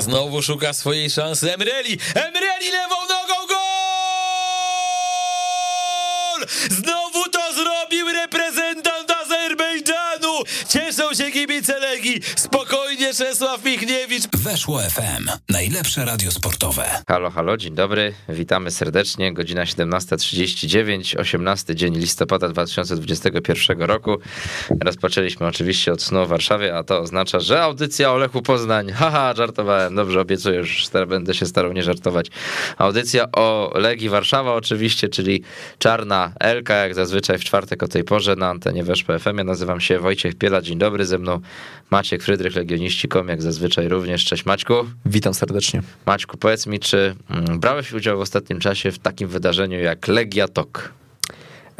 Znowu 0.00 0.42
szuka 0.42 0.72
swojej 0.72 1.10
szansy 1.10 1.54
Emreli. 1.54 1.98
Emreli 2.14 2.70
lewą 2.70 2.96
nogą 3.08 3.46
gol! 3.48 3.60
Znowu 6.70 7.28
to 7.28 7.52
zrobił 7.54 8.08
reprezentant 8.12 9.10
Azerbejdżanu. 9.10 10.42
Cieszą 10.68 11.14
się 11.14 11.30
kibice 11.30 11.78
Legii. 11.78 12.20
Spokojnie 12.36 13.14
Czesław 13.14 13.64
Michniewicz. 13.64 14.24
Weszło 14.40 14.78
FM. 14.78 15.28
Najlepsze 15.48 16.04
radio 16.04 16.30
sportowe. 16.30 16.84
Halo, 17.08 17.30
halo, 17.30 17.56
dzień 17.56 17.74
dobry. 17.74 18.12
Witamy 18.28 18.70
serdecznie. 18.70 19.32
Godzina 19.32 19.64
17.39, 19.64 21.20
18 21.20 21.74
dzień 21.74 21.96
listopada 21.96 22.48
2021 22.48 23.82
roku. 23.82 24.18
Rozpoczęliśmy 24.80 25.46
oczywiście 25.46 25.92
od 25.92 26.02
snu 26.02 26.26
w 26.26 26.28
Warszawie, 26.28 26.76
a 26.76 26.84
to 26.84 27.00
oznacza, 27.00 27.40
że 27.40 27.62
audycja 27.62 28.12
o 28.12 28.16
Lechu 28.16 28.42
Poznań. 28.42 28.92
Haha, 29.00 29.34
żartowałem. 29.36 29.94
Dobrze, 29.94 30.20
obiecuję, 30.20 30.58
już 30.58 30.88
będę 31.08 31.34
się 31.34 31.46
starał 31.46 31.72
nie 31.72 31.82
żartować. 31.82 32.26
Audycja 32.78 33.32
o 33.32 33.72
Legii 33.74 34.08
Warszawa 34.08 34.54
oczywiście, 34.54 35.08
czyli 35.08 35.42
czarna 35.78 36.32
Elka, 36.40 36.74
jak 36.74 36.94
zazwyczaj 36.94 37.38
w 37.38 37.44
czwartek 37.44 37.82
o 37.82 37.88
tej 37.88 38.04
porze 38.04 38.36
na 38.36 38.48
antenie 38.48 38.84
Weszło 38.84 39.18
FM. 39.18 39.38
Ja 39.38 39.44
nazywam 39.44 39.80
się 39.80 39.98
Wojciech 39.98 40.34
Piela. 40.34 40.62
Dzień 40.62 40.78
dobry, 40.78 41.06
ze 41.06 41.18
mną 41.18 41.40
Maciek 41.90 42.22
Frydrych, 42.22 42.54
Legioniści.com, 42.56 43.28
jak 43.28 43.42
zazwyczaj 43.42 43.88
również. 43.88 44.29
Cześć 44.30 44.46
Maćku. 44.46 44.74
Witam 45.06 45.34
serdecznie. 45.34 45.82
Maćku, 46.06 46.36
powiedz 46.36 46.66
mi, 46.66 46.80
czy 46.80 47.14
mm, 47.30 47.60
brałeś 47.60 47.92
udział 47.92 48.18
w 48.18 48.20
ostatnim 48.20 48.60
czasie 48.60 48.90
w 48.90 48.98
takim 48.98 49.28
wydarzeniu 49.28 49.80
jak 49.80 50.08
Legia 50.08 50.48
Tok? 50.48 50.92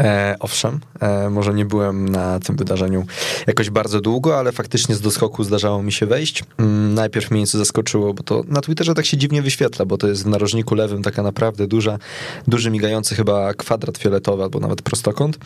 E, 0.00 0.36
owszem, 0.40 0.80
e, 1.00 1.30
może 1.30 1.54
nie 1.54 1.64
byłem 1.64 2.08
na 2.08 2.40
tym 2.40 2.56
wydarzeniu 2.56 3.06
jakoś 3.46 3.70
bardzo 3.70 4.00
długo, 4.00 4.38
ale 4.38 4.52
faktycznie 4.52 4.94
z 4.94 5.00
doskoku 5.00 5.44
zdarzało 5.44 5.82
mi 5.82 5.92
się 5.92 6.06
wejść. 6.06 6.44
Mm, 6.58 6.94
najpierw 6.94 7.30
mnie 7.30 7.40
nieco 7.40 7.58
zaskoczyło, 7.58 8.14
bo 8.14 8.22
to 8.22 8.42
na 8.48 8.60
Twitterze 8.60 8.94
tak 8.94 9.06
się 9.06 9.16
dziwnie 9.16 9.42
wyświetla, 9.42 9.84
bo 9.84 9.98
to 9.98 10.08
jest 10.08 10.24
w 10.24 10.26
narożniku 10.26 10.74
lewym 10.74 11.02
taka 11.02 11.22
naprawdę 11.22 11.66
duża, 11.66 11.98
duży 12.48 12.70
migający 12.70 13.14
chyba 13.14 13.54
kwadrat 13.54 13.98
fioletowy 13.98 14.42
albo 14.42 14.60
nawet 14.60 14.82
prostokąt, 14.82 15.38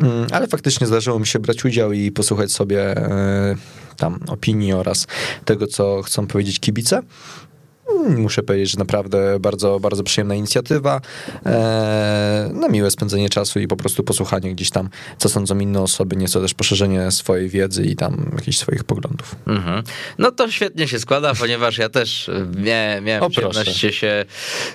mm, 0.00 0.26
ale 0.32 0.46
faktycznie 0.46 0.86
zdarzyło 0.86 1.18
mi 1.18 1.26
się 1.26 1.38
brać 1.38 1.64
udział 1.64 1.92
i 1.92 2.12
posłuchać 2.12 2.52
sobie 2.52 2.96
e, 2.96 3.56
tam 3.96 4.20
opinii 4.28 4.72
oraz 4.72 5.06
tego, 5.44 5.66
co 5.66 6.02
chcą 6.02 6.26
powiedzieć 6.26 6.60
kibice. 6.60 7.02
Muszę 8.08 8.42
powiedzieć, 8.42 8.70
że 8.70 8.78
naprawdę 8.78 9.40
bardzo, 9.40 9.80
bardzo 9.80 10.02
przyjemna 10.02 10.34
inicjatywa. 10.34 11.00
Eee, 11.44 12.52
na 12.52 12.68
miłe 12.68 12.90
spędzenie 12.90 13.28
czasu 13.28 13.60
i 13.60 13.66
po 13.68 13.76
prostu 13.76 14.04
posłuchanie 14.04 14.52
gdzieś 14.54 14.70
tam, 14.70 14.88
co 15.18 15.28
sądzą 15.28 15.58
inne 15.58 15.80
osoby, 15.80 16.16
nieco 16.16 16.40
też 16.40 16.54
poszerzenie 16.54 17.10
swojej 17.10 17.48
wiedzy 17.48 17.84
i 17.84 17.96
tam 17.96 18.30
jakichś 18.34 18.58
swoich 18.58 18.84
poglądów. 18.84 19.34
Mhm. 19.46 19.82
No 20.18 20.30
to 20.32 20.50
świetnie 20.50 20.88
się 20.88 20.98
składa, 20.98 21.34
ponieważ 21.34 21.78
ja 21.78 21.88
też 21.88 22.30
mia, 22.56 23.00
miałem 23.00 23.22
O, 23.22 23.30
przyjemność 23.30 23.70
proszę. 23.80 23.92
się 23.92 24.24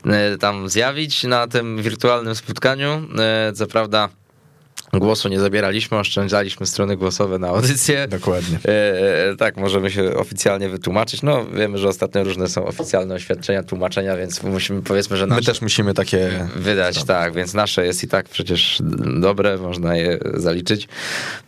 e, 0.06 0.38
tam 0.38 0.70
zjawić 0.70 1.24
na 1.24 1.48
tym 1.48 1.82
wirtualnym 1.82 2.36
spotkaniu. 2.36 3.02
E, 3.20 3.54
Co 3.54 3.68
prawda 3.68 4.10
głosu 5.00 5.30
nie 5.30 5.40
zabieraliśmy, 5.40 5.98
oszczędzaliśmy 5.98 6.66
strony 6.66 6.98
głosowe 6.98 7.40
na 7.40 7.48
audycję. 7.48 8.08
Dokładnie. 8.08 8.60
E, 8.66 9.30
e, 9.30 9.36
tak, 9.36 9.58
możemy 9.58 9.92
się 9.92 10.14
oficjalnie 10.14 10.70
wytłumaczyć. 10.70 11.22
No, 11.24 11.46
wiemy, 11.46 11.78
że 11.78 11.88
ostatnio 11.88 12.24
różne 12.24 12.48
są 12.48 12.66
oficjalne 12.66 13.16
oświadczenia, 13.16 13.64
tłumaczenia, 13.64 14.18
więc 14.18 14.44
musimy, 14.44 14.82
powiedzmy, 14.82 15.18
że 15.18 15.28
My 15.28 15.36
nasze 15.36 15.46
też 15.46 15.62
musimy 15.62 15.94
takie 15.94 16.48
wydać, 16.56 17.04
tak, 17.04 17.34
więc 17.34 17.54
nasze 17.54 17.86
jest 17.86 18.04
i 18.04 18.08
tak 18.08 18.30
przecież 18.30 18.82
dobre, 19.20 19.58
można 19.58 19.96
je 19.96 20.20
zaliczyć. 20.34 20.88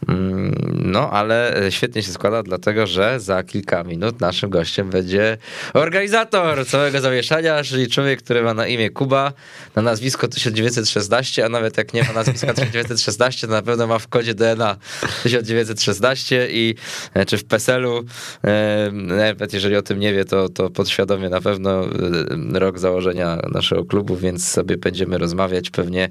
Mm, 0.07 0.55
No, 0.85 1.11
ale 1.11 1.61
świetnie 1.69 2.03
się 2.03 2.11
składa, 2.11 2.43
dlatego 2.43 2.87
że 2.87 3.19
za 3.19 3.43
kilka 3.43 3.83
minut 3.83 4.21
naszym 4.21 4.49
gościem 4.49 4.89
będzie 4.89 5.37
organizator 5.73 6.67
całego 6.67 7.01
zamieszania, 7.01 7.63
czyli 7.63 7.87
człowiek, 7.87 8.21
który 8.21 8.41
ma 8.41 8.53
na 8.53 8.67
imię 8.67 8.89
Kuba, 8.89 9.33
na 9.75 9.81
nazwisko 9.81 10.27
1916, 10.27 11.45
a 11.45 11.49
nawet 11.49 11.77
jak 11.77 11.93
nie 11.93 12.03
ma 12.03 12.13
nazwiska 12.13 12.53
1916, 12.53 13.34
na 13.43 13.61
pewno 13.61 13.87
ma 13.87 13.99
w 13.99 14.07
kodzie 14.07 14.33
DNA 14.33 14.77
1916 15.23 16.47
i 16.51 16.75
e, 17.13 17.25
czy 17.25 17.37
w 17.37 17.45
PESEL-u, 17.45 18.03
e, 18.43 18.91
nawet 18.91 19.53
jeżeli 19.53 19.75
o 19.75 19.81
tym 19.81 19.99
nie 19.99 20.13
wie, 20.13 20.25
to, 20.25 20.49
to 20.49 20.69
podświadomie 20.69 21.29
na 21.29 21.41
pewno 21.41 21.85
e, 21.85 22.59
rok 22.59 22.79
założenia 22.79 23.37
naszego 23.51 23.85
klubu, 23.85 24.15
więc 24.15 24.47
sobie 24.47 24.77
będziemy 24.77 25.17
rozmawiać 25.17 25.69
pewnie 25.69 26.09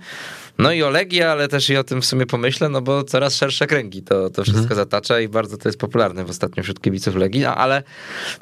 no 0.59 0.73
i 0.73 0.83
o 0.83 0.91
Legii, 0.91 1.23
ale 1.23 1.49
też 1.49 1.71
i 1.71 1.77
o 1.77 1.85
tym 1.85 2.03
w 2.03 2.07
sumie 2.07 2.27
pomyślę, 2.27 2.69
no 2.69 2.83
bo 2.83 3.05
coraz 3.05 3.37
szersze 3.37 3.67
kręgi 3.67 4.03
to, 4.03 4.31
to 4.31 4.43
wszystko 4.43 4.75
zatacza 4.75 5.21
i 5.21 5.29
bardzo 5.29 5.57
to 5.57 5.69
jest 5.69 5.79
popularne 5.79 6.25
w 6.25 6.31
ostatnio 6.31 6.63
wśród 6.63 6.81
kibiców 6.81 7.17
Legii, 7.17 7.41
no, 7.41 7.55
ale 7.55 7.83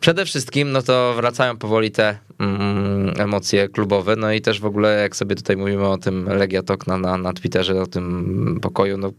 przede 0.01 0.25
wszystkim 0.25 0.73
no 0.73 0.83
to 0.83 1.15
wracają 1.17 1.57
powoli 1.57 1.91
te 1.91 2.19
mm, 2.39 3.15
emocje 3.19 3.69
klubowe, 3.69 4.17
no 4.17 4.33
i 4.33 4.41
też 4.41 4.61
w 4.61 4.65
ogóle 4.65 5.03
jak 5.03 5.17
sobie 5.17 5.37
tutaj 5.37 5.57
mówimy 5.57 5.89
o 5.89 5.99
tym 5.99 6.29
Legia 6.29 6.63
Tok 6.63 6.87
na, 6.87 7.17
na, 7.19 7.33
Twitterze, 7.33 7.83
o 7.83 7.87
tym 7.87 8.59
pokoju, 8.63 8.99
no 8.99 9.13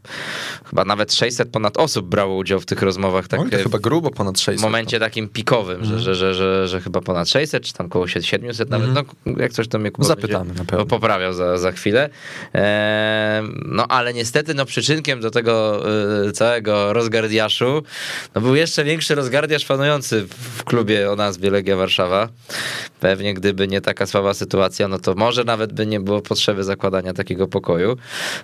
chyba 0.65 0.85
nawet 0.85 1.13
600 1.13 1.49
ponad 1.49 1.77
osób 1.77 2.07
brało 2.07 2.35
udział 2.35 2.59
w 2.59 2.65
tych 2.65 2.81
rozmowach, 2.81 3.27
tak 3.27 3.39
Oj, 3.39 3.49
to 3.49 3.57
e, 3.57 3.63
chyba 3.63 3.79
grubo 3.79 4.11
ponad 4.11 4.39
600. 4.39 4.59
w 4.59 4.63
momencie 4.63 4.99
takim 4.99 5.29
pikowym, 5.29 5.85
że, 5.85 5.99
że, 5.99 6.15
że, 6.15 6.33
że, 6.33 6.67
że 6.67 6.81
chyba 6.81 7.01
ponad 7.01 7.29
600, 7.29 7.63
czy 7.63 7.73
tam 7.73 7.89
koło 7.89 8.07
700 8.07 8.69
nawet, 8.69 8.89
no 8.93 9.03
jak 9.37 9.51
coś 9.51 9.67
to 9.67 9.79
mnie 9.79 9.91
Kuba 9.91 10.07
Zapytamy 10.07 10.45
będzie 10.45 10.59
na 10.59 10.65
pewno. 10.65 10.85
poprawiał 10.85 11.33
za, 11.33 11.57
za 11.57 11.71
chwilę. 11.71 12.09
Eee, 12.53 12.82
no 13.65 13.87
ale 13.87 14.13
niestety 14.13 14.53
no 14.53 14.65
przyczynkiem 14.65 15.21
do 15.21 15.31
tego 15.31 15.83
e, 16.27 16.31
całego 16.31 16.93
rozgardiaszu 16.93 17.83
no, 18.35 18.41
był 18.41 18.55
jeszcze 18.55 18.83
większy 18.83 19.15
rozgardiasz 19.15 19.65
panujący 19.65 20.27
w 20.29 20.63
klubie 20.63 21.11
o 21.11 21.15
nazwie 21.15 21.49
Legia 21.49 21.75
Warszawa. 21.75 22.29
Pewnie 22.99 23.33
gdyby 23.33 23.67
nie 23.67 23.81
taka 23.81 24.05
słaba 24.05 24.33
sytuacja, 24.33 24.87
no 24.87 24.99
to 24.99 25.15
może 25.15 25.43
nawet 25.43 25.73
by 25.73 25.85
nie 25.85 25.99
było 25.99 26.21
potrzeby 26.21 26.63
zakładania 26.63 27.13
takiego 27.13 27.47
pokoju. 27.47 27.97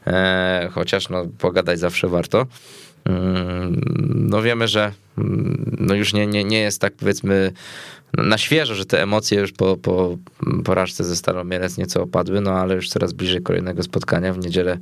Eee, 0.05 0.69
chociaż 0.69 1.09
no 1.09 1.25
pogadać 1.37 1.79
zawsze 1.79 2.07
warto. 2.07 2.45
Mm, 3.09 3.81
No 4.29 4.41
wiemy, 4.41 4.67
że 4.67 4.91
mm, 5.17 5.77
no 5.79 5.95
już 5.95 6.13
nie, 6.13 6.27
nie, 6.27 6.43
nie 6.43 6.59
jest 6.59 6.81
tak 6.81 6.93
powiedzmy 6.93 7.51
na 8.17 8.37
świeżo, 8.37 8.75
że 8.75 8.85
te 8.85 9.03
emocje 9.03 9.39
już 9.39 9.51
po, 9.51 9.77
po 9.77 10.17
porażce 10.63 11.03
ze 11.03 11.15
Stalą 11.15 11.43
Mielec 11.43 11.77
nieco 11.77 12.03
opadły, 12.03 12.41
no 12.41 12.51
ale 12.51 12.75
już 12.75 12.89
coraz 12.89 13.13
bliżej 13.13 13.41
kolejnego 13.41 13.83
spotkania. 13.83 14.33
W 14.33 14.39
niedzielę 14.39 14.77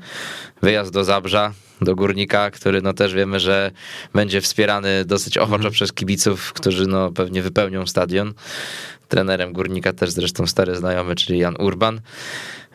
wyjazd 0.62 0.94
do 0.94 1.04
Zabrza, 1.04 1.54
do 1.82 1.96
Górnika, 1.96 2.52
który 2.52 2.82
no 2.82 2.94
też 2.94 3.14
wiemy, 3.14 3.40
że 3.40 3.72
będzie 4.14 4.42
wspierany 4.42 5.06
dosyć 5.06 5.38
ochoczo 5.38 5.72
przez 5.72 5.94
kibiców, 5.94 6.54
którzy 6.54 6.88
no 6.88 7.12
pewnie 7.12 7.42
wypełnią 7.42 7.88
stadion. 7.88 8.34
Trenerem 9.08 9.54
Górnika 9.54 9.94
też 9.94 10.12
zresztą 10.12 10.48
stary 10.48 10.76
znajomy, 10.76 11.16
czyli 11.16 11.40
Jan 11.40 11.56
Urban. 11.60 12.02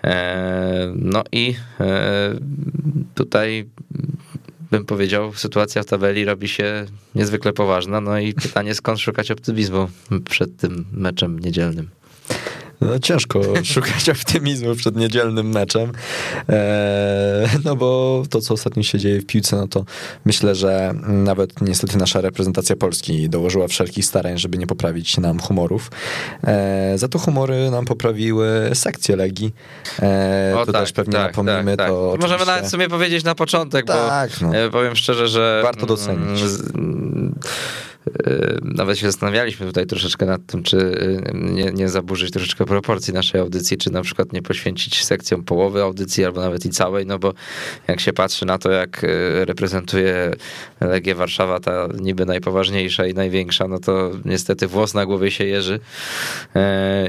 E, 0.05 0.93
No 0.97 1.25
i 1.33 1.55
e, 1.81 2.35
tutaj 3.15 3.69
bym 4.73 4.85
powiedział, 4.85 5.33
sytuacja 5.35 5.83
w 5.83 5.87
tabeli 5.87 6.25
robi 6.25 6.49
się 6.49 6.87
niezwykle 7.15 7.53
poważna. 7.53 8.01
No 8.01 8.19
i 8.19 8.35
pytanie, 8.35 8.75
skąd 8.75 9.01
szukać 9.01 9.31
optymizmu 9.31 9.89
przed 10.31 10.57
tym 10.57 10.85
meczem 10.93 11.39
niedzielnym? 11.39 11.89
No, 12.87 12.99
ciężko 12.99 13.41
szukać 13.75 14.09
optymizmu 14.11 14.75
przed 14.75 14.97
niedzielnym 14.97 15.49
meczem. 15.49 15.93
Eee, 16.49 17.49
no 17.65 17.77
bo 17.77 18.23
to, 18.31 18.41
co 18.41 18.55
ostatnio 18.55 18.83
się 18.83 18.99
dzieje 18.99 19.21
w 19.21 19.27
piłce, 19.27 19.57
no 19.57 19.69
to 19.69 19.85
myślę, 20.25 20.55
że 20.55 20.95
nawet 21.07 21.61
niestety 21.61 21.99
nasza 21.99 22.21
reprezentacja 22.21 22.77
Polski 22.77 23.29
dołożyła 23.29 23.69
wszelkich 23.69 24.05
starań, 24.05 24.39
żeby 24.39 24.59
nie 24.59 24.67
poprawić 24.67 25.19
nam 25.19 25.39
humorów. 25.41 25.91
Eee, 26.45 26.99
za 26.99 27.09
to 27.09 27.19
humory 27.19 27.71
nam 27.71 27.85
poprawiły 27.85 28.71
sekcje 28.75 29.17
Legii. 29.17 29.55
Eee, 30.03 30.55
O, 30.55 30.67
to 30.67 30.73
też 30.73 30.93
pewnie 30.93 31.19
napomnimy. 31.19 31.77
To 31.77 31.83
Możemy 31.87 32.09
oczywiście- 32.35 32.47
nawet 32.47 32.69
sobie 32.71 32.89
powiedzieć 32.89 33.25
na 33.25 33.35
początek, 33.35 33.87
Tak, 33.87 34.31
bo 34.41 34.47
no. 34.47 34.57
e, 34.57 34.71
powiem 34.71 34.97
szczerze, 34.97 35.29
że 35.29 35.61
Warto 35.65 35.87
docenić. 35.87 36.41
mm, 36.43 36.49
z- 36.49 36.61
e, 36.61 36.73
Nawet 38.63 38.99
się 38.99 39.07
zastanawialiśmy 39.07 39.67
tutaj 39.67 39.87
troszeczkę 39.87 40.27
nad 40.27 40.47
tym, 40.47 40.63
czy 40.63 40.77
e, 41.27 41.39
nie, 41.39 41.73
nie 41.73 41.89
zaburzyć 41.89 42.31
troszeczkę 42.31 42.65
proporcji 42.65 43.15
naszej 43.15 43.41
audycji, 43.41 43.79
czy 43.79 43.93
na 43.93 44.03
przykład 44.03 44.33
nie 44.33 44.43
poświęcić 44.43 45.05
sekcjom 45.05 45.45
połowy 45.45 45.83
audycji, 45.83 46.25
albo 46.25 46.41
nawet 46.41 46.67
i 46.67 46.71
całej, 46.71 47.07
no 47.07 47.19
bo 47.19 47.35
jak 47.89 48.01
się 48.01 48.13
patrzy 48.13 48.47
na 48.47 48.59
to, 48.59 48.71
jak 48.71 49.05
e, 49.05 49.09
reprezentuje 49.45 50.31
Legię 50.81 51.15
Warszawa, 51.15 51.61
ta 51.61 51.89
niby 52.01 52.27
najpoważniejsza 52.27 53.07
i 53.07 53.15
największa, 53.15 53.69
no 53.69 53.79
to 53.79 54.11
niestety 54.25 54.67
włos 54.67 54.95
na 54.95 55.07
głowie 55.07 55.31
się 55.31 55.45
jeży 55.45 55.81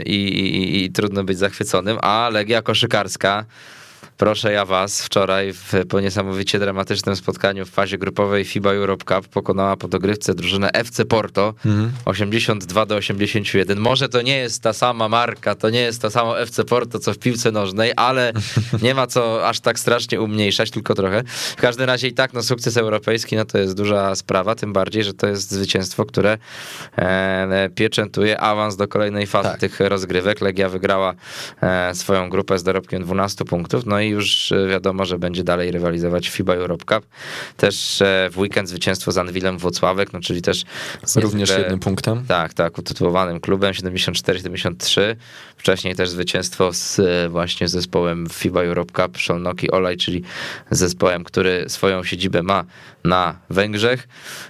i, 0.06 0.16
i, 0.16 0.84
i 0.84 0.92
trudno 0.92 1.24
być 1.24 1.38
zachwyconym, 1.38 1.98
a 2.02 2.30
Legia 2.34 2.62
koszykarska 2.62 3.46
proszę 4.18 4.52
ja 4.52 4.66
was, 4.66 5.02
wczoraj 5.02 5.54
w, 5.54 5.74
po 5.90 6.00
niesamowicie 6.00 6.60
dramatycznym 6.60 7.16
spotkaniu 7.16 7.66
w 7.66 7.70
fazie 7.70 7.98
grupowej 7.98 8.46
FIBA 8.46 8.74
Europe 8.74 9.06
Cup 9.06 9.28
pokonała 9.28 9.78
po 9.78 9.88
dogrywce 9.88 10.34
drużynę 10.34 10.72
FC 10.74 11.06
Porto 11.06 11.54
82 12.06 12.86
do 12.86 12.96
81. 12.96 13.80
Może 13.80 14.10
to 14.10 14.22
nie 14.22 14.38
jest 14.38 14.64
ta 14.64 14.74
sama 14.74 15.10
marka, 15.10 15.56
to 15.56 15.70
nie 15.70 15.82
jest 15.82 16.02
to 16.02 16.12
samo 16.12 16.40
FC 16.40 16.64
Porto, 16.64 17.00
co 17.00 17.14
w 17.14 17.18
piłce 17.18 17.52
nożnej, 17.52 17.92
ale 17.96 18.34
nie 18.82 18.96
ma 18.96 19.08
co 19.08 19.48
aż 19.48 19.60
tak 19.60 19.80
strasznie 19.80 20.22
umniejszać, 20.22 20.72
tylko 20.72 20.96
trochę. 20.96 21.24
W 21.28 21.62
każdym 21.62 21.86
razie 21.86 22.08
i 22.08 22.14
tak 22.14 22.34
no, 22.34 22.44
sukces 22.44 22.78
europejski 22.78 23.36
no, 23.36 23.46
to 23.46 23.58
jest 23.58 23.78
duża 23.78 24.16
sprawa, 24.16 24.56
tym 24.56 24.74
bardziej, 24.74 25.04
że 25.04 25.14
to 25.14 25.28
jest 25.28 25.52
zwycięstwo, 25.52 26.06
które 26.06 26.38
e, 26.98 27.70
pieczętuje 27.76 28.40
awans 28.40 28.76
do 28.76 28.88
kolejnej 28.88 29.28
fazy 29.28 29.50
Tak. 29.50 29.60
tych 29.60 29.80
rozgrywek. 29.80 30.42
Legia 30.42 30.70
wygrała 30.70 31.14
e, 31.62 31.96
swoją 31.96 32.30
grupę 32.30 32.60
z 32.60 32.64
dorobkiem 32.64 33.04
12 33.04 33.46
punktów, 33.46 33.86
no 33.86 34.00
i 34.00 34.03
już 34.10 34.52
e, 34.52 34.68
wiadomo, 34.68 35.06
że 35.06 35.20
będzie 35.20 35.44
dalej 35.44 35.72
rywalizować 35.72 36.30
w 36.30 36.32
FIBA 36.34 36.54
Europe 36.56 36.86
Cup. 36.96 37.06
Też 37.58 38.02
e, 38.02 38.30
w 38.32 38.38
weekend 38.38 38.70
zwycięstwo 38.70 39.12
z 39.12 39.18
Anwilem 39.18 39.58
Włocławek, 39.58 40.14
no 40.14 40.20
czyli 40.20 40.42
też 40.42 40.64
Również 41.16 41.50
niezwykle- 41.50 41.60
jednym 41.60 41.80
punktem. 41.80 42.26
tak, 42.28 42.54
tak, 42.54 42.78
utytułowanym 42.78 43.40
klubem 43.40 43.74
74-73. 43.74 45.02
Wcześniej 45.58 45.96
też 45.96 46.10
zwycięstwo 46.10 46.74
z 46.74 47.00
e, 47.00 47.30
właśnie 47.30 47.68
zespołem 47.68 48.28
FIBA 48.32 48.64
Europe 48.64 48.94
Cup 49.04 49.18
Szolnoki 49.18 49.72
Olaj, 49.72 49.98
czyli 49.98 50.24
zespołem, 50.72 51.24
który 51.24 51.66
swoją 51.68 52.04
siedzibę 52.04 52.44
ma 52.44 52.64
na 53.04 53.36
Węgrzech. 53.50 54.08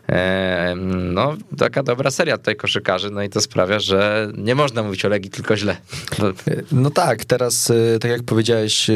E, 0.10 0.76
No, 1.14 1.36
taka 1.58 1.84
dobra 1.84 2.12
seria 2.12 2.38
tutaj 2.38 2.56
koszykarzy, 2.56 3.10
no 3.12 3.24
i 3.24 3.30
to 3.30 3.42
sprawia, 3.42 3.80
że 3.80 4.32
nie 4.38 4.56
można 4.56 4.84
mówić 4.84 5.06
o 5.06 5.10
Legii 5.10 5.32
tylko 5.32 5.58
źle. 5.58 5.78
No, 6.20 6.26
No 6.72 6.90
tak, 6.90 7.26
teraz, 7.26 7.70
y, 7.70 7.98
tak 8.02 8.12
jak 8.12 8.24
powiedziałeś, 8.24 8.88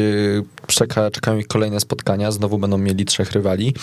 czeka, 0.66 1.10
czekają 1.10 1.38
ich 1.38 1.46
kolejne 1.46 1.80
spotkania. 1.80 2.30
Znowu 2.30 2.58
będą 2.58 2.78
mieli 2.78 3.04
trzech 3.04 3.32
rywali. 3.32 3.74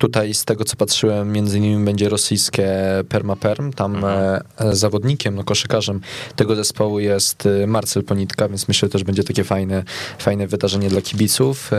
Tutaj 0.00 0.34
z 0.34 0.44
tego 0.44 0.64
co 0.64 0.76
patrzyłem, 0.76 1.32
między 1.32 1.58
innymi 1.58 1.84
będzie 1.84 2.08
rosyjskie 2.08 2.68
Perma-Perm. 3.08 3.72
Tam 3.72 4.04
e, 4.04 4.40
zawodnikiem, 4.72 5.34
no 5.34 5.44
koszykarzem 5.44 6.00
tego 6.36 6.56
zespołu 6.56 7.00
jest 7.00 7.46
y, 7.46 7.66
Marcel 7.66 8.04
Ponitka, 8.04 8.48
więc 8.48 8.68
myślę, 8.68 8.86
że 8.88 8.92
też 8.92 9.04
będzie 9.04 9.24
takie 9.24 9.44
fajne, 9.44 9.82
fajne 10.18 10.46
wydarzenie 10.46 10.88
dla 10.88 11.00
kibiców. 11.02 11.72
E, 11.72 11.76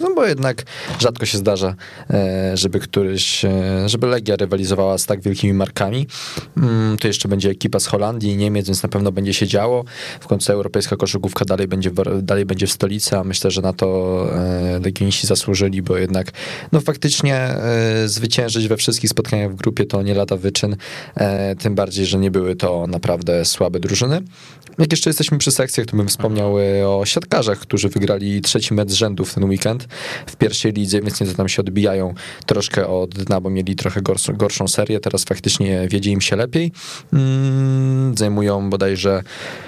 No 0.00 0.14
bo 0.14 0.26
jednak 0.26 0.64
rzadko 1.00 1.26
się 1.26 1.38
zdarza, 1.38 1.74
e, 2.10 2.56
żeby 2.56 2.80
któryś, 2.80 3.44
e, 3.44 3.50
żeby 3.88 4.06
Legia 4.06 4.36
rywalizowała 4.36 4.98
z 4.98 5.06
tak 5.06 5.20
wielkimi 5.20 5.52
markami. 5.52 6.06
Mm, 6.56 6.98
To 6.98 7.08
jeszcze 7.08 7.28
będzie 7.28 7.50
ekipa 7.50 7.80
z 7.80 7.86
Holandii 7.86 8.32
i 8.32 8.36
Niemiec, 8.36 8.66
więc 8.66 8.82
na 8.82 8.88
pewno 8.88 9.12
będzie 9.12 9.34
się 9.34 9.46
działo. 9.46 9.84
W 10.20 10.26
końcu 10.26 10.52
europejska 10.52 10.96
koszykówka 10.96 11.44
dalej 11.44 11.68
będzie, 11.68 11.90
w- 11.90 12.22
dalej 12.22 12.44
będzie 12.46 12.66
w 12.66 12.72
stolicy, 12.72 13.16
a 13.16 13.24
myślę, 13.24 13.50
że 13.50 13.62
na 13.62 13.72
to 13.72 13.88
e, 14.34 14.80
legioniści 14.84 15.26
zasłużyli, 15.26 15.82
bo 15.82 15.96
jednak 15.96 16.30
no 16.72 16.80
faktycznie 16.80 17.36
e, 17.36 17.47
zwyciężyć 18.06 18.68
we 18.68 18.76
wszystkich 18.76 19.10
spotkaniach 19.10 19.52
w 19.52 19.56
grupie 19.56 19.86
to 19.86 20.02
nie 20.02 20.14
lada 20.14 20.36
wyczyn, 20.36 20.76
e, 21.14 21.56
tym 21.56 21.74
bardziej, 21.74 22.06
że 22.06 22.18
nie 22.18 22.30
były 22.30 22.56
to 22.56 22.86
naprawdę 22.86 23.44
słabe 23.44 23.80
drużyny. 23.80 24.22
Jak 24.78 24.92
jeszcze 24.92 25.10
jesteśmy 25.10 25.38
przy 25.38 25.50
sekcjach, 25.50 25.86
to 25.86 25.96
bym 25.96 26.08
wspomniał 26.08 26.58
e, 26.58 26.88
o 26.88 27.06
siatkarzach, 27.06 27.58
którzy 27.58 27.88
wygrali 27.88 28.40
trzeci 28.40 28.74
mecz 28.74 28.92
rzędu 28.92 29.24
w 29.24 29.34
ten 29.34 29.44
weekend 29.44 29.88
w 30.26 30.36
pierwszej 30.36 30.72
lidze, 30.72 31.00
więc 31.00 31.20
nieco 31.20 31.34
tam 31.34 31.48
się 31.48 31.62
odbijają 31.62 32.14
troszkę 32.46 32.86
od 32.86 33.14
dna, 33.14 33.40
bo 33.40 33.50
mieli 33.50 33.76
trochę 33.76 34.02
gorszą, 34.34 34.68
serię, 34.68 35.00
teraz 35.00 35.24
faktycznie 35.24 35.88
wiedzie 35.90 36.10
im 36.10 36.20
się 36.20 36.36
lepiej. 36.36 36.72
Mm, 37.12 38.16
zajmują 38.16 38.70
bodajże 38.70 39.22
e, 39.66 39.67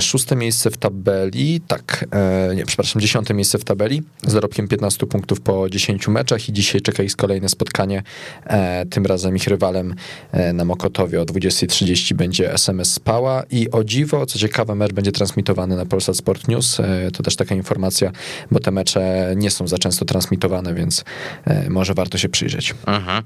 szóste 0.00 0.36
miejsce 0.36 0.70
w 0.70 0.76
tabeli, 0.76 1.60
tak, 1.60 2.04
e, 2.10 2.54
nie, 2.54 2.66
przepraszam, 2.66 3.02
dziesiąte 3.02 3.34
miejsce 3.34 3.58
w 3.58 3.64
tabeli 3.64 4.02
z 4.22 4.32
dorobkiem 4.32 4.68
15 4.68 5.06
punktów 5.06 5.40
po 5.40 5.70
10 5.70 6.08
meczach 6.08 6.48
i 6.48 6.52
dzisiaj 6.52 6.80
czeka 6.80 7.02
ich 7.02 7.16
kolejne 7.16 7.48
spotkanie, 7.48 8.02
e, 8.44 8.86
tym 8.86 9.06
razem 9.06 9.36
ich 9.36 9.46
rywalem 9.46 9.94
e, 10.32 10.52
na 10.52 10.64
Mokotowie 10.64 11.20
o 11.20 11.24
20.30 11.24 12.14
będzie 12.14 12.52
SMS 12.52 12.92
Spała 12.92 13.42
i 13.50 13.70
o 13.70 13.84
dziwo, 13.84 14.26
co 14.26 14.38
ciekawe, 14.38 14.74
mecz 14.74 14.92
będzie 14.92 15.12
transmitowany 15.12 15.76
na 15.76 15.86
Polsat 15.86 16.16
Sport 16.16 16.48
News, 16.48 16.80
e, 16.80 17.10
to 17.10 17.22
też 17.22 17.36
taka 17.36 17.54
informacja, 17.54 18.12
bo 18.50 18.60
te 18.60 18.70
mecze 18.70 19.32
nie 19.36 19.50
są 19.50 19.68
za 19.68 19.78
często 19.78 20.04
transmitowane, 20.04 20.74
więc 20.74 21.04
e, 21.44 21.70
może 21.70 21.94
warto 21.94 22.18
się 22.18 22.28
przyjrzeć. 22.28 22.74
Mhm. 22.86 23.22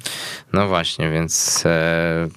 No 0.52 0.69
właśnie, 0.69 1.10
więc 1.10 1.62
e, 1.66 2.28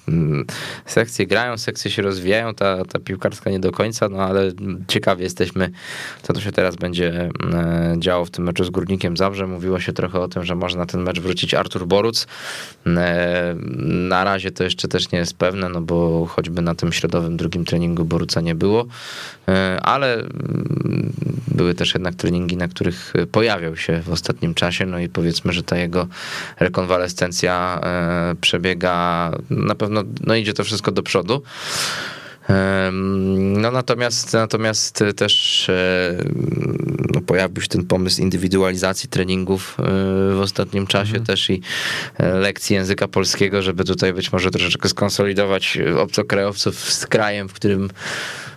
sekcje 0.86 1.26
grają, 1.26 1.58
sekcje 1.58 1.90
się 1.90 2.02
rozwijają, 2.02 2.54
ta, 2.54 2.84
ta 2.84 2.98
piłkarska 2.98 3.50
nie 3.50 3.60
do 3.60 3.72
końca, 3.72 3.93
no 4.10 4.22
ale 4.22 4.52
ciekawi 4.88 5.22
jesteśmy, 5.22 5.70
co 6.22 6.32
tu 6.32 6.40
się 6.40 6.52
teraz 6.52 6.76
będzie 6.76 7.30
e, 7.54 7.94
działo 7.98 8.24
w 8.24 8.30
tym 8.30 8.44
meczu 8.44 8.64
z 8.64 8.70
Górnikiem 8.70 9.16
Zabrze. 9.16 9.46
Mówiło 9.46 9.80
się 9.80 9.92
trochę 9.92 10.20
o 10.20 10.28
tym, 10.28 10.44
że 10.44 10.54
może 10.54 10.78
na 10.78 10.86
ten 10.86 11.02
mecz 11.02 11.20
wrócić 11.20 11.54
Artur 11.54 11.86
Boruc. 11.86 12.26
E, 12.86 13.54
na 13.86 14.24
razie 14.24 14.50
to 14.50 14.64
jeszcze 14.64 14.88
też 14.88 15.12
nie 15.12 15.18
jest 15.18 15.34
pewne, 15.34 15.68
no 15.68 15.80
bo 15.80 16.26
choćby 16.26 16.62
na 16.62 16.74
tym 16.74 16.92
środowym 16.92 17.36
drugim 17.36 17.64
treningu 17.64 18.04
Boruca 18.04 18.40
nie 18.40 18.54
było, 18.54 18.86
e, 19.48 19.80
ale 19.82 20.14
mm, 20.14 21.12
były 21.48 21.74
też 21.74 21.94
jednak 21.94 22.14
treningi, 22.14 22.56
na 22.56 22.68
których 22.68 23.12
pojawiał 23.32 23.76
się 23.76 24.02
w 24.02 24.12
ostatnim 24.12 24.54
czasie, 24.54 24.86
no 24.86 24.98
i 24.98 25.08
powiedzmy, 25.08 25.52
że 25.52 25.62
ta 25.62 25.76
jego 25.76 26.06
rekonwalescencja 26.60 27.80
przebiega, 28.40 29.30
na 29.50 29.74
pewno 29.74 30.02
no 30.26 30.34
idzie 30.34 30.52
to 30.52 30.64
wszystko 30.64 30.92
do 30.92 31.02
przodu. 31.02 31.42
No 33.32 33.70
natomiast, 33.70 34.32
natomiast 34.32 35.04
też 35.16 35.68
e, 35.68 36.16
no, 37.14 37.20
pojawił 37.20 37.62
się 37.62 37.68
ten 37.68 37.86
pomysł 37.86 38.22
indywidualizacji 38.22 39.08
treningów 39.08 39.76
e, 39.78 39.82
w 40.34 40.40
ostatnim 40.40 40.86
czasie 40.86 41.20
też 41.20 41.50
i 41.50 41.62
e, 42.18 42.34
lekcji 42.34 42.76
języka 42.76 43.08
polskiego, 43.08 43.62
żeby 43.62 43.84
tutaj 43.84 44.12
być 44.12 44.32
może 44.32 44.50
troszeczkę 44.50 44.88
skonsolidować 44.88 45.78
obcokrajowców 45.98 46.92
z 46.92 47.06
krajem, 47.06 47.48
w 47.48 47.52
którym 47.52 47.90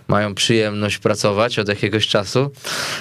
mają 0.08 0.34
przyjemność 0.34 0.98
pracować 0.98 1.58
od 1.58 1.68
jakiegoś 1.68 2.06
czasu. 2.06 2.50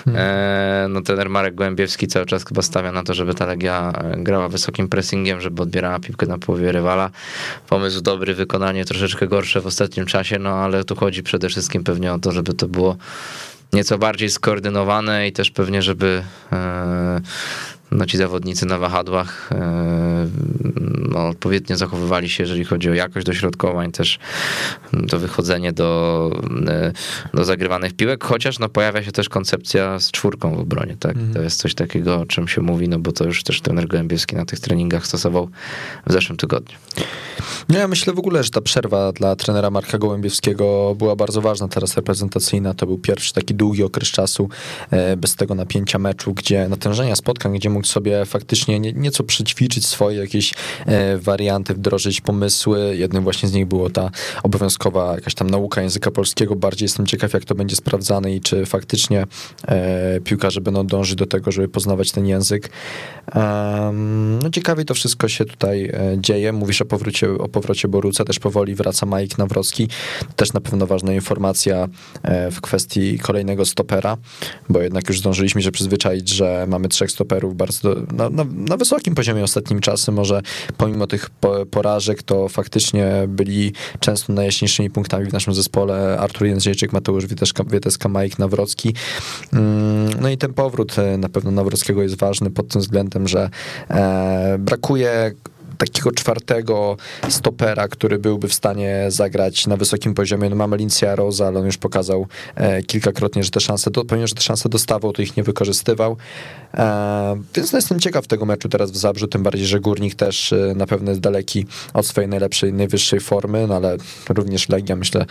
E, 0.07 0.87
no 0.89 1.01
trener 1.01 1.29
Marek 1.29 1.55
Głębiewski 1.55 2.07
cały 2.07 2.25
czas 2.25 2.45
chyba 2.45 2.61
stawia 2.61 2.91
na 2.91 3.03
to, 3.03 3.13
żeby 3.13 3.33
ta 3.33 3.45
Legia 3.45 3.91
e, 3.91 4.17
grała 4.17 4.49
wysokim 4.49 4.87
pressingiem, 4.87 5.41
żeby 5.41 5.61
odbierała 5.61 5.99
piłkę 5.99 6.25
na 6.25 6.37
połowie 6.37 6.71
rywala. 6.71 7.09
Pomysł 7.69 8.01
dobry, 8.01 8.33
wykonanie 8.33 8.85
troszeczkę 8.85 9.27
gorsze 9.27 9.61
w 9.61 9.67
ostatnim 9.67 10.05
czasie, 10.05 10.39
no 10.39 10.49
ale 10.49 10.83
tu 10.83 10.95
chodzi 10.95 11.23
przede 11.23 11.49
wszystkim 11.49 11.83
pewnie 11.83 12.13
o 12.13 12.19
to, 12.19 12.31
żeby 12.31 12.53
to 12.53 12.67
było 12.67 12.97
nieco 13.73 13.97
bardziej 13.97 14.29
skoordynowane 14.29 15.27
i 15.27 15.31
też 15.31 15.51
pewnie, 15.51 15.81
żeby 15.81 16.23
e, 16.51 17.21
no, 17.91 18.05
ci 18.05 18.17
zawodnicy 18.17 18.65
na 18.65 18.77
wahadłach 18.77 19.49
e, 19.51 20.27
no, 21.11 21.27
odpowiednio 21.27 21.77
zachowywali 21.77 22.29
się, 22.29 22.43
jeżeli 22.43 22.65
chodzi 22.65 22.89
o 22.89 22.93
jakość 22.93 23.25
dośrodkowań, 23.25 23.91
też 23.91 24.19
to 25.09 25.19
wychodzenie 25.19 25.73
do, 25.73 26.31
e, 26.67 26.91
do 27.33 27.43
zagrywanych 27.43 27.93
piłek, 27.93 28.23
chociaż 28.23 28.59
no, 28.59 28.69
pojawia 28.69 29.03
się 29.03 29.11
też 29.11 29.29
koncepcja 29.29 29.99
z 29.99 30.11
czwórką 30.11 30.55
w 30.55 30.59
obronie. 30.59 30.97
Tak? 30.99 31.15
To 31.33 31.41
jest 31.41 31.59
coś 31.59 31.75
takiego, 31.75 32.19
o 32.19 32.25
czym 32.25 32.47
się 32.47 32.61
mówi, 32.61 32.89
no 32.89 32.99
bo 32.99 33.11
to 33.11 33.25
już 33.25 33.43
też 33.43 33.61
trener 33.61 33.87
Gołębieski 33.87 34.35
na 34.35 34.45
tych 34.45 34.59
treningach 34.59 35.07
stosował 35.07 35.49
w 36.07 36.13
zeszłym 36.13 36.37
tygodniu. 36.37 36.77
No 37.69 37.77
ja 37.77 37.87
myślę 37.87 38.13
w 38.13 38.19
ogóle, 38.19 38.43
że 38.43 38.49
ta 38.49 38.61
przerwa 38.61 39.11
dla 39.11 39.35
trenera 39.35 39.69
Marka 39.69 39.97
Gołębiewskiego 39.97 40.95
była 40.97 41.15
bardzo 41.15 41.41
ważna 41.41 41.67
teraz 41.67 41.95
reprezentacyjna. 41.95 42.73
To 42.73 42.85
był 42.85 42.97
pierwszy 42.97 43.33
taki 43.33 43.55
długi 43.55 43.83
okres 43.83 44.09
czasu 44.09 44.49
e, 44.91 45.17
bez 45.17 45.35
tego 45.35 45.55
napięcia 45.55 45.99
meczu, 45.99 46.33
gdzie 46.33 46.69
natężenia 46.69 47.15
spotkań, 47.15 47.53
gdzie 47.53 47.69
mógł 47.77 47.87
sobie 47.87 48.25
faktycznie 48.25 48.79
nie, 48.79 48.93
nieco 48.93 49.23
przećwiczyć 49.23 49.85
swoje 49.85 50.19
jakieś 50.19 50.53
e, 50.85 51.17
warianty, 51.17 51.73
wdrożyć 51.73 52.21
pomysły. 52.21 52.97
Jednym 52.97 53.23
właśnie 53.23 53.49
z 53.49 53.53
nich 53.53 53.65
było 53.65 53.89
ta 53.89 54.11
obowiązkowa 54.43 55.15
jakaś 55.15 55.33
tam 55.33 55.49
nauka 55.49 55.81
języka 55.81 56.11
polskiego. 56.11 56.55
Bardziej 56.55 56.85
jestem 56.85 57.05
ciekaw, 57.05 57.33
jak 57.33 57.45
to 57.45 57.55
będzie 57.55 57.75
sprawdzane 57.75 58.35
i 58.35 58.41
czy 58.41 58.65
faktycznie 58.65 59.25
e, 59.67 60.19
piłkarze 60.21 60.61
będą 60.61 60.87
dążyć 60.87 61.15
do 61.15 61.25
tego, 61.25 61.51
żeby 61.51 61.67
poznawać 61.67 62.11
ten 62.11 62.27
język. 62.27 62.69
No 64.43 64.49
ciekawie 64.49 64.85
to 64.85 64.93
wszystko 64.93 65.27
się 65.27 65.45
tutaj 65.45 65.85
e, 65.85 66.17
dzieje. 66.17 66.53
Mówisz 66.53 66.81
o 66.81 66.85
powrocie, 66.85 67.31
o 67.31 67.47
powrocie 67.47 67.87
Boruca, 67.87 68.25
też 68.25 68.39
powoli 68.39 68.75
wraca 68.75 69.05
Mike 69.05 69.35
Nawrocki. 69.37 69.87
Też 70.35 70.53
na 70.53 70.61
pewno 70.61 70.87
ważna 70.87 71.13
informacja 71.13 71.87
e, 72.23 72.51
w 72.51 72.61
kwestii 72.61 73.19
kolejnego 73.19 73.65
stopera, 73.65 74.17
bo 74.69 74.81
jednak 74.81 75.09
już 75.09 75.19
zdążyliśmy 75.19 75.61
się 75.61 75.71
przyzwyczaić, 75.71 76.29
że 76.29 76.65
mamy 76.67 76.87
trzech 76.87 77.11
stoperów 77.11 77.55
bardzo 77.67 78.01
na, 78.15 78.29
na, 78.29 78.45
na 78.53 78.77
wysokim 78.77 79.15
poziomie 79.15 79.43
ostatnim 79.43 79.79
czasem. 79.79 80.15
Może 80.15 80.41
pomimo 80.77 81.07
tych 81.07 81.29
po, 81.29 81.65
porażek, 81.65 82.23
to 82.23 82.49
faktycznie 82.49 83.11
byli 83.27 83.73
często 83.99 84.33
najjaśniejszymi 84.33 84.89
punktami 84.89 85.25
w 85.25 85.33
naszym 85.33 85.53
zespole. 85.53 86.19
Artur 86.19 86.47
Jędrzejczyk, 86.47 86.93
Mateusz 86.93 87.25
Wieteska, 87.25 87.63
Wieteska 87.63 88.09
Mike 88.09 88.35
Nawrocki. 88.39 88.93
Mm, 89.53 90.09
No 90.21 90.29
i 90.29 90.37
ten 90.37 90.53
powrót 90.53 90.99
e, 90.99 91.17
na 91.17 91.29
pewno 91.29 91.51
Nawrockiego 91.51 92.03
jest 92.03 92.15
ważny 92.15 92.51
pod 92.51 92.67
tym 92.67 92.81
względem, 92.81 93.27
że 93.27 93.49
e, 93.89 94.57
brakuje 94.59 95.31
takiego 95.77 96.11
czwartego 96.11 96.97
stopera, 97.29 97.87
który 97.87 98.19
byłby 98.19 98.47
w 98.47 98.53
stanie 98.53 99.05
zagrać 99.07 99.67
na 99.67 99.77
wysokim 99.77 100.13
poziomie. 100.13 100.49
No 100.49 100.55
mamy 100.55 100.77
Lincja 100.77 101.15
Rosa, 101.15 101.47
ale 101.47 101.59
on 101.59 101.65
już 101.65 101.77
pokazał 101.77 102.27
e, 102.55 102.83
kilkakrotnie, 102.83 103.43
że 103.43 103.49
te 103.49 103.59
szanse, 103.59 103.91
do, 103.91 104.03
że 104.23 104.35
te 104.35 104.41
szanse 104.41 104.69
dostawał, 104.69 105.13
to 105.13 105.21
ich 105.21 105.37
nie 105.37 105.43
wykorzystywał. 105.43 106.17
E, 106.73 107.41
więc 107.55 107.71
no 107.71 107.77
jestem 107.77 107.99
ciekaw 107.99 108.27
tego 108.27 108.45
meczu 108.45 108.69
teraz 108.69 108.91
w 108.91 108.97
Zabrzu, 108.97 109.27
tym 109.27 109.43
bardziej, 109.43 109.65
że 109.65 109.79
Górnik 109.79 110.15
też 110.15 110.53
e, 110.53 110.73
na 110.75 110.85
pewno 110.85 111.11
jest 111.11 111.21
daleki 111.21 111.65
od 111.93 112.07
swojej 112.07 112.29
najlepszej, 112.29 112.73
najwyższej 112.73 113.19
formy, 113.19 113.67
no 113.67 113.75
ale 113.75 113.97
również 114.29 114.69
Legia, 114.69 114.95
myślę, 114.95 115.25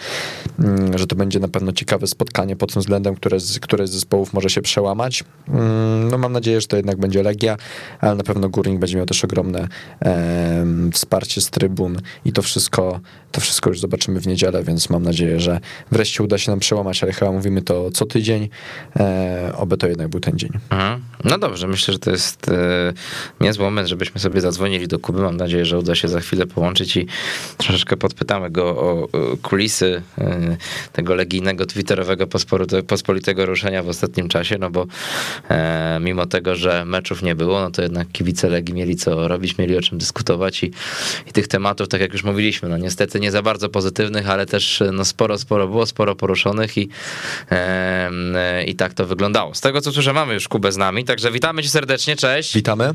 mm, 0.59 0.99
że 0.99 1.07
to 1.07 1.17
będzie 1.17 1.41
na 1.41 1.49
pewno 1.49 1.73
ciekawe 1.73 2.07
spotkanie 2.07 2.57
pod 2.57 2.73
tym 2.73 2.83
względem, 2.83 3.15
które 3.15 3.41
z, 3.41 3.59
które 3.61 3.87
z 3.87 3.91
zespołów 3.91 4.33
może 4.33 4.51
się 4.51 4.63
przełamać. 4.63 5.25
Mm, 5.49 6.09
no 6.11 6.19
mam 6.19 6.33
nadzieję, 6.33 6.61
że 6.61 6.67
to 6.67 6.77
jednak 6.77 6.97
będzie 6.97 7.23
Legia, 7.23 7.57
ale 8.01 8.15
na 8.15 8.25
pewno 8.25 8.49
Górnik 8.49 8.79
będzie 8.79 8.97
miał 8.97 9.07
też 9.07 9.25
ogromne 9.25 9.69
e, 10.01 10.36
wsparcie 10.93 11.41
z 11.41 11.51
trybun 11.51 12.01
i 12.25 12.33
to 12.33 12.43
wszystko, 12.43 13.01
to 13.33 13.41
wszystko 13.41 13.71
już 13.71 13.81
zobaczymy 13.81 14.21
w 14.21 14.27
niedzielę, 14.27 14.63
więc 14.65 14.91
mam 14.91 15.03
nadzieję, 15.03 15.41
że 15.41 15.61
wreszcie 15.93 16.25
uda 16.25 16.39
się 16.39 16.51
nam 16.51 16.61
przełamać, 16.61 17.03
ale 17.03 17.13
chyba 17.13 17.33
mówimy 17.33 17.63
to 17.63 17.91
co 17.91 18.07
tydzień, 18.07 18.49
e, 18.97 19.53
oby 19.57 19.77
to 19.77 19.89
jednak 19.89 20.09
był 20.09 20.21
ten 20.21 20.39
dzień. 20.39 20.51
Mhm. 20.71 21.01
No 21.25 21.39
dobrze, 21.39 21.67
myślę, 21.67 21.93
że 21.93 21.99
to 21.99 22.11
jest 22.11 22.49
e, 22.49 22.93
niezły 23.41 23.65
moment, 23.65 23.89
żebyśmy 23.89 24.21
sobie 24.21 24.41
zadzwonili 24.41 24.89
do 24.89 24.99
Kuby. 24.99 25.23
Mam 25.23 25.37
nadzieję, 25.37 25.65
że 25.65 25.79
uda 25.79 25.95
się 25.95 26.09
za 26.09 26.21
chwilę 26.21 26.47
połączyć 26.47 26.97
i 26.97 27.07
troszeczkę 27.57 27.97
podpytamy 27.97 28.51
go 28.51 28.65
o, 28.65 29.09
kulisy 29.43 30.03
e, 30.19 30.57
tego 30.93 31.15
legijnego 31.15 31.67
twitterowego 31.67 32.27
pospolitego, 32.87 33.47
ruszenia 33.47 33.83
w 33.83 33.89
ostatnim 33.89 34.29
czasie, 34.29 34.59
no 34.59 34.71
bo 34.71 34.87
mimo 36.01 36.27
tego, 36.27 36.57
że 36.57 36.85
meczów 36.85 37.23
nie 37.23 37.35
było, 37.35 37.61
no 37.61 37.71
to 37.71 37.83
jednak 37.83 38.09
kibice 38.13 38.49
Legii 38.49 38.75
mieli 38.75 38.97
co 38.97 39.29
robić, 39.29 39.59
mieli 39.59 39.77
o 39.77 39.81
czym 39.81 39.99
dyskutować 39.99 40.26
i, 40.63 40.71
i 41.27 41.33
tych 41.33 41.49
tematów, 41.49 41.89
tak 41.89 42.01
jak 42.01 42.13
już 42.13 42.25
mówiliśmy, 42.25 42.69
no 42.69 42.79
niestety 42.79 43.21
nie 43.21 43.31
za 43.31 43.43
bardzo 43.43 43.69
pozytywnych, 43.69 44.31
ale 44.31 44.47
też 44.47 44.83
no 44.93 45.05
sporo, 45.05 45.39
sporo 45.39 45.69
było, 45.69 45.87
sporo 45.87 46.17
poruszonych 46.17 46.79
i, 46.79 46.89
e, 47.51 48.11
e, 48.35 48.65
i 48.65 48.75
tak 48.75 48.95
to 48.95 49.07
wyglądało. 49.07 49.55
Z 49.55 49.61
tego 49.61 49.81
co 49.81 49.93
słyszę, 49.93 50.13
mamy 50.13 50.35
już 50.35 50.49
Kubę 50.49 50.73
z 50.73 50.77
nami, 50.77 51.05
także 51.05 51.31
witamy 51.31 51.63
cię 51.63 51.69
serdecznie, 51.69 52.17
cześć. 52.17 52.55
Witamy. 52.55 52.95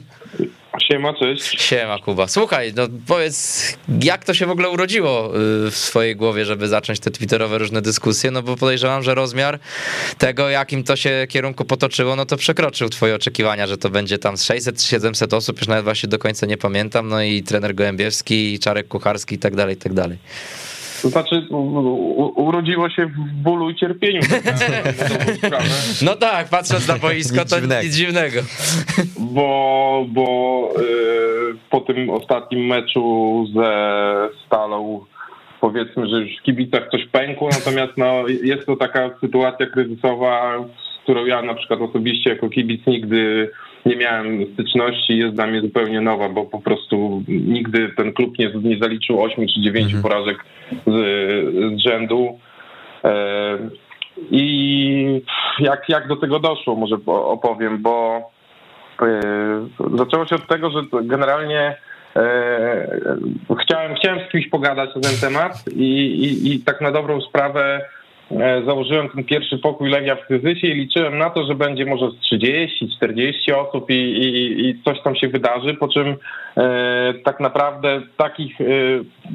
Siema, 0.88 1.14
cześć. 1.14 1.62
Siema 1.62 2.00
Kuba. 2.00 2.28
Słuchaj, 2.28 2.74
no 2.76 2.88
powiedz, 3.08 3.78
jak 4.04 4.26
to 4.26 4.34
się 4.34 4.46
w 4.46 4.50
ogóle 4.50 4.70
urodziło 4.70 5.28
y, 5.68 5.72
w 5.72 5.76
swojej 5.76 6.16
głowie, 6.16 6.46
żeby 6.46 6.68
zacząć 6.68 7.00
te 7.00 7.12
twitterowe 7.12 7.58
różne 7.58 7.82
dyskusje, 7.82 8.32
no 8.32 8.42
bo 8.42 8.56
podejrzewam, 8.58 9.04
że 9.04 9.16
rozmiar 9.16 9.60
tego, 10.18 10.50
jakim 10.50 10.84
to 10.84 10.96
się 10.96 11.28
kierunku 11.30 11.66
potoczyło, 11.66 12.16
no 12.16 12.26
to 12.26 12.38
przekroczył 12.38 12.90
twoje 12.90 13.16
oczekiwania, 13.16 13.68
że 13.68 13.78
to 13.78 13.90
będzie 13.90 14.18
tam 14.18 14.36
600-700 14.36 15.36
osób, 15.36 15.60
już 15.60 15.68
nawet 15.68 15.84
właśnie 15.84 16.10
do 16.10 16.20
końca 16.20 16.46
nie 16.46 16.58
pamiętam, 16.58 17.08
no 17.08 17.24
i 17.24 17.44
trener 17.44 17.76
Gołębiewski, 17.76 18.54
i 18.54 18.60
Czarek 18.60 18.88
Kucharski 18.88 19.36
i 19.36 19.40
tak 19.40 19.56
dalej, 19.56 19.76
i 19.76 19.80
tak 19.80 19.94
dalej. 19.94 20.18
To 21.02 21.10
znaczy, 21.10 21.48
u, 21.50 21.56
u, 21.56 22.44
urodziło 22.44 22.90
się 22.90 23.06
w 23.06 23.34
bólu 23.44 23.70
i 23.70 23.76
cierpieniu. 23.76 24.22
tak 25.42 25.52
na. 25.52 25.58
No 26.02 26.16
tak, 26.16 26.50
patrząc 26.50 26.88
na 26.88 26.98
boisko, 26.98 27.46
to 27.46 27.56
dziwnego. 27.56 27.84
nic 27.84 27.96
dziwnego. 27.96 28.42
Bo, 29.20 30.06
bo 30.10 30.70
y, 30.80 31.56
po 31.70 31.82
tym 31.82 32.10
ostatnim 32.10 32.66
meczu 32.66 33.46
ze 33.56 34.30
Stalą 34.46 35.06
powiedzmy, 35.62 36.08
że 36.08 36.16
już 36.16 36.38
w 36.40 36.44
kibicach 36.44 36.90
coś 36.92 37.06
pękło, 37.12 37.50
natomiast 37.52 37.98
no, 37.98 38.28
jest 38.44 38.66
to 38.66 38.76
taka 38.76 39.10
sytuacja 39.20 39.66
kryzysowa, 39.66 40.60
z 40.60 41.04
którą 41.04 41.26
ja 41.26 41.42
na 41.42 41.54
przykład 41.54 41.82
osobiście 41.82 42.30
jako 42.30 42.50
kibic 42.50 42.88
nigdy 42.88 43.52
nie 43.86 43.96
miałem 43.96 44.54
styczności, 44.54 45.18
jest 45.18 45.36
dla 45.36 45.48
mnie 45.48 45.62
zupełnie 45.62 46.02
nowa, 46.02 46.30
bo 46.30 46.46
po 46.46 46.60
prostu 46.60 47.24
nigdy 47.28 47.90
ten 47.98 48.14
klub 48.14 48.40
nie, 48.40 48.52
nie 48.64 48.78
zaliczył 48.78 49.24
8 49.24 49.48
czy 49.48 49.62
9 49.62 49.96
porażek 50.02 50.46
z, 50.88 50.94
z 51.76 51.84
rzędu. 51.84 52.40
E, 53.04 53.58
I 54.32 55.22
jak, 55.60 55.90
jak 55.90 56.08
do 56.08 56.16
tego 56.16 56.40
doszło, 56.40 56.76
może 56.76 56.98
po- 56.98 57.28
opowiem, 57.28 57.82
bo 57.82 58.22
e, 59.02 59.22
zaczęło 59.98 60.26
się 60.26 60.36
od 60.36 60.48
tego, 60.48 60.70
że 60.70 60.80
generalnie 61.04 61.76
e, 62.16 63.00
chciałem, 63.62 63.96
chciałem 63.96 64.20
z 64.28 64.32
kimś 64.32 64.50
pogadać 64.50 64.90
na 64.96 65.02
ten 65.02 65.18
temat 65.22 65.54
i, 65.76 65.82
i, 65.84 66.56
i 66.56 66.60
tak 66.60 66.82
na 66.82 66.92
dobrą 66.92 67.22
sprawę 67.22 67.82
założyłem 68.66 69.10
ten 69.10 69.24
pierwszy 69.24 69.58
pokój 69.58 69.90
Legia 69.90 70.16
w 70.16 70.26
kryzysie 70.26 70.68
i 70.68 70.74
liczyłem 70.74 71.18
na 71.18 71.30
to, 71.30 71.46
że 71.46 71.56
będzie 71.56 71.86
może 71.86 72.12
z 72.12 72.20
30, 72.20 72.90
40 72.98 73.54
osób 73.54 73.90
i, 73.90 73.94
i, 73.94 74.70
i 74.70 74.84
coś 74.84 75.02
tam 75.02 75.16
się 75.16 75.28
wydarzy, 75.28 75.74
po 75.74 75.88
czym 75.88 76.16
e, 76.58 77.14
tak 77.26 77.40
naprawdę 77.40 78.02
takich 78.18 78.62
e, 78.62 78.66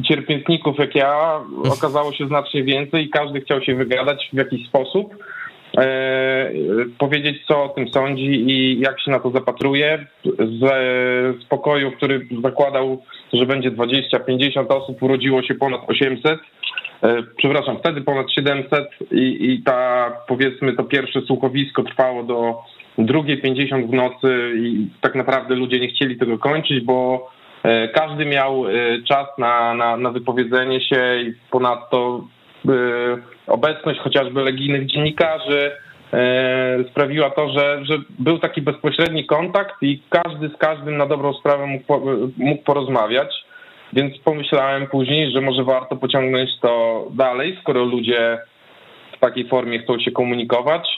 cierpiętników 0.08 0.78
jak 0.78 0.94
ja 0.94 1.40
okazało 1.72 2.12
się 2.12 2.26
znacznie 2.26 2.64
więcej 2.64 3.04
i 3.04 3.10
każdy 3.10 3.40
chciał 3.40 3.62
się 3.62 3.74
wygadać 3.74 4.28
w 4.32 4.36
jakiś 4.36 4.68
sposób 4.68 5.16
e, 5.78 6.50
powiedzieć, 6.98 7.46
co 7.48 7.64
o 7.64 7.68
tym 7.68 7.88
sądzi 7.88 8.50
i 8.50 8.80
jak 8.80 9.00
się 9.00 9.10
na 9.10 9.20
to 9.20 9.30
zapatruje. 9.30 10.06
Z, 10.38 10.60
z 11.42 11.44
pokoju, 11.44 11.92
który 11.92 12.26
zakładał, 12.42 13.02
że 13.32 13.46
będzie 13.46 13.70
20-50 13.70 14.66
osób, 14.68 15.02
urodziło 15.02 15.42
się 15.42 15.54
ponad 15.54 15.80
800. 15.86 16.40
E, 17.02 17.22
Przepraszam, 17.36 17.78
wtedy 17.78 18.00
ponad 18.00 18.32
700 18.32 18.88
i, 19.12 19.50
i 19.50 19.62
ta, 19.62 20.12
powiedzmy, 20.28 20.72
to 20.72 20.84
pierwsze 20.84 21.20
słuchowisko 21.20 21.82
trwało 21.82 22.22
do 22.22 22.62
drugiej 22.98 23.42
50 23.42 23.86
w 23.86 23.92
nocy 23.92 24.52
i 24.58 24.86
tak 25.00 25.14
naprawdę 25.14 25.54
ludzie 25.54 25.80
nie 25.80 25.88
chcieli 25.88 26.18
tego 26.18 26.38
kończyć, 26.38 26.84
bo 26.84 27.28
e, 27.62 27.88
każdy 27.88 28.26
miał 28.26 28.68
e, 28.68 28.72
czas 29.08 29.26
na, 29.38 29.74
na, 29.74 29.96
na 29.96 30.10
wypowiedzenie 30.10 30.80
się 30.80 31.20
i 31.20 31.34
ponadto 31.50 32.24
obecność 33.46 34.00
chociażby 34.00 34.42
legijnych 34.42 34.86
dziennikarzy 34.86 35.72
sprawiła 36.90 37.30
to, 37.30 37.48
że, 37.48 37.84
że 37.84 37.98
był 38.18 38.38
taki 38.38 38.62
bezpośredni 38.62 39.26
kontakt 39.26 39.74
i 39.82 40.02
każdy 40.08 40.48
z 40.48 40.56
każdym 40.56 40.96
na 40.96 41.06
dobrą 41.06 41.34
sprawę 41.34 41.66
mógł, 41.66 42.00
mógł 42.36 42.62
porozmawiać. 42.62 43.46
Więc 43.92 44.18
pomyślałem 44.18 44.86
później, 44.86 45.30
że 45.30 45.40
może 45.40 45.64
warto 45.64 45.96
pociągnąć 45.96 46.50
to 46.60 47.04
dalej, 47.10 47.58
skoro 47.60 47.84
ludzie 47.84 48.38
w 49.16 49.18
takiej 49.20 49.48
formie 49.48 49.78
chcą 49.78 49.98
się 49.98 50.10
komunikować. 50.10 50.88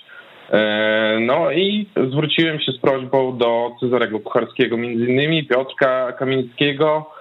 E, 0.50 1.18
No 1.20 1.50
i 1.50 1.86
zwróciłem 2.10 2.60
się 2.60 2.72
z 2.72 2.78
prośbą 2.78 3.38
do 3.38 3.70
Cezarego 3.80 4.20
Kucharskiego, 4.20 4.76
między 4.76 5.04
innymi 5.06 5.44
Piotrka 5.44 6.12
Kamińskiego, 6.12 7.10
e, 7.14 7.17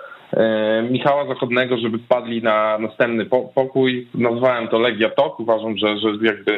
Michała 0.89 1.27
Zachodnego, 1.27 1.77
żeby 1.77 1.97
wpadli 1.99 2.41
na 2.43 2.77
następny 2.77 3.25
po- 3.25 3.41
pokój. 3.55 4.07
Nazwałem 4.13 4.67
to 4.67 4.79
Legia 4.79 5.09
Tok. 5.09 5.39
Uważam, 5.39 5.77
że, 5.77 5.97
że 5.97 6.07
jakby 6.25 6.51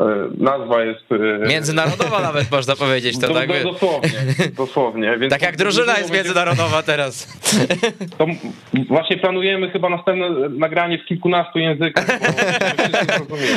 e, 0.00 0.04
nazwa 0.38 0.82
jest... 0.84 1.04
e, 1.44 1.48
Międzynarodowa 1.48 2.20
nawet 2.22 2.50
można 2.50 2.76
powiedzieć 2.76 3.18
to, 3.20 3.28
do, 3.28 3.34
tak? 3.34 3.48
do, 3.48 3.72
dosłownie, 3.72 4.10
dosłownie. 4.56 5.16
Więc 5.18 5.32
Tak 5.32 5.42
jak 5.42 5.56
drużyna 5.56 5.98
jest 5.98 6.12
międzynarodowa 6.12 6.82
teraz. 6.82 7.38
to 8.18 8.26
właśnie 8.88 9.16
planujemy 9.16 9.70
chyba 9.70 9.88
następne 9.88 10.30
nagranie 10.48 10.98
w 10.98 11.04
kilkunastu 11.04 11.58
językach. 11.58 12.06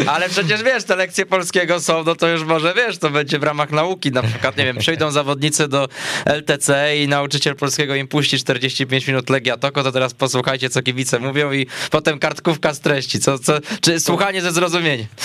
Ale 0.08 0.30
przecież 0.30 0.64
wiesz, 0.64 0.84
te 0.84 0.96
lekcje 0.96 1.26
polskiego 1.26 1.80
są, 1.80 2.04
no 2.04 2.16
to 2.16 2.28
już 2.28 2.44
może 2.44 2.74
wiesz, 2.74 2.98
to 2.98 3.10
będzie 3.10 3.40
w 3.40 3.44
ramach 3.44 3.72
nauki. 3.72 4.12
Na 4.12 4.24
przykład, 4.24 4.58
nie 4.58 4.66
wiem, 4.66 4.78
przyjdą 4.78 5.12
zawodnicy 5.12 5.68
do 5.68 5.88
LTC 6.26 6.98
i 6.98 7.08
nauczyciel 7.08 7.56
polskiego 7.56 7.96
im 7.96 8.08
puści 8.08 8.38
45 8.38 9.08
minut 9.08 9.30
Legia 9.30 9.58
Toko, 9.60 9.84
to 9.84 9.92
teraz 9.92 10.14
posłuchajcie, 10.14 10.70
co 10.70 10.82
kibice 10.82 11.20
mówią 11.20 11.52
i 11.52 11.66
potem 11.92 12.20
kartkówka 12.20 12.74
z 12.74 12.80
treści. 12.80 13.20
Co, 13.20 13.40
co, 13.40 13.54
czy 13.82 14.00
słuchanie 14.00 14.42
ze 14.42 14.52
zrozumieniem. 14.52 15.08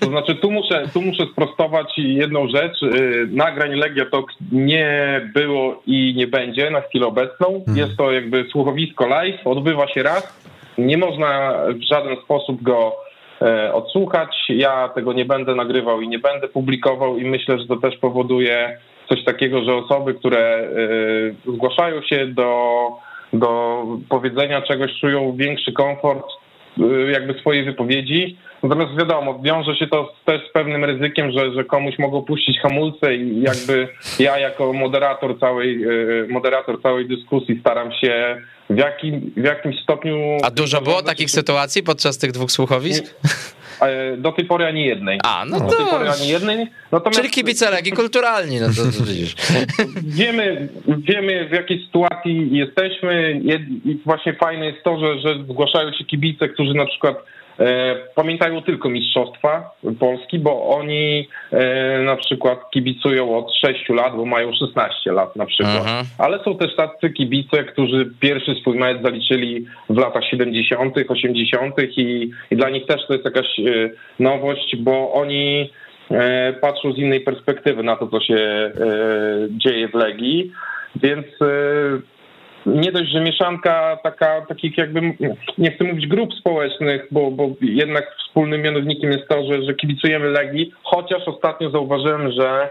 To 0.00 0.06
znaczy, 0.06 0.34
tu 0.34 0.50
muszę, 0.50 0.88
tu 0.92 1.02
muszę 1.02 1.26
sprostować 1.32 1.86
jedną 1.96 2.48
rzecz. 2.48 2.82
Yy, 2.82 3.28
Nagrań 3.30 3.74
Legia 3.74 4.06
Talk 4.10 4.26
nie 4.52 5.20
było 5.34 5.82
i 5.86 6.14
nie 6.16 6.26
będzie 6.26 6.70
na 6.70 6.80
chwilę 6.80 7.06
obecną. 7.06 7.64
Jest 7.76 7.96
to 7.96 8.12
jakby 8.12 8.46
słuchowisko 8.50 9.06
live, 9.06 9.46
odbywa 9.46 9.88
się 9.88 10.02
raz. 10.02 10.40
Nie 10.78 10.98
można 10.98 11.54
w 11.68 11.82
żaden 11.82 12.16
sposób 12.24 12.62
go 12.62 12.96
e, 13.42 13.74
odsłuchać. 13.74 14.36
Ja 14.48 14.88
tego 14.88 15.12
nie 15.12 15.24
będę 15.24 15.54
nagrywał 15.54 16.00
i 16.00 16.08
nie 16.08 16.18
będę 16.18 16.48
publikował 16.48 17.18
i 17.18 17.24
myślę, 17.24 17.58
że 17.58 17.66
to 17.66 17.76
też 17.76 17.96
powoduje 17.96 18.78
coś 19.08 19.24
takiego, 19.24 19.64
że 19.64 19.74
osoby, 19.74 20.14
które 20.14 20.68
e, 21.48 21.52
zgłaszają 21.52 22.02
się 22.02 22.26
do, 22.26 22.88
do 23.38 23.84
powiedzenia 24.08 24.62
czegoś, 24.62 24.90
czują 25.00 25.36
większy 25.36 25.72
komfort 25.72 26.26
y, 26.78 27.10
jakby 27.12 27.34
swojej 27.40 27.64
wypowiedzi. 27.64 28.36
Natomiast 28.62 28.98
wiadomo, 28.98 29.38
wiąże 29.42 29.76
się 29.76 29.86
to 29.86 30.14
też 30.24 30.48
z 30.48 30.52
pewnym 30.52 30.84
ryzykiem, 30.84 31.32
że, 31.32 31.52
że 31.52 31.64
komuś 31.64 31.98
mogą 31.98 32.22
puścić 32.22 32.60
hamulce 32.60 33.14
i 33.14 33.40
jakby 33.40 33.88
ja 34.18 34.38
jako 34.38 34.72
moderator 34.72 35.40
całej, 35.40 35.84
y, 35.84 36.26
moderator 36.30 36.82
całej 36.82 37.08
dyskusji 37.08 37.60
staram 37.60 37.92
się 37.92 38.36
w, 38.70 38.78
jakim, 38.78 39.32
w 39.36 39.44
jakimś 39.44 39.82
stopniu... 39.82 40.16
A 40.42 40.50
dużo 40.50 40.80
było 40.80 41.02
takich 41.02 41.30
sytuacji 41.30 41.82
podczas 41.82 42.18
tych 42.18 42.32
dwóch 42.32 42.52
słuchowisk? 42.52 43.14
E, 43.80 44.16
do 44.16 44.32
tej 44.32 44.44
pory 44.44 44.66
ani 44.66 44.84
jednej. 44.84 45.18
A, 45.24 45.44
no 45.44 45.60
Do 45.60 45.66
tej 45.66 45.78
to... 45.78 45.90
pory 45.90 46.10
ani 46.10 46.28
jednej. 46.28 46.66
Natomiast 46.92 47.20
Czyli 47.20 47.30
kibice 47.30 47.70
Legii 47.70 47.92
kulturalni, 47.92 48.60
no 48.60 48.66
to, 48.66 48.98
to 48.98 49.04
widzisz. 49.04 49.34
wiemy, 50.20 50.68
wiemy 50.98 51.48
w 51.48 51.52
jakiej 51.52 51.86
sytuacji 51.86 52.48
jesteśmy 52.56 53.40
właśnie 54.04 54.34
fajne 54.34 54.66
jest 54.66 54.84
to, 54.84 54.98
że, 54.98 55.18
że 55.18 55.44
zgłaszają 55.44 55.92
się 55.92 56.04
kibice, 56.04 56.48
którzy 56.48 56.74
na 56.74 56.86
przykład 56.86 57.16
pamiętają 58.14 58.62
tylko 58.62 58.88
Mistrzostwa 58.88 59.70
Polski, 60.00 60.38
bo 60.38 60.68
oni 60.68 61.28
e, 61.52 62.02
na 62.02 62.16
przykład 62.16 62.70
kibicują 62.70 63.38
od 63.38 63.54
6 63.54 63.88
lat, 63.88 64.16
bo 64.16 64.24
mają 64.24 64.52
16 64.52 65.12
lat 65.12 65.36
na 65.36 65.46
przykład. 65.46 65.76
Mhm. 65.76 66.06
Ale 66.18 66.44
są 66.44 66.56
też 66.56 66.76
tacy 66.76 67.10
kibice, 67.10 67.64
którzy 67.64 68.10
pierwszy 68.20 68.54
swój 68.54 68.78
mecz 68.78 69.02
zaliczyli 69.02 69.66
w 69.90 69.98
latach 69.98 70.24
70., 70.24 70.94
80. 71.08 71.74
i, 71.96 72.30
i 72.50 72.56
dla 72.56 72.70
nich 72.70 72.86
też 72.86 73.06
to 73.06 73.12
jest 73.12 73.24
jakaś 73.24 73.60
e, 73.60 73.90
nowość, 74.18 74.76
bo 74.76 75.12
oni 75.12 75.70
e, 76.10 76.52
patrzą 76.52 76.92
z 76.92 76.98
innej 76.98 77.20
perspektywy 77.20 77.82
na 77.82 77.96
to, 77.96 78.06
co 78.06 78.20
się 78.20 78.34
e, 78.34 78.72
dzieje 79.50 79.88
w 79.88 79.94
Legii, 79.94 80.52
więc 80.96 81.26
e, 81.42 82.13
nie 82.66 82.92
dość, 82.92 83.10
że 83.10 83.20
mieszanka 83.20 83.98
taka, 84.02 84.40
takich 84.40 84.78
jakby, 84.78 85.00
nie 85.58 85.70
chcę 85.70 85.84
mówić 85.84 86.06
grup 86.06 86.34
społecznych, 86.34 87.06
bo, 87.10 87.30
bo 87.30 87.48
jednak 87.60 88.16
wspólnym 88.18 88.62
mianownikiem 88.62 89.10
jest 89.10 89.28
to, 89.28 89.44
że, 89.44 89.62
że 89.62 89.74
kibicujemy 89.74 90.30
Legii, 90.30 90.72
chociaż 90.82 91.28
ostatnio 91.28 91.70
zauważyłem, 91.70 92.32
że 92.32 92.70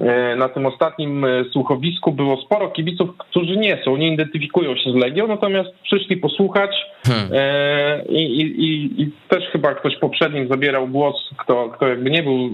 e, 0.00 0.36
na 0.36 0.48
tym 0.48 0.66
ostatnim 0.66 1.24
e, 1.24 1.44
słuchowisku 1.52 2.12
było 2.12 2.36
sporo 2.36 2.70
kibiców, 2.70 3.16
którzy 3.18 3.56
nie 3.56 3.82
są, 3.84 3.96
nie 3.96 4.14
identyfikują 4.14 4.76
się 4.76 4.90
z 4.90 4.94
Legią, 4.94 5.26
natomiast 5.26 5.70
przyszli 5.82 6.16
posłuchać 6.16 6.70
Hmm. 7.06 7.28
e, 7.32 8.02
i, 8.08 8.40
i, 8.40 9.02
i, 9.02 9.10
też 9.28 9.44
chyba 9.52 9.74
ktoś 9.74 9.96
poprzednim 9.96 10.48
zabierał 10.48 10.88
głos, 10.88 11.30
kto, 11.38 11.68
kto 11.68 11.88
jakby 11.88 12.10
nie 12.10 12.22
był 12.22 12.50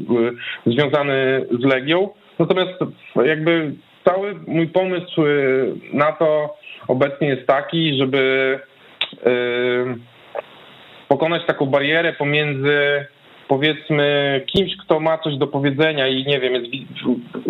związany 0.66 1.46
z 1.60 1.64
Legią. 1.64 2.08
Natomiast 2.38 2.72
jakby 3.24 3.72
cały 4.04 4.34
mój 4.46 4.66
pomysł 4.66 5.22
e, 5.22 5.30
na 5.92 6.12
to 6.12 6.56
obecnie 6.88 7.28
jest 7.28 7.46
taki, 7.46 7.98
żeby 7.98 8.58
e, 9.26 9.30
pokonać 11.08 11.46
taką 11.46 11.66
barierę 11.66 12.12
pomiędzy 12.12 13.06
powiedzmy 13.48 14.40
kimś, 14.46 14.76
kto 14.76 15.00
ma 15.00 15.18
coś 15.18 15.36
do 15.36 15.46
powiedzenia 15.46 16.08
i 16.08 16.26
nie 16.26 16.40
wiem, 16.40 16.54
jest 16.54 16.66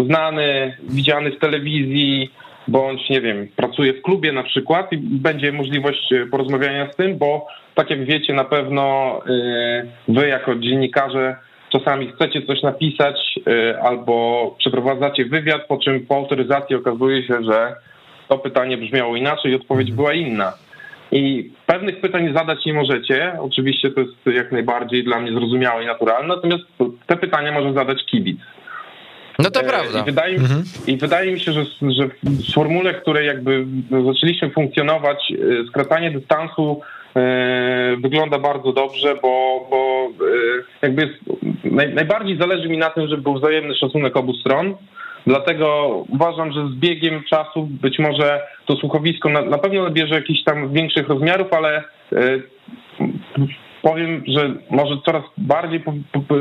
znany, 0.06 0.76
widziany 0.82 1.30
w 1.30 1.38
telewizji, 1.38 2.30
bądź 2.68 3.10
nie 3.10 3.20
wiem, 3.20 3.48
pracuje 3.56 3.92
w 3.94 4.02
klubie 4.02 4.32
na 4.32 4.42
przykład 4.42 4.92
i 4.92 4.96
będzie 4.98 5.52
możliwość 5.52 6.12
e, 6.12 6.26
porozmawiania 6.26 6.92
z 6.92 6.96
tym, 6.96 7.18
bo 7.18 7.46
tak 7.74 7.90
jak 7.90 8.04
wiecie 8.04 8.34
na 8.34 8.44
pewno 8.44 9.20
wy 10.08 10.28
jako 10.28 10.54
dziennikarze 10.54 11.36
czasami 11.72 12.12
chcecie 12.12 12.42
coś 12.42 12.62
napisać 12.62 13.38
e, 13.46 13.82
albo 13.82 14.54
przeprowadzacie 14.58 15.24
wywiad, 15.24 15.66
po 15.66 15.78
czym 15.78 16.06
po 16.06 16.16
autoryzacji 16.16 16.76
okazuje 16.76 17.26
się, 17.26 17.44
że 17.44 17.76
to 18.28 18.38
pytanie 18.38 18.76
brzmiało 18.76 19.16
inaczej 19.16 19.52
i 19.52 19.54
odpowiedź 19.54 19.92
była 19.92 20.12
inna. 20.12 20.52
I 21.12 21.50
pewnych 21.66 22.00
pytań 22.00 22.34
zadać 22.34 22.64
nie 22.66 22.72
możecie. 22.72 23.32
Oczywiście 23.40 23.90
to 23.90 24.00
jest 24.00 24.12
jak 24.26 24.52
najbardziej 24.52 25.04
dla 25.04 25.20
mnie 25.20 25.32
zrozumiałe 25.32 25.82
i 25.82 25.86
naturalne, 25.86 26.34
natomiast 26.34 26.64
te 27.06 27.16
pytania 27.16 27.52
może 27.52 27.72
zadać 27.72 28.04
kibic. 28.06 28.40
No 29.38 29.50
to 29.50 29.60
E, 29.60 29.64
prawda. 29.64 30.00
I 30.00 30.04
wydaje, 30.04 30.38
I 30.86 30.96
wydaje 30.96 31.32
mi 31.32 31.40
się, 31.40 31.52
że, 31.52 31.64
że 31.64 32.08
w 32.22 32.54
formule, 32.54 32.94
w 32.94 33.02
której 33.02 33.26
jakby 33.26 33.66
zaczęliśmy 34.06 34.50
funkcjonować, 34.50 35.32
e, 35.32 35.66
skracanie 35.68 36.10
dystansu 36.10 36.80
wygląda 38.02 38.38
bardzo 38.38 38.72
dobrze, 38.72 39.14
bo, 39.22 39.66
bo 39.70 40.08
e, 40.26 40.62
jakby 40.82 41.02
jest, 41.02 41.14
naj, 41.64 41.94
najbardziej 41.94 42.38
zależy 42.38 42.68
mi 42.68 42.78
na 42.78 42.90
tym, 42.90 43.08
żeby 43.08 43.22
był 43.22 43.34
wzajemny 43.34 43.74
szacunek 43.74 44.16
obu 44.16 44.34
stron. 44.34 44.74
Dlatego 45.26 45.88
uważam, 46.08 46.52
że 46.52 46.68
z 46.68 46.74
biegiem 46.74 47.22
czasu 47.30 47.68
być 47.70 47.98
może 47.98 48.42
to 48.66 48.76
słuchowisko 48.76 49.28
na, 49.28 49.42
na 49.42 49.58
pewno 49.58 49.82
nabierze 49.82 50.14
jakichś 50.14 50.42
tam 50.42 50.72
większych 50.72 51.08
rozmiarów, 51.08 51.52
ale 51.52 51.84
e, 52.12 52.40
powiem, 53.82 54.22
że 54.26 54.54
może 54.70 54.94
coraz 55.06 55.22
bardziej 55.38 55.80
po, 55.80 55.92
po, 56.12 56.20
po, 56.20 56.34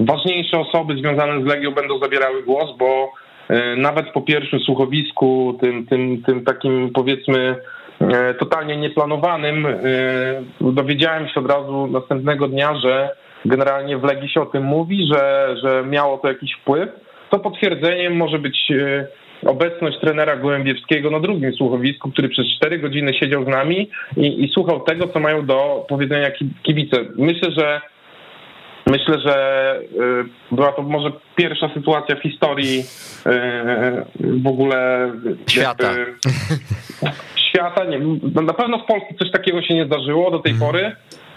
ważniejsze 0.00 0.58
osoby 0.58 0.96
związane 0.96 1.42
z 1.42 1.46
Legią 1.46 1.70
będą 1.70 1.98
zabierały 1.98 2.42
głos, 2.42 2.78
bo 2.78 3.12
e, 3.48 3.76
nawet 3.76 4.10
po 4.10 4.22
pierwszym 4.22 4.60
słuchowisku, 4.60 5.58
tym, 5.60 5.86
tym, 5.86 6.22
tym 6.22 6.44
takim 6.44 6.90
powiedzmy 6.94 7.38
e, 7.38 7.56
totalnie 8.38 8.76
nieplanowanym, 8.76 9.66
e, 9.66 9.72
dowiedziałem 10.60 11.28
się 11.28 11.40
od 11.40 11.50
razu 11.50 11.86
następnego 11.86 12.48
dnia, 12.48 12.74
że 12.74 13.10
generalnie 13.44 13.98
w 13.98 14.04
Legii 14.04 14.28
się 14.28 14.40
o 14.40 14.46
tym 14.46 14.62
mówi, 14.62 15.06
że, 15.12 15.54
że 15.62 15.84
miało 15.86 16.18
to 16.18 16.28
jakiś 16.28 16.54
wpływ. 16.54 16.88
To 17.30 17.38
potwierdzeniem 17.38 18.16
może 18.16 18.38
być 18.38 18.70
e, 18.70 19.06
obecność 19.46 20.00
trenera 20.00 20.36
Gołębiewskiego 20.36 21.10
na 21.10 21.20
drugim 21.20 21.52
słuchowisku, 21.52 22.10
który 22.10 22.28
przez 22.28 22.46
4 22.56 22.78
godziny 22.78 23.14
siedział 23.14 23.44
z 23.44 23.48
nami 23.48 23.90
i, 24.16 24.44
i 24.44 24.48
słuchał 24.52 24.80
tego, 24.80 25.08
co 25.08 25.20
mają 25.20 25.46
do 25.46 25.86
powiedzenia 25.88 26.30
ki- 26.30 26.54
kibice. 26.62 26.96
Myślę, 27.16 27.50
że 27.58 27.80
myślę, 28.86 29.18
że 29.20 29.34
była 30.50 30.72
to 30.72 30.82
może 30.82 31.12
pierwsza 31.36 31.70
sytuacja 31.74 32.16
w 32.16 32.22
historii 32.22 32.84
w 34.20 34.46
ogóle 34.46 35.10
Świata. 35.46 35.92
jakby 35.92 36.12
świata. 37.54 37.84
Nie, 37.84 37.98
no 38.34 38.42
na 38.42 38.52
pewno 38.52 38.78
w 38.78 38.86
Polsce 38.86 39.14
coś 39.18 39.30
takiego 39.30 39.62
się 39.62 39.74
nie 39.74 39.86
zdarzyło 39.86 40.30
do 40.30 40.38
tej 40.38 40.54
pory. 40.54 40.92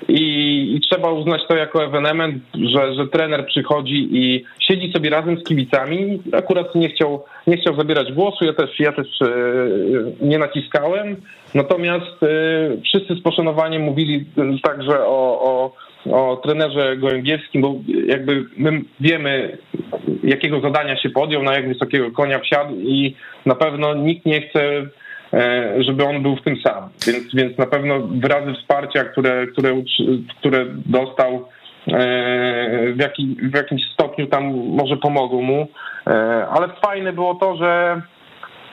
I, 0.08 0.76
I 0.76 0.82
trzeba 0.82 1.12
uznać 1.12 1.42
to 1.48 1.56
jako 1.56 1.84
ewenement, 1.84 2.44
że, 2.54 2.94
że 2.94 3.08
trener 3.08 3.46
przychodzi 3.46 4.08
i 4.12 4.44
siedzi 4.60 4.92
sobie 4.94 5.10
razem 5.10 5.40
z 5.40 5.44
kibicami. 5.44 6.22
Akurat 6.34 6.76
nie 6.76 6.90
chciał, 6.90 7.24
nie 7.48 7.58
chciał 7.58 7.76
zabierać 7.76 8.12
głosu, 8.14 8.46
ja 8.46 8.54
też, 8.54 8.80
ja 8.80 8.92
też 8.92 9.08
e, 9.22 9.28
nie 10.22 10.38
naciskałem. 10.38 11.16
Natomiast 11.54 12.24
e, 12.24 12.28
wszyscy 12.84 13.16
z 13.16 13.22
poszanowaniem 13.22 13.82
mówili 13.82 14.26
także 14.64 15.00
o, 15.00 15.42
o, 15.42 15.72
o 16.12 16.38
trenerze 16.38 16.98
Gołębiewskim, 16.98 17.62
bo 17.62 17.76
jakby 18.08 18.46
my 18.58 18.82
wiemy, 19.00 19.58
jakiego 20.24 20.62
zadania 20.62 20.98
się 20.98 21.10
podjął, 21.10 21.44
na 21.44 21.54
jak 21.54 21.68
wysokiego 21.68 22.12
konia 22.12 22.40
wsiadł 22.40 22.76
i 22.76 23.16
na 23.46 23.56
pewno 23.56 23.94
nikt 23.94 24.26
nie 24.26 24.42
chce 24.42 24.62
e, 24.62 24.86
żeby 25.80 26.06
on 26.06 26.24
był 26.24 26.36
w 26.36 26.42
tym 26.42 26.56
sam. 26.68 26.90
Więc, 27.08 27.36
więc 27.36 27.58
na 27.58 27.66
pewno 27.66 28.00
wyrazy 28.00 28.54
wsparcia, 28.54 29.04
które, 29.04 29.48
które, 29.48 29.74
które 30.40 30.66
dostał 30.86 31.48
e, 31.88 32.94
w, 32.94 33.00
jakim, 33.00 33.36
w 33.52 33.56
jakimś 33.56 33.82
stopniu 33.94 34.28
tam 34.28 34.44
może 34.68 34.98
pomogą 34.98 35.42
mu. 35.42 35.68
E, 36.08 36.48
Ale 36.48 36.68
fajne 36.86 37.14
było 37.14 37.36
to, 37.36 37.56
że 37.56 38.02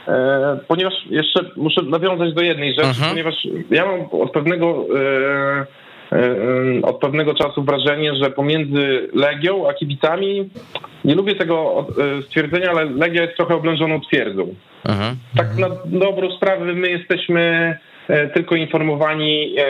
e, 0.09 0.59
ponieważ 0.69 0.95
jeszcze 1.11 1.41
muszę 1.57 1.83
nawiązać 1.83 2.35
do 2.35 2.43
jednej 2.43 2.75
rzeczy, 2.75 2.89
Mhm. 2.89 3.11
ponieważ 3.11 3.35
ja 3.71 3.87
mam 3.87 4.21
od 4.23 4.33
pewnego 4.33 4.67
e, 4.67 5.01
e, 5.01 5.67
od 6.83 6.99
pewnego 7.01 7.35
czasu 7.35 7.63
wrażenie, 7.63 8.15
że 8.15 8.31
pomiędzy 8.31 9.09
Legią 9.15 9.69
a 9.69 9.75
kibicami, 9.75 10.51
nie 11.05 11.15
lubię 11.15 11.35
tego 11.35 11.87
e, 12.19 12.23
stwierdzenia, 12.23 12.71
ale 12.71 12.85
Legia 12.85 13.23
jest 13.23 13.37
trochę 13.37 13.55
oblężoną 13.55 14.01
twierdzą 14.01 14.55
Mhm. 14.89 15.17
tak 15.37 15.57
na 15.59 15.69
dobrą 15.87 16.31
sprawę 16.37 16.75
my 16.75 16.91
jesteśmy 16.91 17.75
e, 18.09 18.29
tylko 18.29 18.55
informowani 18.57 19.55
e, 19.59 19.65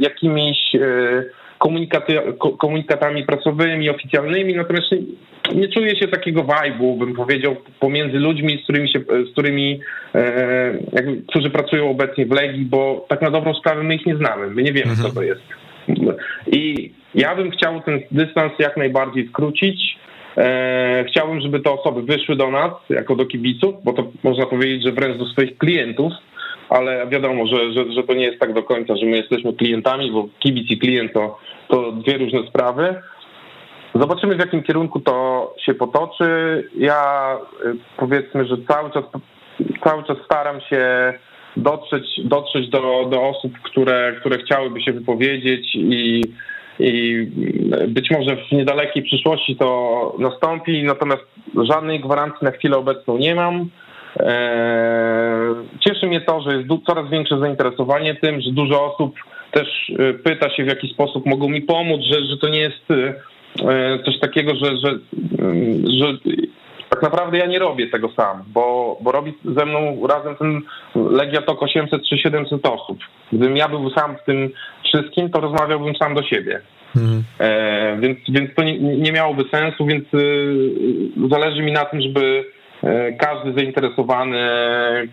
jakimiś 0.00 0.74
e, 0.74 0.80
komunikaty, 1.58 2.18
ko- 2.38 2.50
komunikatami 2.50 3.24
prasowymi, 3.24 3.90
oficjalnymi, 3.90 4.54
natomiast 4.54 4.86
nie, 5.54 5.68
czuję 5.68 5.96
się 5.96 6.08
takiego 6.08 6.42
vibe'u, 6.42 6.98
bym 6.98 7.14
powiedział, 7.14 7.56
pomiędzy 7.80 8.18
ludźmi, 8.18 8.58
z 8.60 8.62
którymi, 8.62 8.88
się, 8.92 9.00
z 9.28 9.32
którymi 9.32 9.80
e, 10.14 10.72
którzy 11.28 11.50
pracują 11.50 11.90
obecnie 11.90 12.26
w 12.26 12.30
Legii, 12.32 12.64
bo 12.64 13.06
tak 13.08 13.22
na 13.22 13.30
dobrą 13.30 13.54
sprawę 13.54 13.82
my 13.82 13.94
ich 13.94 14.06
nie 14.06 14.16
znamy, 14.16 14.46
my 14.50 14.62
nie 14.62 14.72
wiemy, 14.72 14.96
co 14.96 15.10
to 15.10 15.22
jest. 15.22 15.40
I 16.46 16.90
ja 17.14 17.34
bym 17.34 17.50
chciał 17.50 17.80
ten 17.80 18.00
dystans 18.10 18.52
jak 18.58 18.76
najbardziej 18.76 19.28
skrócić. 19.28 19.98
E, 20.36 21.04
chciałbym, 21.08 21.40
żeby 21.40 21.60
te 21.60 21.70
osoby 21.70 22.02
wyszły 22.02 22.36
do 22.36 22.50
nas 22.50 22.72
jako 22.90 23.16
do 23.16 23.26
kibiców, 23.26 23.74
bo 23.84 23.92
to 23.92 24.10
można 24.22 24.46
powiedzieć, 24.46 24.84
że 24.84 24.92
wręcz 24.92 25.18
do 25.18 25.26
swoich 25.26 25.58
klientów, 25.58 26.12
ale 26.68 27.06
wiadomo, 27.06 27.46
że, 27.46 27.72
że, 27.72 27.92
że 27.92 28.02
to 28.02 28.14
nie 28.14 28.24
jest 28.24 28.40
tak 28.40 28.52
do 28.52 28.62
końca, 28.62 28.96
że 28.96 29.06
my 29.06 29.16
jesteśmy 29.16 29.52
klientami, 29.52 30.10
bo 30.10 30.28
kibic 30.38 30.70
i 30.70 30.78
klient 30.78 31.12
to, 31.12 31.38
to 31.68 31.92
dwie 31.92 32.18
różne 32.18 32.46
sprawy. 32.48 32.94
Zobaczymy, 33.94 34.34
w 34.34 34.38
jakim 34.38 34.62
kierunku 34.62 35.00
to 35.00 35.54
się 35.66 35.74
potoczy. 35.74 36.28
Ja 36.76 37.36
y, 37.66 37.76
powiedzmy, 37.96 38.46
że 38.46 38.56
cały 38.68 38.90
czas, 38.90 39.04
cały 39.84 40.04
czas 40.04 40.16
staram 40.24 40.60
się 40.60 41.12
dotrzeć, 41.56 42.20
dotrzeć 42.24 42.68
do, 42.68 43.08
do 43.10 43.28
osób, 43.28 43.52
które, 43.62 44.16
które 44.20 44.38
chciałyby 44.38 44.80
się 44.82 44.92
wypowiedzieć 44.92 45.74
i, 45.74 46.22
i 46.78 47.26
być 47.88 48.10
może 48.10 48.36
w 48.36 48.52
niedalekiej 48.52 49.02
przyszłości 49.02 49.56
to 49.56 50.16
nastąpi, 50.18 50.82
natomiast 50.82 51.22
żadnej 51.70 52.00
gwarancji 52.00 52.44
na 52.44 52.50
chwilę 52.50 52.76
obecną 52.76 53.18
nie 53.18 53.34
mam. 53.34 53.68
Eee, 54.20 55.54
Cieszy 55.80 56.06
mnie 56.06 56.20
to, 56.20 56.40
że 56.40 56.56
jest 56.56 56.68
coraz 56.86 57.10
większe 57.10 57.38
zainteresowanie 57.38 58.14
tym, 58.14 58.40
że 58.40 58.50
dużo 58.52 58.94
osób 58.94 59.14
też 59.50 59.88
y, 59.88 60.14
pyta 60.24 60.50
się 60.50 60.64
w 60.64 60.68
jaki 60.68 60.88
sposób 60.88 61.26
mogą 61.26 61.48
mi 61.48 61.62
pomóc, 61.62 62.00
że, 62.12 62.24
że 62.26 62.36
to 62.36 62.48
nie 62.48 62.60
jest 62.60 62.90
y, 62.90 63.14
coś 64.04 64.18
takiego, 64.20 64.52
że, 64.54 64.76
że, 64.76 64.98
że 66.00 66.18
tak 66.90 67.02
naprawdę 67.02 67.38
ja 67.38 67.46
nie 67.46 67.58
robię 67.58 67.90
tego 67.90 68.08
sam, 68.16 68.42
bo, 68.46 68.96
bo 69.00 69.12
robi 69.12 69.34
ze 69.44 69.66
mną 69.66 70.06
razem 70.06 70.36
ten 70.36 70.60
Legia 70.94 71.42
Tok 71.42 71.62
800 71.62 72.02
czy 72.08 72.18
700 72.18 72.66
osób. 72.66 72.98
Gdybym 73.32 73.56
ja 73.56 73.68
był 73.68 73.90
sam 73.90 74.16
w 74.16 74.24
tym 74.24 74.50
wszystkim, 74.84 75.30
to 75.30 75.40
rozmawiałbym 75.40 75.94
sam 75.96 76.14
do 76.14 76.22
siebie. 76.22 76.60
Mhm. 76.96 77.24
E, 77.38 77.96
więc, 78.00 78.18
więc 78.28 78.54
to 78.54 78.62
nie, 78.62 78.78
nie 78.78 79.12
miałoby 79.12 79.44
sensu, 79.50 79.86
więc 79.86 80.14
y, 80.14 81.28
zależy 81.30 81.62
mi 81.62 81.72
na 81.72 81.84
tym, 81.84 82.00
żeby 82.00 82.44
e, 82.82 83.12
każdy 83.12 83.52
zainteresowany, 83.52 84.38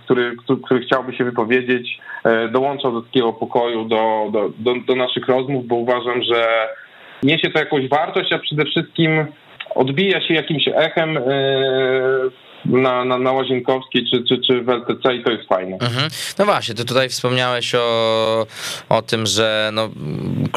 który, 0.04 0.36
który, 0.44 0.62
który 0.62 0.80
chciałby 0.80 1.14
się 1.14 1.24
wypowiedzieć, 1.24 2.00
e, 2.24 2.48
dołączał 2.48 2.92
do 2.92 3.02
takiego 3.02 3.34
pokoju 3.34 3.86
do, 3.86 4.30
do, 4.32 4.50
do, 4.60 4.76
do 4.88 4.96
naszych 4.96 5.28
rozmów, 5.28 5.68
bo 5.68 5.76
uważam, 5.76 6.24
że 6.24 6.68
niesie 7.24 7.50
to 7.50 7.60
jakąś 7.60 7.90
wartość, 7.90 8.34
a 8.34 8.40
przede 8.40 8.66
wszystkim 8.66 9.26
odbija 9.76 10.28
się 10.28 10.34
jakimś 10.34 10.64
echem 10.76 11.18
e, 11.18 11.22
na, 12.66 13.06
na, 13.06 13.18
na 13.18 13.32
Łazienkowskiej 13.32 14.06
czy, 14.12 14.24
czy, 14.24 14.42
czy 14.48 14.62
w 14.62 14.70
LTC 14.70 15.16
i 15.16 15.24
to 15.24 15.32
jest 15.32 15.48
fajne. 15.48 15.78
Mhm. 15.82 16.10
No 16.40 16.46
właśnie, 16.46 16.76
ty 16.76 16.86
tutaj 16.86 17.10
wspomniałeś 17.10 17.76
o, 17.76 18.46
o 18.90 19.02
tym, 19.02 19.26
że 19.26 19.70
no, 19.74 19.90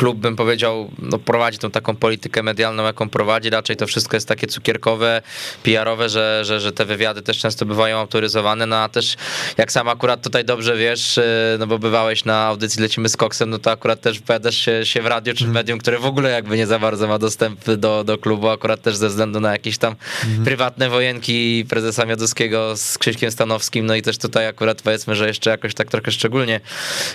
klub 0.01 0.19
bym 0.19 0.37
powiedział 0.37 0.91
no, 0.99 1.19
prowadzi 1.19 1.59
tą 1.59 1.71
taką 1.71 1.97
politykę 1.97 2.43
medialną, 2.43 2.85
jaką 2.85 3.09
prowadzi, 3.09 3.51
raczej 3.51 3.77
to 3.77 3.87
wszystko 3.87 4.17
jest 4.17 4.29
takie 4.29 4.47
cukierkowe, 4.47 5.23
PR-owe, 5.63 6.09
że, 6.09 6.41
że, 6.45 6.61
że 6.61 6.73
te 6.73 6.85
wywiady 6.85 7.23
też 7.23 7.39
często 7.39 7.67
bywają 7.67 7.99
autoryzowane, 7.99 8.67
no 8.67 8.77
a 8.77 8.89
też 8.89 9.17
jak 9.59 9.73
sam 9.73 9.89
akurat 9.89 10.23
tutaj 10.23 10.45
dobrze 10.45 10.77
wiesz, 10.77 11.19
y, 11.19 11.23
no 11.59 11.67
bo 11.67 11.79
bywałeś 11.79 12.25
na 12.25 12.47
audycji 12.47 12.83
Lecimy 12.83 13.09
z 13.09 13.17
Koksem, 13.17 13.51
no 13.51 13.59
to 13.59 13.71
akurat 13.71 14.01
też 14.01 14.19
wypowiadasz 14.19 14.57
się, 14.57 14.87
się 14.87 15.03
w 15.03 15.07
radiu 15.07 15.35
czy 15.35 15.47
w 15.47 15.49
medium, 15.49 15.79
które 15.79 15.99
w 15.99 16.07
ogóle 16.07 16.31
jakby 16.31 16.57
nie 16.57 16.67
za 16.67 16.79
bardzo 16.79 17.09
ma 17.09 17.19
dostęp 17.19 17.65
do, 17.65 18.05
do 18.05 18.19
klubu, 18.19 18.49
akurat 18.49 18.83
też 18.83 18.97
ze 18.97 19.09
względu 19.09 19.41
na 19.41 19.53
jakieś 19.53 19.79
tam 19.79 19.95
mhm. 20.25 20.45
prywatne 20.45 20.91
wojenki 20.91 21.65
prezesa 21.69 22.07
Mioduskiego 22.07 22.77
z 22.77 22.99
Krzyśkiem 22.99 23.31
Stanowskim, 23.31 23.87
no 23.87 23.95
i 23.95 24.03
też 24.03 24.19
tutaj 24.19 24.47
akurat 24.47 24.83
powiedzmy, 24.83 25.15
że 25.15 25.27
jeszcze 25.27 25.51
jakoś 25.51 25.75
tak 25.75 25.89
trochę 25.91 26.13
szczególnie 26.13 26.61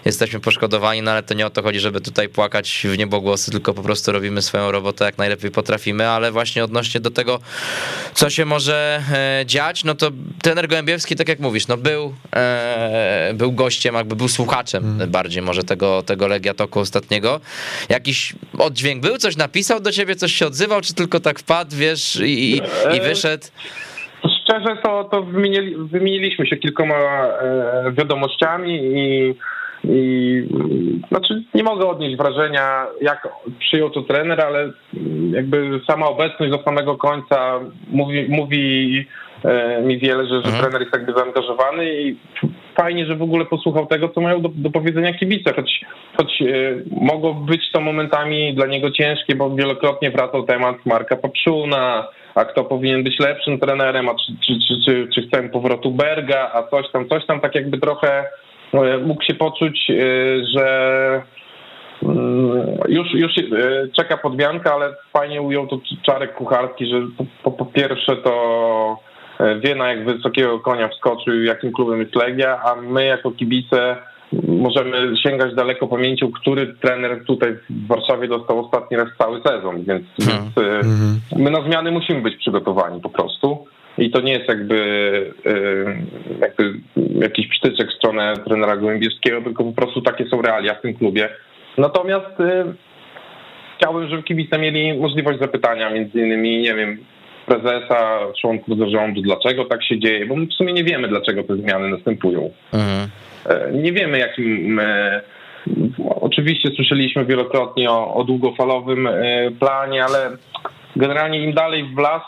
jesteśmy 0.05 0.39
poszkodowani, 0.39 1.01
no 1.01 1.11
ale 1.11 1.23
to 1.23 1.33
nie 1.33 1.45
o 1.45 1.49
to 1.49 1.63
chodzi, 1.63 1.79
żeby 1.79 2.01
tutaj 2.01 2.29
płakać 2.29 2.74
w 2.83 2.97
niebogłosy, 2.97 3.51
tylko 3.51 3.73
po 3.73 3.81
prostu 3.81 4.11
robimy 4.11 4.41
swoją 4.41 4.71
robotę 4.71 5.05
jak 5.05 5.17
najlepiej 5.17 5.51
potrafimy, 5.51 6.07
ale 6.07 6.31
właśnie 6.31 6.63
odnośnie 6.63 7.01
do 7.01 7.11
tego, 7.11 7.39
co 8.13 8.29
się 8.29 8.45
może 8.45 9.01
e, 9.13 9.45
dziać, 9.45 9.83
no 9.83 9.95
to 9.95 10.11
trener 10.41 10.67
Gołębiewski, 10.67 11.15
tak 11.15 11.29
jak 11.29 11.39
mówisz, 11.39 11.67
no 11.67 11.77
był, 11.77 12.13
e, 12.35 13.31
był 13.33 13.51
gościem, 13.51 13.95
jakby 13.95 14.15
był 14.15 14.27
słuchaczem 14.27 14.83
hmm. 14.83 15.11
bardziej 15.11 15.41
może 15.41 15.63
tego, 15.63 16.03
tego 16.03 16.27
Legia 16.27 16.53
Toku 16.53 16.79
ostatniego. 16.79 17.39
Jakiś 17.89 18.33
oddźwięk 18.57 19.01
był? 19.01 19.17
Coś 19.17 19.37
napisał 19.37 19.79
do 19.79 19.91
ciebie, 19.91 20.15
coś 20.15 20.33
się 20.33 20.47
odzywał, 20.47 20.81
czy 20.81 20.93
tylko 20.93 21.19
tak 21.19 21.39
wpadł, 21.39 21.75
wiesz, 21.75 22.19
i, 22.25 22.61
i 22.97 23.01
wyszedł? 23.01 23.45
Szczerze 24.41 24.77
to, 24.83 25.03
to 25.03 25.21
wymienili, 25.21 25.75
wymieniliśmy 25.77 26.47
się 26.47 26.57
kilkoma 26.57 26.95
e, 26.95 27.91
wiadomościami 27.97 28.79
i, 28.83 29.35
i 29.89 30.43
znaczy 31.07 31.43
nie 31.53 31.63
mogę 31.63 31.87
odnieść 31.87 32.17
wrażenia, 32.17 32.87
jak 33.01 33.27
przyjął 33.59 33.89
to 33.89 34.01
trener, 34.01 34.41
ale 34.41 34.71
jakby 35.31 35.81
sama 35.87 36.07
obecność 36.07 36.51
do 36.51 36.63
samego 36.63 36.97
końca 36.97 37.59
mówi, 37.87 38.25
mówi 38.29 39.05
e, 39.43 39.81
mi 39.81 39.97
wiele, 39.99 40.23
że, 40.23 40.41
że 40.41 40.47
mhm. 40.47 40.63
trener 40.63 40.81
jest 40.81 40.93
jakby 40.93 41.13
zaangażowany 41.13 42.01
i 42.01 42.15
fajnie, 42.75 43.05
że 43.05 43.15
w 43.15 43.21
ogóle 43.21 43.45
posłuchał 43.45 43.85
tego, 43.85 44.09
co 44.09 44.21
mają 44.21 44.41
do, 44.41 44.49
do 44.55 44.69
powiedzenia 44.69 45.13
kibice, 45.13 45.53
choć, 45.53 45.81
choć 46.17 46.41
e, 46.41 46.45
mogło 47.01 47.33
być 47.33 47.71
to 47.71 47.81
momentami 47.81 48.53
dla 48.53 48.65
niego 48.65 48.91
ciężkie, 48.91 49.35
bo 49.35 49.55
wielokrotnie 49.55 50.11
wracał 50.11 50.43
temat 50.43 50.75
Marka 50.85 51.15
Papszuna, 51.15 52.07
a 52.35 52.45
kto 52.45 52.63
powinien 52.63 53.03
być 53.03 53.19
lepszym 53.19 53.59
trenerem, 53.59 54.09
a 54.09 54.15
czy, 54.15 54.33
czy, 54.45 54.53
czy, 54.67 54.85
czy, 54.85 55.07
czy 55.15 55.27
chcemy 55.27 55.49
powrotu 55.49 55.91
Berga, 55.91 56.51
a 56.53 56.63
coś 56.63 56.91
tam, 56.91 57.09
coś 57.09 57.25
tam, 57.25 57.41
tak 57.41 57.55
jakby 57.55 57.77
trochę 57.77 58.25
mógł 59.05 59.23
się 59.23 59.33
poczuć, 59.33 59.89
e, 59.89 59.95
że 60.55 61.21
mm, 62.03 62.77
już, 62.87 63.13
już 63.13 63.37
e, 63.37 63.43
czeka 63.97 64.17
podmianka, 64.17 64.73
ale 64.73 64.93
fajnie 65.13 65.41
ujął 65.41 65.67
to 65.67 65.79
Czarek 66.05 66.33
Kucharski, 66.33 66.85
że 66.85 67.01
po, 67.43 67.51
po, 67.51 67.65
pierwsze 67.65 68.15
to 68.15 68.99
wie 69.59 69.75
na 69.75 69.89
jak 69.89 70.05
wysokiego 70.05 70.59
konia 70.59 70.87
wskoczył, 70.87 71.43
jakim 71.43 71.71
klubem 71.71 71.99
jest 71.99 72.15
Legia, 72.15 72.61
a 72.63 72.75
my 72.75 73.05
jako 73.05 73.31
kibice 73.31 73.97
możemy 74.47 75.17
sięgać 75.23 75.55
daleko 75.55 75.87
pamięcią, 75.87 76.31
który 76.31 76.75
trener 76.81 77.25
tutaj 77.25 77.55
w 77.69 77.87
Warszawie 77.87 78.27
dostał 78.27 78.65
ostatni 78.65 78.97
raz 78.97 79.07
cały 79.17 79.41
sezon, 79.41 79.83
więc, 79.83 80.03
hmm. 80.21 80.43
więc 80.43 80.55
hmm. 80.55 81.19
my 81.35 81.51
na 81.51 81.61
zmiany 81.61 81.91
musimy 81.91 82.21
być 82.21 82.35
przygotowani 82.35 83.01
po 83.01 83.09
prostu. 83.09 83.65
I 83.97 84.11
to 84.11 84.21
nie 84.21 84.33
jest 84.33 84.47
jakby, 84.47 84.75
y, 85.45 85.85
jakby 86.41 86.73
jakiś 87.21 87.47
psztyczek 87.47 87.89
w 87.89 87.97
stronę 87.97 88.33
trenera 88.45 88.77
Gołębiewskiego, 88.77 89.41
tylko 89.41 89.63
po 89.63 89.71
prostu 89.71 90.01
takie 90.01 90.25
są 90.25 90.41
realia 90.41 90.75
w 90.75 90.81
tym 90.81 90.93
klubie. 90.93 91.29
Natomiast 91.77 92.39
y, 92.39 92.73
chciałbym, 93.77 94.09
żeby 94.09 94.23
kibice 94.23 94.59
mieli 94.59 94.99
możliwość 94.99 95.39
zapytania, 95.39 95.89
między 95.89 96.19
innymi, 96.19 96.61
nie 96.61 96.73
wiem, 96.73 96.97
prezesa, 97.45 98.19
członków 98.41 98.77
zarządu, 98.77 99.21
dlaczego 99.21 99.65
tak 99.65 99.83
się 99.83 99.99
dzieje, 99.99 100.25
bo 100.25 100.35
my 100.35 100.45
w 100.45 100.53
sumie 100.53 100.73
nie 100.73 100.83
wiemy, 100.83 101.07
dlaczego 101.07 101.43
te 101.43 101.55
zmiany 101.55 101.89
następują. 101.89 102.49
Mhm. 102.73 103.09
E, 103.45 103.71
nie 103.71 103.91
wiemy, 103.91 104.19
jakim. 104.19 104.79
E, 104.79 105.21
oczywiście 106.19 106.69
słyszeliśmy 106.75 107.25
wielokrotnie 107.25 107.91
o, 107.91 108.13
o 108.13 108.23
długofalowym 108.23 109.07
e, 109.07 109.51
planie, 109.59 110.03
ale 110.03 110.37
generalnie 110.95 111.43
im 111.43 111.53
dalej 111.53 111.83
w 111.83 111.97
las, 111.97 112.23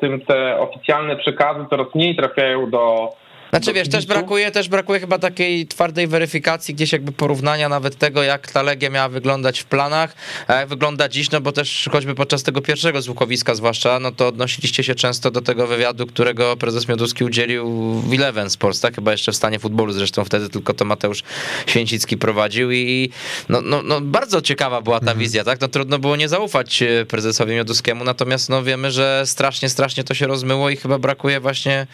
tym 0.00 0.20
te 0.20 0.58
oficjalne 0.58 1.16
przekazy 1.16 1.60
coraz 1.70 1.94
mniej 1.94 2.16
trafiają 2.16 2.70
do 2.70 3.10
znaczy 3.52 3.72
wiesz, 3.72 3.88
też 3.88 4.06
brakuje, 4.06 4.50
też 4.50 4.68
brakuje 4.68 5.00
chyba 5.00 5.18
takiej 5.18 5.66
twardej 5.66 6.06
weryfikacji, 6.06 6.74
gdzieś 6.74 6.92
jakby 6.92 7.12
porównania 7.12 7.68
nawet 7.68 7.96
tego, 7.96 8.22
jak 8.22 8.50
ta 8.50 8.62
Legia 8.62 8.90
miała 8.90 9.08
wyglądać 9.08 9.60
w 9.60 9.64
planach, 9.64 10.14
a 10.46 10.54
jak 10.54 10.68
wygląda 10.68 11.08
dziś, 11.08 11.30
no 11.30 11.40
bo 11.40 11.52
też 11.52 11.88
choćby 11.92 12.14
podczas 12.14 12.42
tego 12.42 12.60
pierwszego 12.60 13.02
złukowiska 13.02 13.54
zwłaszcza, 13.54 14.00
no 14.00 14.12
to 14.12 14.28
odnosiliście 14.28 14.84
się 14.84 14.94
często 14.94 15.30
do 15.30 15.40
tego 15.40 15.66
wywiadu, 15.66 16.06
którego 16.06 16.56
prezes 16.56 16.88
Mioduski 16.88 17.24
udzielił 17.24 17.92
w 18.00 18.12
Eleven 18.12 18.50
Sports, 18.50 18.80
tak? 18.80 18.94
Chyba 18.94 19.12
jeszcze 19.12 19.32
w 19.32 19.36
stanie 19.36 19.58
futbolu 19.58 19.92
zresztą 19.92 20.24
wtedy 20.24 20.48
tylko 20.48 20.74
to 20.74 20.84
Mateusz 20.84 21.22
Święcicki 21.66 22.16
prowadził 22.16 22.70
i 22.70 23.10
no, 23.48 23.60
no, 23.60 23.82
no 23.82 24.00
bardzo 24.00 24.42
ciekawa 24.42 24.80
była 24.80 24.98
ta 24.98 25.02
mhm. 25.02 25.18
wizja, 25.18 25.44
tak? 25.44 25.60
No 25.60 25.68
trudno 25.68 25.98
było 25.98 26.16
nie 26.16 26.28
zaufać 26.28 26.82
e, 26.82 27.06
prezesowi 27.06 27.52
Mioduskiemu, 27.52 28.04
natomiast 28.04 28.48
no 28.48 28.62
wiemy, 28.62 28.90
że 28.90 29.22
strasznie, 29.26 29.68
strasznie 29.68 30.04
to 30.04 30.14
się 30.14 30.26
rozmyło 30.26 30.70
i 30.70 30.76
chyba 30.76 30.98
brakuje 30.98 31.40
właśnie 31.40 31.86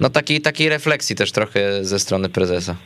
no 0.00 0.10
takiej, 0.10 0.40
takiej 0.40 0.68
refleksji 0.68 0.95
refleksji 0.96 1.16
też 1.16 1.32
trochę 1.32 1.84
ze 1.84 1.98
strony 1.98 2.28
prezesa. 2.28 2.76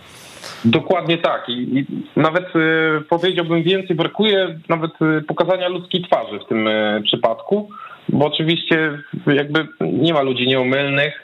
Dokładnie 0.64 1.18
tak. 1.18 1.48
I, 1.48 1.52
i 1.52 1.86
nawet 2.16 2.56
y, 2.56 3.00
powiedziałbym 3.08 3.62
więcej, 3.62 3.96
brakuje 3.96 4.58
nawet 4.68 4.90
y, 5.02 5.22
pokazania 5.22 5.68
ludzkiej 5.68 6.02
twarzy 6.02 6.38
w 6.38 6.48
tym 6.48 6.66
y, 6.66 7.02
przypadku, 7.04 7.68
bo 8.08 8.26
oczywiście 8.26 9.02
jakby 9.26 9.66
nie 9.80 10.12
ma 10.12 10.22
ludzi 10.22 10.46
nieomylnych 10.46 11.14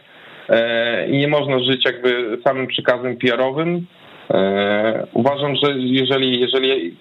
e, 0.48 1.08
i 1.08 1.18
nie 1.18 1.28
można 1.28 1.58
żyć 1.58 1.84
jakby 1.84 2.38
samym 2.44 2.66
przekazem 2.66 3.16
PR-owym. 3.16 3.86
E, 4.30 5.06
uważam, 5.12 5.56
że 5.56 5.72
jeżeli, 5.76 6.40
jeżeli 6.40 6.96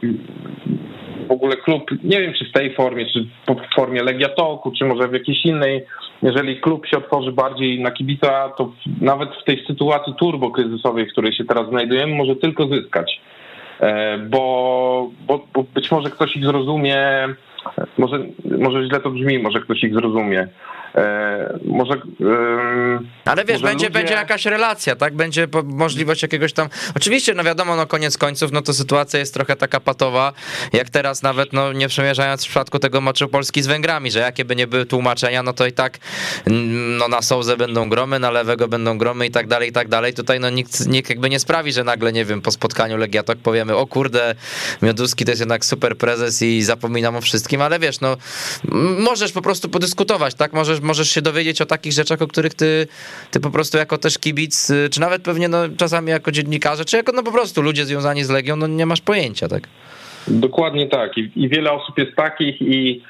w 1.27 1.31
ogóle 1.31 1.55
klub, 1.55 1.83
nie 2.03 2.21
wiem 2.21 2.33
czy 2.33 2.45
w 2.45 2.51
tej 2.51 2.73
formie, 2.73 3.05
czy 3.05 3.25
w 3.47 3.75
formie 3.75 4.03
Legiatoku, 4.03 4.71
czy 4.71 4.85
może 4.85 5.07
w 5.07 5.13
jakiejś 5.13 5.45
innej, 5.45 5.85
jeżeli 6.25 6.61
klub 6.61 6.87
się 6.87 6.97
otworzy 6.97 7.31
bardziej 7.31 7.81
na 7.81 7.91
kibica, 7.91 8.49
to 8.49 8.71
nawet 9.01 9.29
w 9.41 9.43
tej 9.43 9.65
sytuacji 9.67 10.13
turbo 10.19 10.51
kryzysowej, 10.51 11.05
w 11.05 11.11
której 11.11 11.33
się 11.33 11.45
teraz 11.45 11.69
znajdujemy, 11.69 12.15
może 12.15 12.35
tylko 12.35 12.67
zyskać. 12.67 13.21
E, 13.79 14.17
bo, 14.17 15.09
bo, 15.27 15.47
bo 15.53 15.63
być 15.63 15.91
może 15.91 16.09
ktoś 16.09 16.35
ich 16.35 16.45
zrozumie, 16.45 17.27
może, 17.97 18.19
może 18.59 18.85
źle 18.85 18.99
to 18.99 19.09
brzmi, 19.09 19.39
może 19.39 19.59
ktoś 19.59 19.83
ich 19.83 19.93
zrozumie. 19.93 20.47
E, 20.95 21.59
może. 21.65 22.01
Ale 23.25 23.45
wiesz, 23.45 23.61
może 23.61 23.71
będzie, 23.71 23.85
ludzie... 23.85 23.99
będzie 23.99 24.13
jakaś 24.13 24.45
relacja, 24.45 24.95
tak? 24.95 25.15
Będzie 25.15 25.47
możliwość 25.63 26.21
jakiegoś 26.21 26.53
tam. 26.53 26.69
Oczywiście, 26.95 27.33
no 27.33 27.43
wiadomo, 27.43 27.75
no 27.75 27.87
koniec 27.87 28.17
końców, 28.17 28.51
no 28.51 28.61
to 28.61 28.73
sytuacja 28.73 29.19
jest 29.19 29.33
trochę 29.33 29.55
taka 29.55 29.79
patowa, 29.79 30.33
jak 30.73 30.89
teraz 30.89 31.21
nawet, 31.23 31.53
no 31.53 31.73
nie 31.73 31.87
przemierzając 31.87 32.41
w 32.41 32.47
przypadku 32.47 32.79
tego 32.79 33.01
meczu 33.01 33.27
Polski 33.27 33.61
z 33.61 33.67
Węgrami, 33.67 34.11
że 34.11 34.19
jakie 34.19 34.45
by 34.45 34.55
nie 34.55 34.67
były 34.67 34.85
tłumaczenia, 34.85 35.43
no 35.43 35.53
to 35.53 35.65
i 35.65 35.71
tak 35.71 35.97
no 36.99 37.07
na 37.07 37.21
Sołzę 37.21 37.57
będą 37.57 37.89
gromy, 37.89 38.19
na 38.19 38.31
lewego 38.31 38.67
będą 38.67 38.97
gromy 38.97 39.25
i 39.25 39.31
tak 39.31 39.47
dalej, 39.47 39.69
i 39.69 39.71
tak 39.71 39.87
dalej. 39.87 40.13
Tutaj 40.13 40.39
no 40.39 40.49
nikt, 40.49 40.87
nikt 40.87 41.09
jakby 41.09 41.29
nie 41.29 41.39
sprawi, 41.39 41.71
że 41.73 41.83
nagle, 41.83 42.13
nie 42.13 42.25
wiem, 42.25 42.41
po 42.41 42.51
spotkaniu 42.51 42.97
Legiatok 42.97 43.37
powiemy, 43.37 43.75
o 43.75 43.87
kurde, 43.87 44.35
Mioduski 44.81 45.25
to 45.25 45.31
jest 45.31 45.41
jednak 45.41 45.65
super 45.65 45.97
prezes 45.97 46.41
i 46.41 46.63
zapominam 46.63 47.15
o 47.15 47.21
wszystkim, 47.21 47.61
ale 47.61 47.79
wiesz, 47.79 47.99
no 47.99 48.17
możesz 48.99 49.31
po 49.31 49.41
prostu 49.41 49.69
podyskutować, 49.69 50.35
tak? 50.35 50.53
Możesz 50.53 50.79
możesz 50.85 51.09
się 51.09 51.21
dowiedzieć 51.21 51.61
o 51.61 51.65
takich 51.65 51.93
rzeczach, 51.93 52.21
o 52.21 52.27
których 52.27 52.53
ty, 52.53 52.87
ty 53.31 53.39
po 53.39 53.51
prostu 53.51 53.77
jako 53.77 53.97
też 53.97 54.17
kibic, 54.17 54.69
y, 54.69 54.89
czy 54.89 54.99
nawet 54.99 55.21
pewnie 55.21 55.47
no, 55.47 55.57
czasami 55.77 56.09
jako 56.09 56.31
dziennikarze, 56.31 56.85
czy 56.85 56.97
jako 56.97 57.11
no 57.11 57.23
po 57.23 57.31
prostu 57.31 57.61
ludzie 57.61 57.85
związani 57.85 58.23
z 58.23 58.29
Legią, 58.29 58.55
no 58.55 58.67
nie 58.67 58.85
masz 58.85 59.01
pojęcia, 59.01 59.47
tak? 59.47 59.67
Dokładnie 60.27 60.87
tak. 60.87 61.17
I, 61.17 61.31
I, 61.35 61.49
wiele 61.49 61.71
osób 61.71 61.97
jest 61.97 62.15
takich 62.15 62.61
i 62.61 63.01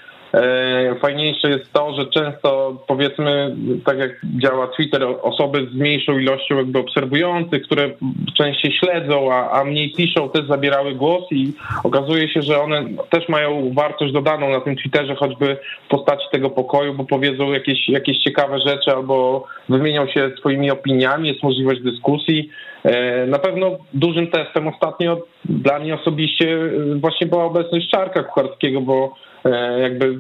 fajniejsze 1.02 1.50
jest 1.50 1.74
to, 1.74 1.94
że 1.94 2.06
często 2.06 2.78
powiedzmy, 2.88 3.56
tak 3.86 3.98
jak 3.98 4.12
działa 4.42 4.68
Twitter, 4.68 5.04
osoby 5.22 5.68
z 5.72 5.76
mniejszą 5.76 6.20
ilością 6.20 6.58
jakby 6.58 6.80
obserwujących, 6.80 7.64
które 7.64 7.90
częściej 8.38 8.74
śledzą, 8.74 9.34
a, 9.34 9.52
a 9.52 9.64
mniej 9.64 9.92
piszą, 9.92 10.30
też 10.30 10.48
zabierały 10.48 10.96
głos 10.96 11.24
i 11.32 11.54
okazuje 11.84 12.30
się, 12.30 12.42
że 12.42 12.62
one 12.62 12.86
też 13.10 13.30
mają 13.30 13.74
wartość 13.74 14.14
dodaną 14.14 14.50
na 14.50 14.62
tym 14.62 14.76
Twitterze, 14.76 15.16
choćby 15.16 15.58
w 15.86 15.90
postaci 15.90 16.26
tego 16.32 16.50
pokoju, 16.50 16.94
bo 16.94 17.04
powiedzą 17.04 17.52
jakieś, 17.52 17.90
jakieś 17.90 18.18
ciekawe 18.18 18.60
rzeczy 18.60 18.92
albo 18.92 19.48
wymienią 19.70 20.08
się 20.08 20.32
swoimi 20.40 20.72
opiniami, 20.72 21.28
jest 21.28 21.44
możliwość 21.44 21.82
dyskusji. 21.82 22.50
E, 22.84 23.26
na 23.26 23.40
pewno 23.40 23.78
dużym 23.94 24.28
testem 24.28 24.68
ostatnio 24.68 25.18
dla 25.46 25.80
mnie 25.80 25.96
osobiście 25.96 26.56
e, 26.56 26.96
właśnie 26.96 27.28
była 27.28 27.44
obecność 27.44 27.90
Czarka 27.90 28.24
Kucharskiego, 28.24 28.82
bo 28.82 28.96
e, 29.06 29.35
jakby... 29.82 30.18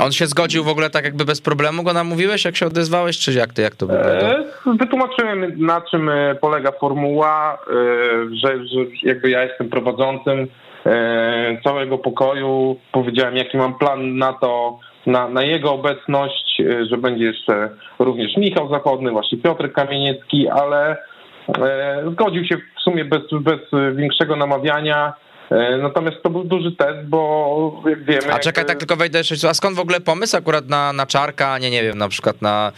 On 0.00 0.12
się 0.12 0.26
zgodził 0.26 0.64
w 0.64 0.68
ogóle 0.68 0.90
tak 0.90 1.04
jakby 1.04 1.24
bez 1.24 1.40
problemu 1.40 1.82
go 1.82 1.92
namówiłeś, 1.92 2.44
jak 2.44 2.56
się 2.56 2.66
odezwałeś, 2.66 3.18
czy 3.18 3.32
jak 3.32 3.52
ty, 3.52 3.62
jak 3.62 3.76
to 3.76 3.86
wygląda? 3.86 4.44
Wytłumaczyłem 4.78 5.52
na 5.56 5.80
czym 5.80 6.10
polega 6.40 6.72
formuła, 6.72 7.58
że, 8.42 8.66
że 8.66 8.80
jakby 9.02 9.30
ja 9.30 9.42
jestem 9.42 9.68
prowadzącym 9.68 10.46
całego 11.64 11.98
pokoju, 11.98 12.76
powiedziałem 12.92 13.36
jaki 13.36 13.56
mam 13.56 13.78
plan 13.78 14.16
na 14.16 14.32
to, 14.32 14.78
na, 15.06 15.28
na 15.28 15.42
jego 15.42 15.72
obecność, 15.72 16.62
że 16.90 16.96
będzie 16.96 17.24
jeszcze 17.24 17.70
również 17.98 18.36
Michał 18.36 18.70
Zachodny, 18.70 19.10
właśnie 19.10 19.38
Piotr 19.38 19.72
Kamieniecki, 19.72 20.48
ale 20.48 20.96
E, 21.58 22.02
zgodził 22.12 22.44
się 22.44 22.56
w 22.56 22.80
sumie 22.80 23.04
bez, 23.04 23.22
bez 23.40 23.60
większego 23.94 24.36
namawiania. 24.36 25.12
E, 25.50 25.76
natomiast 25.76 26.22
to 26.22 26.30
był 26.30 26.44
duży 26.44 26.72
test, 26.72 27.08
bo 27.08 27.82
jak 27.86 28.04
wiemy... 28.04 28.32
A 28.32 28.38
czekaj, 28.38 28.64
tak 28.64 28.78
tylko 28.78 28.96
wejdę 28.96 29.18
jeszcze, 29.18 29.48
a 29.48 29.54
skąd 29.54 29.76
w 29.76 29.80
ogóle 29.80 30.00
pomysł 30.00 30.36
akurat 30.36 30.68
na, 30.68 30.92
na 30.92 31.06
Czarka, 31.06 31.58
nie, 31.58 31.70
nie 31.70 31.82
wiem, 31.82 31.98
na 31.98 32.08
przykład 32.08 32.42
na, 32.42 32.72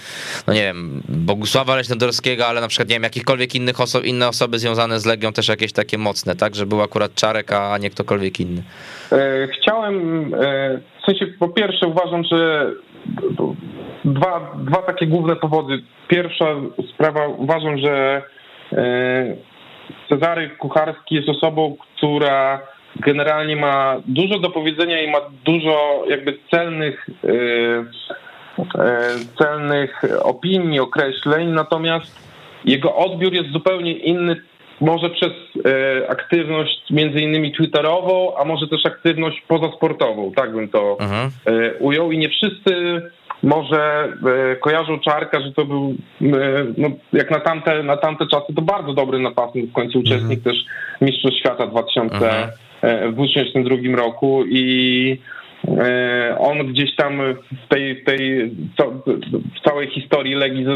no 0.46 0.54
nie 0.54 0.62
wiem, 0.62 1.02
Bogusława 1.08 1.76
Leśnodorskiego, 1.76 2.46
ale 2.46 2.60
na 2.60 2.68
przykład, 2.68 2.88
nie 2.88 2.94
wiem, 2.94 3.02
jakichkolwiek 3.02 3.54
innych 3.54 3.80
oso 3.80 4.00
inne 4.00 4.28
osoby 4.28 4.58
związane 4.58 5.00
z 5.00 5.06
Legią 5.06 5.32
też 5.32 5.48
jakieś 5.48 5.72
takie 5.72 5.98
mocne, 5.98 6.36
tak, 6.36 6.54
że 6.54 6.66
był 6.66 6.82
akurat 6.82 7.14
Czarek, 7.14 7.52
a 7.52 7.78
nie 7.78 7.90
ktokolwiek 7.90 8.40
inny? 8.40 8.62
E, 9.12 9.48
chciałem, 9.48 10.30
w 11.02 11.04
sensie 11.06 11.26
po 11.26 11.48
pierwsze 11.48 11.86
uważam, 11.86 12.24
że 12.24 12.70
dwa, 14.04 14.54
dwa 14.58 14.82
takie 14.82 15.06
główne 15.06 15.36
powody. 15.36 15.82
Pierwsza 16.08 16.46
sprawa, 16.94 17.26
uważam, 17.26 17.78
że 17.78 18.22
E, 18.72 19.36
Cezary 20.08 20.50
Kucharski 20.50 21.14
jest 21.14 21.28
osobą, 21.28 21.76
która 21.96 22.60
generalnie 22.96 23.56
ma 23.56 23.96
dużo 24.06 24.38
do 24.38 24.50
powiedzenia 24.50 25.02
i 25.02 25.10
ma 25.10 25.18
dużo 25.44 26.04
jakby 26.08 26.38
celnych, 26.50 27.06
e, 27.24 27.32
e, 28.84 29.08
celnych 29.38 30.02
opinii, 30.22 30.80
określeń, 30.80 31.48
natomiast 31.48 32.28
jego 32.64 32.96
odbiór 32.96 33.32
jest 33.32 33.52
zupełnie 33.52 33.92
inny, 33.92 34.36
może 34.80 35.10
przez 35.10 35.32
aktywność 36.08 36.90
między 36.90 37.18
innymi 37.18 37.52
twitterową, 37.52 38.36
a 38.36 38.44
może 38.44 38.68
też 38.68 38.86
aktywność 38.86 39.42
pozasportową, 39.48 40.32
tak 40.36 40.52
bym 40.52 40.68
to 40.68 40.96
mhm. 41.00 41.30
ujął 41.80 42.12
i 42.12 42.18
nie 42.18 42.28
wszyscy 42.28 43.02
może 43.42 44.12
e, 44.52 44.56
kojarzą 44.56 44.98
Czarka, 44.98 45.40
że 45.40 45.52
to 45.52 45.64
był, 45.64 45.94
e, 46.22 46.26
no, 46.78 46.88
jak 47.12 47.30
na 47.30 47.40
tamte, 47.40 47.82
na 47.82 47.96
tamte 47.96 48.26
czasy, 48.26 48.54
to 48.54 48.62
bardzo 48.62 48.92
dobry 48.92 49.18
napastnik, 49.18 49.70
w 49.70 49.72
końcu 49.72 49.98
uczestnik 49.98 50.38
mhm. 50.38 50.42
też 50.42 50.64
Mistrzostw 51.00 51.40
Świata 51.40 51.66
2000, 51.66 52.14
mhm. 52.14 52.50
E, 52.82 53.08
w 53.08 53.14
2002 53.14 53.96
roku 53.96 54.44
i 54.48 55.18
on 56.38 56.58
gdzieś 56.66 56.96
tam 56.96 57.18
w 57.64 57.68
tej, 57.68 58.04
tej 58.04 58.50
w 59.56 59.68
całej 59.68 59.90
historii 59.90 60.34
Legii 60.34 60.66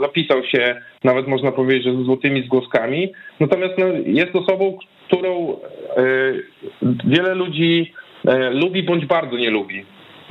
zapisał 0.00 0.44
się, 0.44 0.80
nawet 1.04 1.28
można 1.28 1.52
powiedzieć, 1.52 1.84
że 1.84 1.96
ze 1.96 2.04
złotymi 2.04 2.42
zgłoskami. 2.42 3.12
Natomiast 3.40 3.74
no, 3.78 3.86
jest 4.06 4.36
osobą, 4.36 4.78
którą 5.06 5.56
wiele 7.04 7.34
ludzi 7.34 7.92
lubi 8.50 8.82
bądź 8.82 9.06
bardzo 9.06 9.36
nie 9.36 9.50
lubi. 9.50 9.84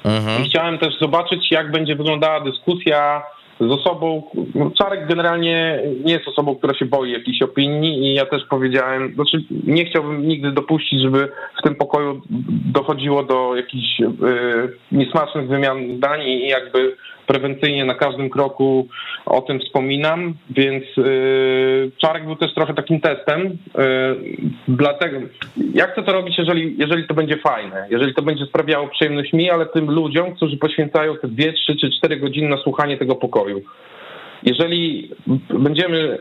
Mhm. 0.03 0.43
I 0.43 0.49
chciałem 0.49 0.77
też 0.77 0.99
zobaczyć, 0.99 1.51
jak 1.51 1.71
będzie 1.71 1.95
wyglądała 1.95 2.39
dyskusja 2.41 3.23
z 3.59 3.71
osobą. 3.71 4.23
No, 4.55 4.71
Czarek 4.77 5.07
generalnie 5.07 5.79
nie 6.05 6.13
jest 6.13 6.27
osobą, 6.27 6.55
która 6.55 6.73
się 6.73 6.85
boi 6.85 7.11
jakiejś 7.11 7.41
opinii, 7.41 8.03
i 8.03 8.13
ja 8.13 8.25
też 8.25 8.43
powiedziałem, 8.49 9.13
znaczy 9.15 9.43
nie 9.67 9.85
chciałbym 9.85 10.27
nigdy 10.27 10.51
dopuścić, 10.51 11.01
żeby 11.01 11.29
w 11.59 11.63
tym 11.63 11.75
pokoju 11.75 12.21
dochodziło 12.73 13.23
do 13.23 13.55
jakichś 13.55 13.99
yy, 13.99 14.07
niesmacznych 14.91 15.47
wymian 15.47 15.97
zdań 15.97 16.21
i 16.21 16.47
jakby 16.47 16.95
prewencyjnie 17.27 17.85
na 17.85 17.93
każdym 17.93 18.29
kroku 18.29 18.87
o 19.25 19.41
tym 19.41 19.59
wspominam, 19.59 20.33
więc 20.49 20.83
yy, 20.97 21.91
Czarek 21.97 22.25
był 22.25 22.35
też 22.35 22.53
trochę 22.53 22.73
takim 22.73 23.01
testem. 23.01 23.41
Yy, 23.41 24.37
dlatego 24.67 25.17
ja 25.73 25.87
chcę 25.87 26.03
to 26.03 26.13
robić, 26.13 26.37
jeżeli, 26.37 26.75
jeżeli 26.77 27.07
to 27.07 27.13
będzie 27.13 27.37
fajne, 27.37 27.87
jeżeli 27.89 28.13
to 28.13 28.21
będzie 28.21 28.45
sprawiało 28.45 28.87
przyjemność 28.87 29.33
mi, 29.33 29.49
ale 29.49 29.65
tym 29.65 29.91
ludziom, 29.91 30.35
którzy 30.35 30.57
poświęcają 30.57 31.17
te 31.17 31.27
dwie, 31.27 31.53
trzy 31.53 31.75
czy 31.75 31.89
cztery 31.97 32.17
godziny 32.17 32.49
na 32.49 32.57
słuchanie 32.57 32.97
tego 32.97 33.15
pokoju. 33.15 33.61
Jeżeli 34.43 35.11
będziemy 35.49 36.17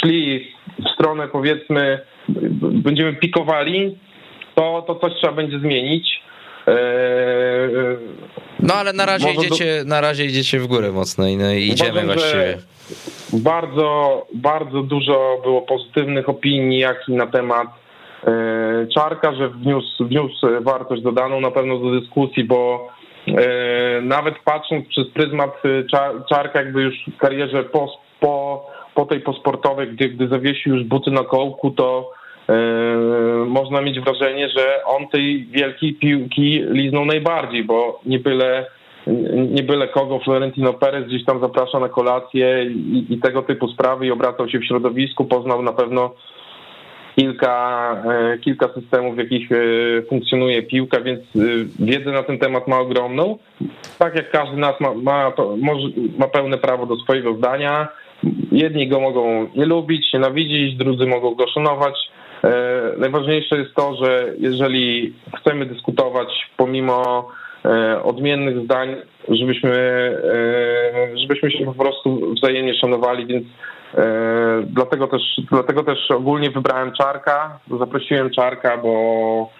szli 0.00 0.46
w 0.78 0.88
stronę, 0.94 1.28
powiedzmy, 1.28 1.98
będziemy 2.58 3.12
pikowali, 3.12 3.98
to, 4.54 4.84
to 4.86 4.94
coś 4.94 5.12
trzeba 5.14 5.32
będzie 5.32 5.58
zmienić. 5.58 6.22
Yy, 6.66 7.98
no 8.60 8.74
ale 8.74 8.92
na 8.92 9.06
razie, 9.06 9.32
idziecie, 9.32 9.78
do... 9.84 9.88
na 9.88 10.00
razie 10.00 10.24
idziecie 10.24 10.58
w 10.58 10.66
górę 10.66 10.92
mocno 10.92 11.28
i 11.28 11.36
no, 11.36 11.52
idziemy 11.52 11.90
Uważam, 11.90 12.06
właściwie. 12.06 12.58
Bardzo, 13.32 14.26
bardzo 14.34 14.82
dużo 14.82 15.40
było 15.42 15.62
pozytywnych 15.62 16.28
opinii, 16.28 16.78
jak 16.78 17.08
i 17.08 17.12
na 17.12 17.26
temat 17.26 17.68
yy, 18.26 18.32
Czarka, 18.94 19.34
że 19.34 19.48
wniósł, 19.48 20.06
wniósł 20.06 20.46
wartość 20.60 21.02
dodaną 21.02 21.40
na 21.40 21.50
pewno 21.50 21.78
do 21.78 22.00
dyskusji, 22.00 22.44
bo 22.44 22.88
yy, 23.26 23.34
nawet 24.02 24.34
patrząc 24.44 24.88
przez 24.88 25.08
pryzmat 25.10 25.62
Czarka 26.28 26.58
jakby 26.58 26.82
już 26.82 26.94
w 27.14 27.16
karierze 27.16 27.64
po, 27.64 28.00
po, 28.20 28.66
po 28.94 29.06
tej 29.06 29.20
posportowej, 29.20 29.88
gdy, 29.88 30.08
gdy 30.08 30.28
zawiesił 30.28 30.76
już 30.76 30.84
buty 30.84 31.10
na 31.10 31.24
kołku, 31.24 31.70
to 31.70 32.10
można 33.46 33.80
mieć 33.80 34.00
wrażenie, 34.00 34.48
że 34.48 34.84
on 34.84 35.08
tej 35.08 35.46
wielkiej 35.46 35.94
piłki 35.94 36.64
liznął 36.70 37.04
najbardziej, 37.04 37.64
bo 37.64 38.00
nie 38.06 38.18
byle, 38.18 38.66
nie 39.50 39.62
byle 39.62 39.88
kogo 39.88 40.18
Florentino 40.18 40.72
Perez 40.72 41.06
gdzieś 41.06 41.24
tam 41.24 41.40
zaprasza 41.40 41.80
na 41.80 41.88
kolację 41.88 42.64
i, 42.64 43.06
i 43.10 43.18
tego 43.18 43.42
typu 43.42 43.68
sprawy 43.68 44.06
i 44.06 44.10
obracał 44.10 44.48
się 44.48 44.58
w 44.58 44.64
środowisku, 44.64 45.24
poznał 45.24 45.62
na 45.62 45.72
pewno 45.72 46.14
kilka, 47.16 47.96
yy, 48.30 48.38
kilka 48.38 48.68
systemów, 48.74 49.14
w 49.14 49.18
jakich 49.18 49.50
yy, 49.50 50.04
funkcjonuje 50.08 50.62
piłka, 50.62 51.00
więc 51.00 51.20
wiedzę 51.78 52.12
na 52.12 52.22
ten 52.22 52.38
temat 52.38 52.68
ma 52.68 52.78
ogromną. 52.78 53.38
Tak 53.98 54.14
jak 54.14 54.30
każdy 54.30 54.56
nas 54.56 54.80
ma, 54.80 54.94
ma, 54.94 55.32
ma 56.18 56.28
pełne 56.28 56.58
prawo 56.58 56.86
do 56.86 56.96
swojego 56.96 57.34
zdania. 57.34 57.88
Jedni 58.52 58.88
go 58.88 59.00
mogą 59.00 59.48
nie 59.56 59.66
lubić, 59.66 60.12
nienawidzić, 60.12 60.76
drudzy 60.76 61.06
mogą 61.06 61.34
go 61.34 61.48
szanować. 61.48 61.94
E, 62.44 62.92
najważniejsze 62.98 63.58
jest 63.58 63.74
to, 63.74 63.94
że 63.94 64.32
jeżeli 64.38 65.14
chcemy 65.38 65.66
dyskutować 65.66 66.50
pomimo 66.56 67.28
e, 67.64 68.02
odmiennych 68.02 68.64
zdań, 68.64 68.96
żebyśmy, 69.28 69.70
e, 70.34 71.18
żebyśmy 71.18 71.50
się 71.50 71.64
po 71.64 71.74
prostu 71.74 72.34
wzajemnie 72.34 72.74
szanowali, 72.74 73.26
więc 73.26 73.46
dlatego 74.66 75.06
też, 75.06 75.22
dlatego 75.50 75.82
też 75.82 76.10
ogólnie 76.10 76.50
wybrałem 76.50 76.92
Czarka, 76.92 77.58
zaprosiłem 77.78 78.30
Czarka, 78.30 78.78
bo, 78.78 79.50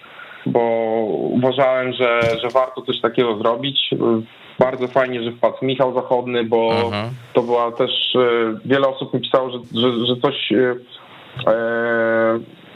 bo 0.46 0.60
uważałem, 1.08 1.92
że, 1.92 2.20
że 2.42 2.48
warto 2.54 2.82
coś 2.82 3.00
takiego 3.00 3.38
zrobić. 3.38 3.90
Bardzo 4.58 4.88
fajnie, 4.88 5.22
że 5.22 5.32
wpadł 5.32 5.56
Michał 5.62 5.94
Zachodny, 5.94 6.44
bo 6.44 6.70
mhm. 6.84 7.10
to 7.32 7.42
była 7.42 7.72
też, 7.72 7.90
wiele 8.64 8.88
osób 8.88 9.14
mi 9.14 9.20
pisało, 9.20 9.50
że, 9.50 9.58
że, 9.80 10.06
że 10.06 10.16
coś 10.22 10.52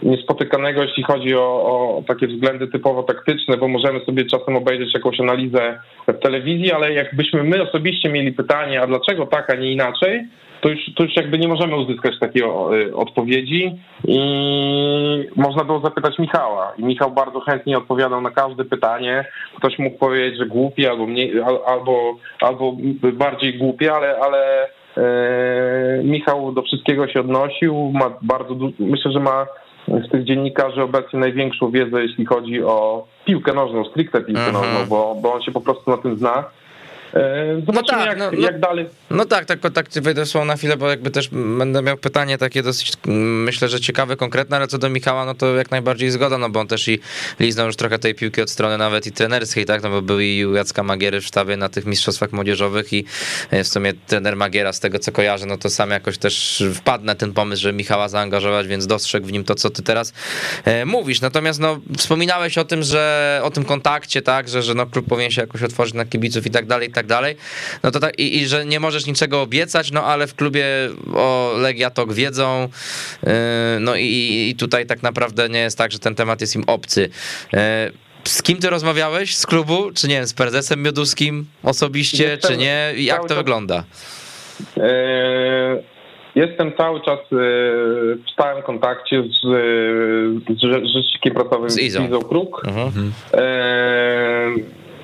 niespotykanego, 0.03 0.83
jeśli 0.83 1.03
chodzi 1.03 1.35
o, 1.35 1.41
o, 1.41 2.03
takie 2.09 2.27
względy 2.27 2.69
typowo 2.69 3.03
taktyczne, 3.03 3.57
bo 3.57 3.69
możemy 3.69 4.01
sobie 4.05 4.25
czasem 4.25 4.57
obejrzeć 4.57 4.95
jakąś 4.95 5.21
analizę 5.21 5.79
w 6.09 6.19
telewizji, 6.19 6.73
ale 6.73 6.93
jakbyśmy 6.93 7.43
my 7.43 7.63
osobiście 7.63 8.09
mieli 8.09 8.33
pytanie, 8.33 8.83
a 8.83 8.87
dlaczego 8.87 9.27
tak, 9.27 9.51
a 9.51 9.55
nie 9.55 9.73
inaczej, 9.73 10.25
to 10.61 10.69
już, 10.69 10.81
to 10.97 11.03
już 11.03 11.17
jakby 11.17 11.39
nie 11.39 11.49
możemy 11.49 11.77
uzyskać 11.77 12.19
takiej 12.19 12.43
odpowiedzi 12.95 13.73
i 14.09 14.19
można 15.37 15.65
było 15.65 15.81
zapytać 15.81 16.19
Michała 16.19 16.73
i 16.79 16.85
Michał 16.85 17.11
bardzo 17.11 17.41
chętnie 17.41 17.79
odpowiadał 17.79 18.21
na 18.21 18.31
każde 18.31 18.65
pytanie. 18.65 19.25
Ktoś 19.57 19.79
mógł 19.79 19.99
powiedzieć, 19.99 20.39
że 20.39 20.47
głupie 20.47 20.91
albo, 20.91 21.07
mniej, 21.07 21.33
albo, 21.67 22.17
albo 22.41 22.77
bardziej 23.13 23.59
głupie, 23.59 23.93
ale, 23.93 24.19
ale 24.19 24.69
e, 24.97 26.05
Michał 26.05 26.53
do 26.53 26.63
wszystkiego 26.63 27.09
się 27.09 27.21
odnosił, 27.21 27.93
ma 27.95 28.11
bardzo 28.23 28.57
myślę, 28.79 29.13
że 29.13 29.21
ma 29.21 29.47
z 29.89 30.11
tych 30.11 30.25
dziennikarzy 30.25 30.83
obecnie 30.83 31.19
największą 31.19 31.71
wiedzę, 31.71 32.03
jeśli 32.03 32.27
chodzi 32.27 32.63
o 32.63 33.07
piłkę 33.25 33.53
nożną, 33.53 33.85
stricte 33.85 34.21
piłkę 34.21 34.43
Aha. 34.49 34.53
Nożną, 34.53 34.87
bo, 34.89 35.17
bo 35.23 35.35
on 35.35 35.43
się 35.43 35.53
po 35.53 35.61
prostu 35.61 35.91
na 35.91 35.97
tym 35.97 36.19
zna. 36.19 36.45
E, 37.15 37.63
zobaczymy, 37.67 37.99
no 37.99 38.05
tak, 38.05 38.07
jak, 38.07 38.19
no, 38.19 38.31
no, 38.31 38.39
jak 38.39 38.61
dalej. 38.61 38.87
No 39.11 39.25
tak, 39.25 39.45
tak, 39.45 39.61
tak 39.75 39.87
słowo 40.25 40.45
na 40.45 40.57
chwilę, 40.57 40.77
bo 40.77 40.91
jakby 40.91 41.11
też 41.11 41.29
będę 41.59 41.83
miał 41.83 41.97
pytanie 41.97 42.39
takie 42.39 42.63
dosyć, 42.63 42.93
myślę, 43.07 43.69
że 43.69 43.81
ciekawe, 43.81 44.17
konkretne, 44.17 44.57
ale 44.57 44.69
co 44.69 44.79
do 44.79 44.89
Michała, 44.89 45.25
no 45.25 45.35
to 45.35 45.55
jak 45.55 45.71
najbardziej 45.71 46.11
zgoda, 46.11 46.39
no 46.39 46.51
bo 46.51 46.61
on 46.61 46.67
też 46.67 46.89
i 46.89 47.01
liznął 47.41 47.67
już 47.67 47.77
trochę 47.77 47.99
tej 47.99 48.15
piłki 48.15 48.43
od 48.43 48.51
strony 48.51 48.79
nawet 48.79 49.07
i 49.07 49.13
trenerskiej, 49.13 49.65
tak, 49.65 49.83
no 49.83 49.91
bo 49.91 50.03
był 50.03 50.21
i 50.21 50.45
u 50.45 50.55
Jacka 50.55 50.83
Magiery 50.83 51.21
w 51.21 51.25
sztabie 51.25 51.57
na 51.57 51.69
tych 51.69 51.87
mistrzostwach 51.87 52.33
młodzieżowych 52.33 52.93
i 52.93 53.05
e, 53.51 53.65
w 53.65 53.69
sumie 53.69 53.93
trener 54.07 54.37
Magiera, 54.37 54.73
z 54.73 54.81
tego 54.81 54.99
co 54.99 55.13
kojarzę, 55.13 55.47
no 55.47 55.59
to 55.59 55.71
sam 55.71 55.91
jakoś 55.91 56.19
też 56.19 56.65
wpadł 56.75 57.05
na 57.05 57.15
ten 57.15 57.33
pomysł, 57.33 57.63
żeby 57.63 57.79
Michała 57.79 58.09
zaangażować, 58.09 58.67
więc 58.67 58.87
dostrzegł 58.87 59.27
w 59.27 59.33
nim 59.33 59.45
to, 59.45 59.55
co 59.55 59.71
ty 59.71 59.83
teraz 59.83 60.13
e, 60.65 60.85
mówisz. 60.85 61.21
Natomiast 61.21 61.61
no, 61.61 61.81
wspominałeś 61.99 62.59
o 62.59 62.65
tym, 62.65 62.83
że 62.83 63.41
o 63.43 63.51
tym 63.51 63.65
kontakcie, 63.65 64.23
tak, 64.23 64.49
że, 64.49 64.63
że 64.63 64.75
no, 64.75 64.87
klub 64.87 65.09
powinien 65.09 65.31
się 65.31 65.41
jakoś 65.41 65.63
otworzyć 65.63 65.95
na 65.95 66.05
kibiców 66.05 66.47
i 66.47 66.51
tak 66.51 66.67
dalej, 66.67 66.91
tak 66.97 67.07
dalej, 67.07 67.37
no 67.83 67.91
to 67.91 68.01
tak, 68.01 68.19
i, 68.19 68.37
i 68.37 68.47
że 68.47 68.65
nie 68.65 68.81
możesz 68.81 69.07
niczego 69.07 69.43
obiecać, 69.43 69.93
no 69.93 70.03
ale 70.03 70.27
w 70.27 70.35
klubie 70.35 70.65
o 71.15 71.53
Legia 71.59 71.91
Tok 71.91 72.13
wiedzą, 72.13 72.69
yy, 73.23 73.33
no 73.81 73.97
i, 73.97 74.49
i 74.51 74.57
tutaj 74.57 74.87
tak 74.87 75.03
naprawdę 75.03 75.49
nie 75.49 75.59
jest 75.59 75.79
tak, 75.79 75.93
że 75.93 75.99
ten 75.99 76.15
temat 76.15 76.41
jest 76.41 76.57
im 76.57 76.65
obcy. 76.67 77.09
Yy, 77.53 77.61
z 78.25 78.43
kim 78.43 78.59
ty 78.59 78.71
rozmawiałeś 78.71 79.37
z 79.37 79.47
klubu? 79.47 79.93
Czy 79.95 80.09
nie 80.09 80.15
wiem, 80.15 80.27
z 80.27 80.35
prezesem 80.35 80.83
Mioduskim 80.83 81.47
osobiście, 81.63 82.25
Jestem 82.25 82.51
czy 82.51 82.57
nie? 82.57 82.93
Jak 82.97 83.23
to 83.23 83.29
czas, 83.29 83.37
wygląda? 83.37 83.85
Yy, 84.77 84.83
jestem 86.35 86.73
cały 86.77 87.01
czas 87.01 87.19
w 87.31 88.31
stałym 88.33 88.63
kontakcie 88.63 89.23
z, 89.23 89.41
z 90.59 90.93
rzecznikiem 90.95 91.35
prasowym 91.35 91.71
z 91.71 91.79
Izą, 91.79 92.07
Izą 92.07 92.21
Kruk. 92.21 92.63
Mhm. 92.67 93.13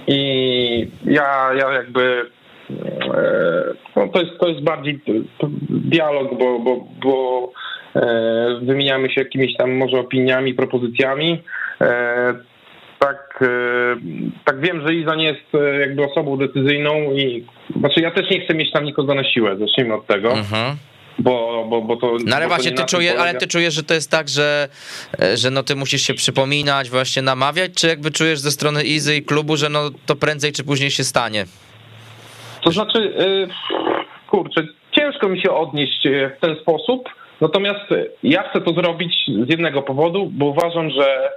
I 0.06 0.88
ja, 1.04 1.50
ja 1.58 1.72
jakby 1.72 2.30
e, 2.70 3.64
no 3.96 4.08
to, 4.08 4.20
jest, 4.20 4.38
to 4.40 4.48
jest 4.48 4.62
bardziej 4.62 5.00
dialog, 5.70 6.38
bo, 6.38 6.58
bo, 6.58 6.84
bo 7.04 7.52
e, 7.96 8.60
wymieniamy 8.62 9.10
się 9.10 9.20
jakimiś 9.20 9.56
tam 9.56 9.76
może 9.76 9.98
opiniami, 9.98 10.54
propozycjami. 10.54 11.42
E, 11.80 12.34
tak, 12.98 13.44
tak 14.44 14.60
wiem, 14.60 14.86
że 14.86 14.94
Iza 14.94 15.14
nie 15.14 15.24
jest 15.24 15.52
jakby 15.80 16.04
osobą 16.04 16.36
decyzyjną 16.36 16.94
i 17.12 17.46
znaczy 17.76 18.00
ja 18.00 18.10
też 18.10 18.30
nie 18.30 18.40
chcę 18.40 18.54
mieć 18.54 18.72
tam 18.72 18.84
nikogo 18.84 19.14
na 19.14 19.24
siłę, 19.24 19.56
zacznijmy 19.56 19.94
od 19.94 20.06
tego. 20.06 20.32
Mhm 20.32 20.76
bo, 21.18 21.64
bo, 21.68 21.82
bo 21.82 21.96
to... 21.96 22.16
No 22.26 22.36
ale 22.36 22.48
właśnie 22.48 22.72
ty 22.72 22.84
czujesz, 22.84 23.14
ale 23.18 23.34
ty 23.34 23.46
czujesz, 23.46 23.74
że 23.74 23.82
to 23.82 23.94
jest 23.94 24.10
tak, 24.10 24.28
że, 24.28 24.68
że 25.34 25.50
no 25.50 25.62
ty 25.62 25.76
musisz 25.76 26.02
się 26.02 26.14
przypominać, 26.14 26.90
właśnie 26.90 27.22
namawiać, 27.22 27.70
czy 27.74 27.86
jakby 27.86 28.10
czujesz 28.10 28.38
ze 28.38 28.50
strony 28.50 28.84
Izy 28.84 29.16
i 29.16 29.22
klubu, 29.22 29.56
że 29.56 29.68
no 29.68 29.90
to 30.06 30.16
prędzej 30.16 30.52
czy 30.52 30.64
później 30.64 30.90
się 30.90 31.04
stanie? 31.04 31.44
To 32.64 32.70
znaczy, 32.70 32.98
y, 32.98 33.48
kurczę, 34.30 34.66
ciężko 34.92 35.28
mi 35.28 35.40
się 35.40 35.50
odnieść 35.50 36.06
y, 36.06 36.30
w 36.36 36.40
ten 36.40 36.56
sposób, 36.62 37.08
natomiast 37.40 37.84
ja 38.22 38.50
chcę 38.50 38.60
to 38.60 38.72
zrobić 38.72 39.14
z 39.46 39.50
jednego 39.50 39.82
powodu, 39.82 40.30
bo 40.32 40.46
uważam, 40.46 40.90
że 40.90 41.30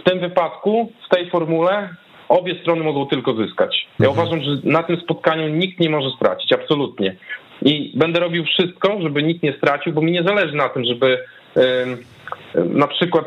w 0.00 0.02
tym 0.10 0.20
wypadku, 0.20 0.92
w 1.06 1.14
tej 1.14 1.30
formule 1.30 1.88
obie 2.28 2.60
strony 2.62 2.84
mogą 2.84 3.06
tylko 3.06 3.34
zyskać. 3.34 3.88
Ja 4.00 4.08
mhm. 4.08 4.28
uważam, 4.28 4.44
że 4.44 4.70
na 4.70 4.82
tym 4.82 5.00
spotkaniu 5.00 5.48
nikt 5.48 5.80
nie 5.80 5.90
może 5.90 6.10
stracić, 6.16 6.52
absolutnie. 6.52 7.16
I 7.64 7.92
będę 7.94 8.20
robił 8.20 8.44
wszystko, 8.44 8.98
żeby 9.02 9.22
nikt 9.22 9.42
nie 9.42 9.52
stracił, 9.52 9.92
bo 9.92 10.00
mi 10.02 10.12
nie 10.12 10.22
zależy 10.22 10.56
na 10.56 10.68
tym, 10.68 10.84
żeby 10.84 11.18
na 12.54 12.86
przykład, 12.86 13.24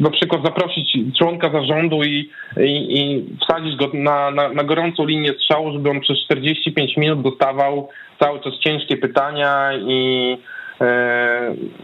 na 0.00 0.10
przykład 0.10 0.42
zaprosić 0.44 0.98
członka 1.18 1.50
zarządu 1.50 2.02
i, 2.02 2.30
i, 2.60 3.00
i 3.00 3.24
wsadzić 3.44 3.76
go 3.76 3.90
na, 3.94 4.30
na, 4.30 4.48
na, 4.48 4.64
gorącą 4.64 5.06
linię 5.06 5.32
strzału, 5.32 5.72
żeby 5.72 5.90
on 5.90 6.00
przez 6.00 6.18
45 6.24 6.96
minut 6.96 7.22
dostawał 7.22 7.88
cały 8.20 8.40
czas 8.40 8.54
ciężkie 8.54 8.96
pytania 8.96 9.70
i 9.88 10.36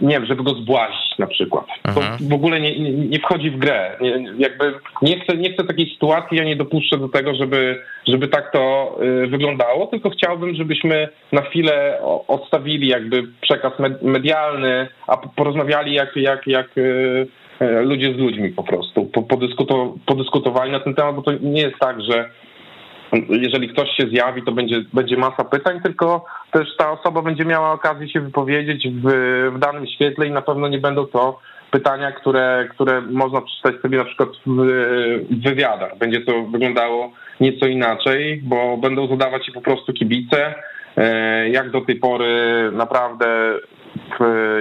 nie 0.00 0.14
wiem, 0.14 0.26
żeby 0.26 0.42
go 0.42 0.50
zbłazić 0.50 1.18
na 1.18 1.26
przykład. 1.26 1.64
To 1.94 2.00
w 2.20 2.32
ogóle 2.32 2.61
nie, 2.61 2.80
nie, 2.80 2.92
nie 2.92 3.18
wchodzi 3.18 3.50
w 3.50 3.58
grę. 3.58 3.96
Nie, 4.00 4.11
jakby 4.38 4.74
nie 5.02 5.20
chcę, 5.20 5.37
nie 5.37 5.52
chcę 5.52 5.64
takiej 5.64 5.90
sytuacji, 5.92 6.38
ja 6.38 6.44
nie 6.44 6.56
dopuszczę 6.56 6.98
do 6.98 7.08
tego, 7.08 7.34
żeby, 7.34 7.80
żeby 8.06 8.28
tak 8.28 8.52
to 8.52 8.94
e, 9.24 9.26
wyglądało, 9.26 9.87
tylko 9.87 10.11
chciałbym, 10.11 10.54
żebyśmy 10.54 11.08
na 11.32 11.42
chwilę 11.42 11.98
odstawili 12.28 12.88
jakby 12.88 13.22
przekaz 13.40 13.72
medialny, 14.02 14.88
a 15.06 15.16
porozmawiali 15.16 15.94
jak, 15.94 16.16
jak, 16.16 16.46
jak 16.46 16.68
e, 17.61 17.82
ludzie 17.82 18.14
z 18.14 18.16
ludźmi 18.16 18.48
po 18.48 18.62
prostu. 18.62 19.11
Podyskutowali 20.06 20.72
na 20.72 20.80
ten 20.80 20.94
temat, 20.94 21.16
bo 21.16 21.22
to 21.22 21.32
nie 21.32 21.62
jest 21.62 21.78
tak, 21.78 22.02
że 22.02 22.30
jeżeli 23.29 23.68
ktoś 23.68 23.88
się 23.90 24.09
zjawi, 24.09 24.42
to 24.42 24.53
będzie, 24.53 24.83
będzie 24.92 25.16
masa 25.16 25.44
pytań, 25.44 25.81
tylko 25.83 26.25
też 26.53 26.77
ta 26.77 26.90
osoba 26.90 27.23
będzie 27.23 27.44
miała 27.44 27.73
okazję 27.73 28.09
się 28.09 28.21
wypowiedzieć 28.21 28.88
w, 28.88 29.05
w 29.55 29.59
danym 29.59 29.87
świetle 29.87 30.27
i 30.27 30.31
na 30.31 30.42
pewno 30.42 30.68
nie 30.68 30.79
będą 30.79 31.07
to 31.07 31.40
pytania, 31.71 32.12
które, 32.12 32.68
które 32.71 33.01
można 33.01 33.40
przeczytać 33.40 33.83
sobie 33.83 33.99
na 33.99 34.05
przykład 34.05 34.29
w, 34.47 34.66
wywiadach. 35.44 35.99
Będzie 35.99 36.21
to 36.21 36.42
wyglądało 36.42 37.12
nieco 37.40 37.66
inaczej, 37.66 38.40
bo 38.44 38.77
będą 38.77 39.09
zadawać 39.09 39.47
się 39.47 39.53
po 39.53 39.61
prostu 39.61 39.92
kibice. 39.92 40.55
E, 40.97 41.49
jak 41.49 41.71
do 41.71 41.81
tej 41.81 41.97
pory 41.97 42.71
naprawdę, 42.73 43.27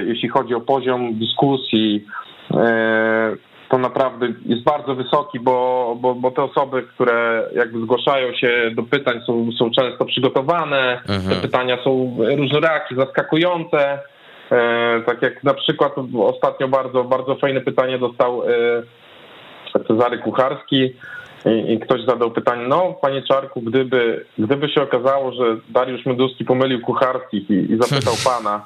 jeśli 0.06 0.30
chodzi 0.30 0.54
o 0.54 0.62
poziom 0.62 1.20
dyskusji, 1.20 2.06
e, 2.54 3.36
to 3.69 3.77
naprawdę 3.77 4.27
jest 4.45 4.63
bardzo 4.63 4.95
wysoki, 4.95 5.39
bo, 5.39 5.97
bo, 6.01 6.15
bo 6.15 6.32
te 6.32 6.43
osoby, 6.43 6.84
które 6.84 7.43
jakby 7.56 7.82
zgłaszają 7.82 8.34
się 8.34 8.71
do 8.75 8.84
pytań 8.84 9.19
są, 9.25 9.49
są 9.60 9.71
często 9.71 10.06
przygotowane, 10.06 11.01
mhm. 11.10 11.30
te 11.30 11.36
pytania 11.36 11.77
są 11.84 12.17
różnorakie, 12.38 12.95
zaskakujące. 12.95 13.99
E, 14.51 15.01
tak 15.06 15.21
jak 15.21 15.43
na 15.43 15.53
przykład 15.53 15.93
ostatnio 16.19 16.67
bardzo, 16.67 17.03
bardzo 17.03 17.36
fajne 17.36 17.62
pytanie 17.62 17.99
dostał 17.99 18.43
e, 18.43 19.84
Cezary 19.88 20.17
Kucharski 20.17 20.93
i, 21.45 21.73
i, 21.73 21.80
ktoś 21.80 22.06
zadał 22.06 22.32
pytanie, 22.32 22.67
no 22.67 22.93
panie 23.01 23.21
Czarku, 23.21 23.62
gdyby, 23.62 24.25
gdyby 24.38 24.69
się 24.69 24.82
okazało, 24.84 25.32
że 25.32 25.58
Dariusz 25.69 26.06
Meduski 26.06 26.45
pomylił 26.45 26.82
Kucharskich 26.82 27.49
i, 27.49 27.53
i 27.53 27.77
zapytał 27.82 28.13
pana, 28.32 28.65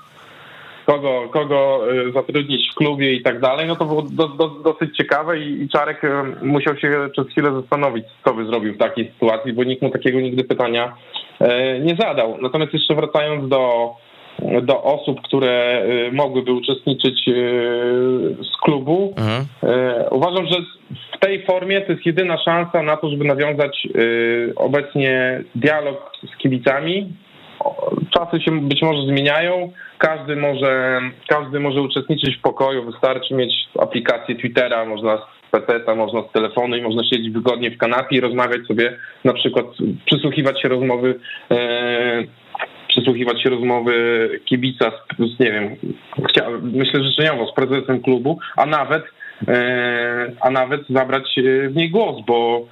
kogo, 0.86 1.30
kogo 1.30 1.82
y, 2.08 2.12
zatrudnić 2.12 2.72
w 2.72 2.76
klubie 2.76 3.13
i 3.13 3.22
tak 3.22 3.39
dalej, 3.39 3.67
no 3.67 3.76
to 3.76 3.86
było 3.86 4.02
do, 4.02 4.28
do, 4.28 4.48
dosyć 4.48 4.98
ciekawe 4.98 5.39
i, 5.39 5.62
i 5.63 5.70
Czarek 5.70 6.04
y, 6.04 6.10
musiał 6.41 6.78
się 6.78 7.10
przez 7.12 7.28
chwilę 7.28 7.52
zastanowić, 7.62 8.06
co 8.26 8.34
by 8.34 8.46
zrobił 8.46 8.74
w 8.74 8.78
takiej 8.78 9.12
sytuacji, 9.13 9.54
bo 9.54 9.63
nikt 9.63 9.82
mu 9.82 9.89
takiego 9.89 10.20
nigdy 10.22 10.44
pytania 10.44 10.94
y, 11.41 11.46
nie 11.80 11.96
zadał. 11.96 12.38
Natomiast 12.41 12.74
jeszcze 12.74 12.96
wracając 12.96 13.50
do, 13.50 13.94
do 14.62 14.84
osób, 14.84 15.22
które 15.22 15.86
mogłyby 16.12 16.52
uczestniczyć 16.52 17.26
z 18.54 18.62
klubu, 18.63 19.13
mhm. 19.17 19.46
uważam, 20.12 20.46
że 20.46 20.56
w 21.15 21.20
tej 21.20 21.46
formie 21.46 21.82
to 21.82 21.91
jest 21.91 22.06
jedyna 22.06 22.38
szansa 22.38 22.84
na 22.84 22.98
to, 22.98 23.10
żeby 23.10 23.26
nawiązać 23.26 23.88
obecnie 24.56 25.44
dialog 25.56 26.12
z 26.34 26.38
kibicami, 26.38 27.13
czasy 28.10 28.41
się 28.41 28.62
być 28.62 28.82
może 28.82 29.02
zmieniają, 29.08 29.71
każdy 29.97 30.36
może, 30.36 31.02
każdy 31.28 31.60
może 31.60 31.82
uczestniczyć 31.82 32.36
w 32.36 32.41
pokoju, 32.41 32.86
wystarczy 32.91 33.34
mieć 33.34 33.54
aplikację 33.80 34.36
Twittera, 34.36 34.86
można 34.86 35.17
z 35.17 35.52
PC, 35.52 35.95
można 35.95 36.21
z 36.21 36.32
telefonu 36.32 36.76
i 36.76 36.82
można 36.82 37.04
siedzieć 37.04 37.30
wygodnie 37.30 37.71
w 37.71 37.78
kanapie 37.78 38.15
i 38.15 38.21
rozmawiać 38.21 38.67
sobie, 38.67 38.97
na 39.24 39.34
przykład 39.34 39.65
przysłuchiwać 40.06 40.62
się 40.62 40.67
rozmowy 40.67 41.19
e, 41.52 42.24
przysłuchiwać 42.88 43.43
się 43.43 43.50
rozmowy 43.50 43.93
kibica 44.45 44.91
z, 45.19 45.39
nie 45.39 45.52
wiem, 45.52 45.76
chciałem, 46.30 46.71
myślę 46.74 47.04
życzeniowo 47.04 47.47
z 47.47 47.56
prezesem 47.56 48.02
klubu, 48.02 48.39
a 48.58 48.65
nawet 48.65 49.04
e, 49.47 50.32
a 50.41 50.50
nawet 50.50 50.82
zabrać 50.89 51.36
w 51.69 51.76
niej 51.76 51.89
głos, 51.89 52.26
bo 52.28 52.65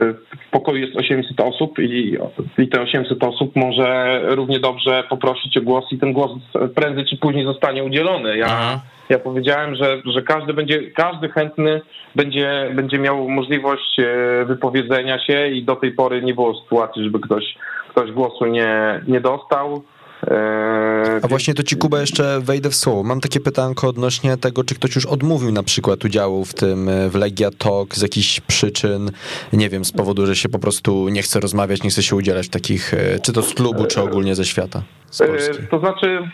w 0.00 0.50
pokoju 0.50 0.78
jest 0.78 0.96
800 0.96 1.40
osób 1.40 1.78
i, 1.78 2.16
i 2.58 2.68
te 2.68 2.80
800 2.82 3.24
osób 3.24 3.56
może 3.56 4.20
równie 4.24 4.60
dobrze 4.60 5.04
poprosić 5.08 5.56
o 5.56 5.62
głos 5.62 5.84
i 5.92 5.98
ten 5.98 6.12
głos 6.12 6.30
prędzej 6.74 7.04
czy 7.04 7.16
później 7.16 7.44
zostanie 7.44 7.84
udzielony. 7.84 8.36
Ja, 8.36 8.80
ja 9.08 9.18
powiedziałem, 9.18 9.74
że, 9.74 10.02
że 10.04 10.22
każdy 10.22 10.54
będzie, 10.54 10.90
każdy 10.90 11.28
chętny 11.28 11.80
będzie, 12.14 12.70
będzie 12.74 12.98
miał 12.98 13.28
możliwość 13.28 13.98
e, 13.98 14.44
wypowiedzenia 14.44 15.18
się 15.18 15.48
i 15.48 15.64
do 15.64 15.76
tej 15.76 15.92
pory 15.92 16.22
nie 16.22 16.34
było 16.34 16.62
sytuacji, 16.62 17.04
żeby 17.04 17.20
ktoś, 17.20 17.56
ktoś 17.88 18.12
głosu 18.12 18.46
nie, 18.46 19.00
nie 19.08 19.20
dostał. 19.20 19.82
E, 20.26 21.20
A 21.22 21.28
właśnie 21.28 21.54
to 21.54 21.62
ci 21.62 21.76
Kuba 21.76 22.00
jeszcze 22.00 22.40
wejdę 22.40 22.70
w 22.70 22.74
słowo. 22.74 23.02
Mam 23.02 23.20
takie 23.20 23.40
pytanko 23.40 23.88
odnośnie 23.88 24.36
tego, 24.36 24.64
czy 24.64 24.74
ktoś 24.74 24.94
już 24.94 25.06
odmówił 25.06 25.52
na 25.52 25.62
przykład 25.62 26.04
udziału 26.04 26.44
w 26.44 26.54
tym 26.54 26.88
e, 26.88 27.08
w 27.08 27.14
Legia 27.14 27.50
Talk 27.58 27.94
z 27.94 28.02
jakichś 28.02 28.40
przyczyn, 28.40 29.10
nie 29.52 29.68
wiem, 29.68 29.84
z 29.84 29.92
powodu, 29.92 30.26
że 30.26 30.36
się 30.36 30.48
po 30.48 30.58
prostu 30.58 31.08
nie 31.08 31.22
chce 31.22 31.40
rozmawiać, 31.40 31.82
nie 31.82 31.90
chce 31.90 32.02
się 32.02 32.16
udzielać 32.16 32.46
w 32.46 32.50
takich, 32.50 32.94
e, 32.94 33.18
czy 33.18 33.32
to 33.32 33.42
z 33.42 33.54
klubu, 33.54 33.86
czy 33.86 34.02
ogólnie 34.02 34.34
ze 34.34 34.44
świata, 34.44 34.82
z 35.10 35.18
Polski. 35.18 35.58
E, 35.64 35.66
To 35.66 35.78
znaczy, 35.78 36.28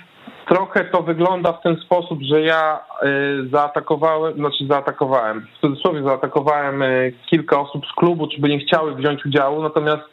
trochę 0.48 0.84
to 0.84 1.02
wygląda 1.02 1.52
w 1.52 1.62
ten 1.62 1.76
sposób, 1.76 2.18
że 2.22 2.40
ja 2.40 2.80
e, 3.02 3.08
zaatakowałem, 3.52 4.34
znaczy 4.34 4.66
zaatakowałem, 4.70 5.46
w 5.58 5.60
cudzysłowie 5.60 6.02
zaatakowałem 6.02 6.82
kilka 7.30 7.60
osób 7.60 7.86
z 7.86 7.92
klubu, 7.92 8.28
czy 8.28 8.40
by 8.40 8.48
nie 8.48 8.58
chciały 8.58 8.94
wziąć 8.94 9.26
udziału, 9.26 9.62
natomiast 9.62 10.10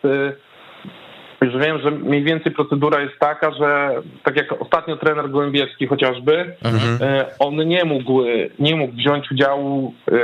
już 1.43 1.57
wiem, 1.57 1.81
że 1.81 1.91
mniej 1.91 2.23
więcej 2.23 2.51
procedura 2.51 3.01
jest 3.01 3.19
taka, 3.19 3.51
że 3.51 3.89
tak 4.23 4.37
jak 4.37 4.61
ostatnio 4.61 4.97
trener 4.97 5.29
Gołębiewski 5.29 5.87
chociażby, 5.87 6.55
e, 7.01 7.25
on 7.39 7.55
nie 7.67 7.85
mógł, 7.85 8.23
nie 8.59 8.75
mógł 8.75 8.93
wziąć 8.93 9.31
udziału 9.31 9.93
e, 10.11 10.15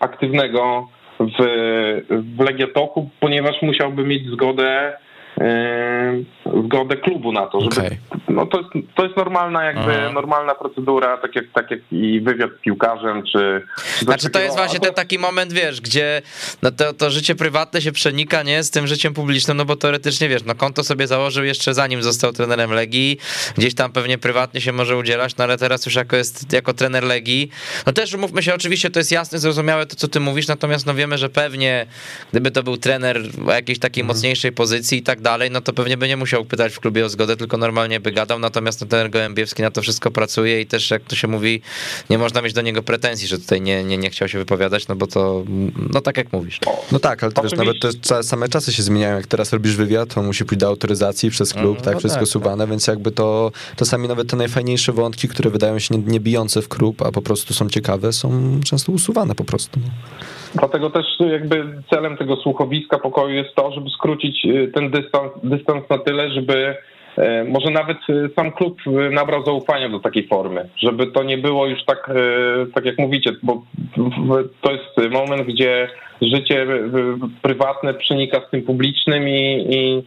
aktywnego 0.00 0.88
w, 1.20 1.44
w 2.10 2.40
Legiatoku, 2.40 3.10
ponieważ 3.20 3.62
musiałby 3.62 4.04
mieć 4.04 4.26
zgodę 4.26 4.96
zgodę 6.64 6.96
klubu 6.96 7.32
na 7.32 7.46
to, 7.46 7.60
żeby 7.60 7.76
Okej. 7.86 7.98
no 8.28 8.46
to 8.46 8.58
jest, 8.58 8.70
to 8.94 9.04
jest 9.04 9.16
normalna 9.16 9.64
jakby 9.64 9.96
Aha. 9.98 10.12
normalna 10.12 10.54
procedura, 10.54 11.16
tak 11.16 11.36
jak, 11.36 11.44
tak 11.54 11.70
jak 11.70 11.80
i 11.92 12.20
wywiad 12.20 12.50
z 12.58 12.60
piłkarzem, 12.60 13.22
czy... 13.32 13.66
Znaczy 13.98 14.30
to 14.30 14.40
jest 14.40 14.56
właśnie 14.56 14.80
ten 14.80 14.94
taki 14.94 15.18
moment, 15.18 15.52
wiesz, 15.52 15.80
gdzie 15.80 16.22
no 16.62 16.70
to, 16.70 16.92
to 16.92 17.10
życie 17.10 17.34
prywatne 17.34 17.82
się 17.82 17.92
przenika, 17.92 18.42
nie, 18.42 18.62
z 18.62 18.70
tym 18.70 18.86
życiem 18.86 19.14
publicznym, 19.14 19.56
no 19.56 19.64
bo 19.64 19.76
teoretycznie, 19.76 20.28
wiesz, 20.28 20.44
no 20.44 20.54
konto 20.54 20.84
sobie 20.84 21.06
założył 21.06 21.44
jeszcze 21.44 21.74
zanim 21.74 22.02
został 22.02 22.32
trenerem 22.32 22.70
Legii, 22.70 23.18
gdzieś 23.56 23.74
tam 23.74 23.92
pewnie 23.92 24.18
prywatnie 24.18 24.60
się 24.60 24.72
może 24.72 24.96
udzielać, 24.96 25.36
no 25.36 25.44
ale 25.44 25.58
teraz 25.58 25.86
już 25.86 25.94
jako 25.94 26.16
jest, 26.16 26.52
jako 26.52 26.74
trener 26.74 27.04
Legii, 27.04 27.50
no 27.86 27.92
też 27.92 28.14
umówmy 28.14 28.42
się, 28.42 28.54
oczywiście 28.54 28.90
to 28.90 29.00
jest 29.00 29.12
jasne, 29.12 29.38
zrozumiałe 29.38 29.86
to, 29.86 29.96
co 29.96 30.08
ty 30.08 30.20
mówisz, 30.20 30.48
natomiast 30.48 30.86
no 30.86 30.94
wiemy, 30.94 31.18
że 31.18 31.28
pewnie 31.28 31.86
gdyby 32.30 32.50
to 32.50 32.62
był 32.62 32.76
trener 32.76 33.20
o 33.46 33.52
jakiejś 33.52 33.78
takiej 33.78 34.04
mocniejszej 34.04 34.52
pozycji 34.52 34.98
i 34.98 35.02
tak 35.02 35.20
dalej, 35.26 35.50
no 35.50 35.60
to 35.60 35.72
pewnie 35.72 35.96
by 35.96 36.08
nie 36.08 36.16
musiał 36.16 36.44
pytać 36.44 36.74
w 36.74 36.80
klubie 36.80 37.04
o 37.04 37.08
zgodę, 37.08 37.36
tylko 37.36 37.56
normalnie 37.56 38.00
by 38.00 38.12
gadał, 38.12 38.38
natomiast 38.38 38.80
no, 38.80 38.86
trener 38.86 39.10
Gołębiewski 39.10 39.62
na 39.62 39.70
to 39.70 39.82
wszystko 39.82 40.10
pracuje 40.10 40.60
i 40.60 40.66
też 40.66 40.90
jak 40.90 41.02
to 41.02 41.16
się 41.16 41.28
mówi, 41.28 41.62
nie 42.10 42.18
można 42.18 42.42
mieć 42.42 42.52
do 42.52 42.62
niego 42.62 42.82
pretensji, 42.82 43.28
że 43.28 43.38
tutaj 43.38 43.60
nie, 43.60 43.84
nie, 43.84 43.98
nie 43.98 44.10
chciał 44.10 44.28
się 44.28 44.38
wypowiadać, 44.38 44.88
no 44.88 44.96
bo 44.96 45.06
to, 45.06 45.44
no 45.94 46.00
tak 46.00 46.16
jak 46.16 46.32
mówisz. 46.32 46.60
No 46.92 46.98
tak, 46.98 47.22
ale 47.22 47.32
to 47.32 47.42
wiesz, 47.42 47.52
nawet 47.52 47.76
te 48.08 48.22
same 48.22 48.48
czasy 48.48 48.72
się 48.72 48.82
zmieniają. 48.82 49.16
Jak 49.16 49.26
teraz 49.26 49.52
robisz 49.52 49.76
wywiad, 49.76 50.14
to 50.14 50.22
musi 50.22 50.44
pójść 50.44 50.60
do 50.60 50.66
autoryzacji 50.66 51.30
przez 51.30 51.52
klub, 51.52 51.76
Mhm, 51.76 51.84
tak, 51.84 51.94
no 51.94 52.00
wszystko 52.00 52.20
tak, 52.20 52.28
suwane, 52.28 52.66
więc 52.66 52.86
jakby 52.86 53.10
to 53.12 53.52
czasami 53.76 54.08
nawet 54.08 54.30
te 54.30 54.36
najfajniejsze 54.36 54.92
wątki, 54.92 55.28
które 55.28 55.50
wydają 55.50 55.78
się 55.78 55.96
nie, 55.96 56.02
nie 56.12 56.20
bijące 56.20 56.62
w 56.62 56.68
klub, 56.68 57.02
a 57.02 57.12
po 57.12 57.22
prostu 57.22 57.54
są 57.54 57.68
ciekawe, 57.68 58.12
są 58.12 58.60
często 58.64 58.92
usuwane 58.92 59.34
po 59.34 59.44
prostu. 59.44 59.80
no. 59.80 59.90
Dlatego 60.58 60.90
też 60.90 61.06
jakby 61.30 61.64
celem 61.90 62.16
tego 62.16 62.36
słuchowiska 62.36 62.98
pokoju 62.98 63.34
jest 63.34 63.54
to, 63.54 63.72
żeby 63.72 63.90
skrócić 63.90 64.44
y, 64.44 64.70
ten 64.74 64.90
dystans, 64.90 65.32
dystans 65.42 65.90
na 65.90 65.98
tyle, 65.98 66.30
żeby 66.30 66.76
e, 67.16 67.44
może 67.44 67.70
nawet 67.70 67.98
y, 68.10 68.30
sam 68.36 68.52
klub 68.52 68.78
y, 68.86 69.10
nabrał 69.10 69.44
zaufania 69.44 69.88
do 69.88 70.00
takiej 70.00 70.28
formy, 70.28 70.68
żeby 70.76 71.06
to 71.06 71.22
nie 71.22 71.38
było 71.38 71.66
już 71.66 71.84
tak, 71.84 72.10
tak 72.74 72.84
jak 72.84 72.98
mówicie, 72.98 73.32
bo 73.42 73.62
to 74.60 74.72
jest 74.72 75.12
moment, 75.12 75.42
gdzie 75.42 75.88
życie 76.22 76.66
prywatne 77.42 77.94
przenika 77.94 78.40
z 78.48 78.50
tym 78.50 78.62
publicznym 78.62 79.28
i, 79.28 79.66
i 79.70 80.02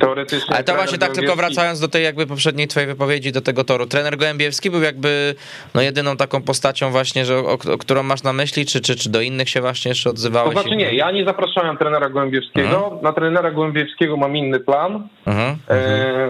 teoretycznie... 0.00 0.54
Ale 0.54 0.64
to 0.64 0.74
właśnie 0.74 0.98
tak 0.98 1.12
tylko 1.12 1.36
wracając 1.36 1.80
do 1.80 1.88
tej 1.88 2.04
jakby 2.04 2.26
poprzedniej 2.26 2.68
twojej 2.68 2.86
wypowiedzi, 2.86 3.32
do 3.32 3.40
tego 3.40 3.64
toru. 3.64 3.86
Trener 3.86 4.16
Gołębiewski 4.16 4.70
był 4.70 4.82
jakby 4.82 5.34
no 5.74 5.82
jedyną 5.82 6.16
taką 6.16 6.42
postacią 6.42 6.90
właśnie, 6.90 7.24
że, 7.24 7.36
o, 7.38 7.52
o 7.52 7.78
którą 7.78 8.02
masz 8.02 8.22
na 8.22 8.32
myśli, 8.32 8.66
czy, 8.66 8.80
czy, 8.80 8.96
czy 8.96 9.10
do 9.10 9.20
innych 9.20 9.48
się 9.48 9.60
właśnie 9.60 9.88
jeszcze 9.88 10.04
To 10.04 10.10
odzywałeś? 10.10 10.52
znaczy 10.52 10.76
nie, 10.76 10.94
ja 10.94 11.10
nie 11.10 11.24
zapraszałem 11.24 11.76
trenera 11.76 12.08
Gołębiewskiego. 12.10 13.00
Na 13.02 13.12
trenera 13.12 13.50
Gołębiewskiego 13.50 14.16
mam 14.16 14.36
inny 14.36 14.60
plan. 14.60 15.08
Mhm. 15.26 15.56
E, 15.70 16.28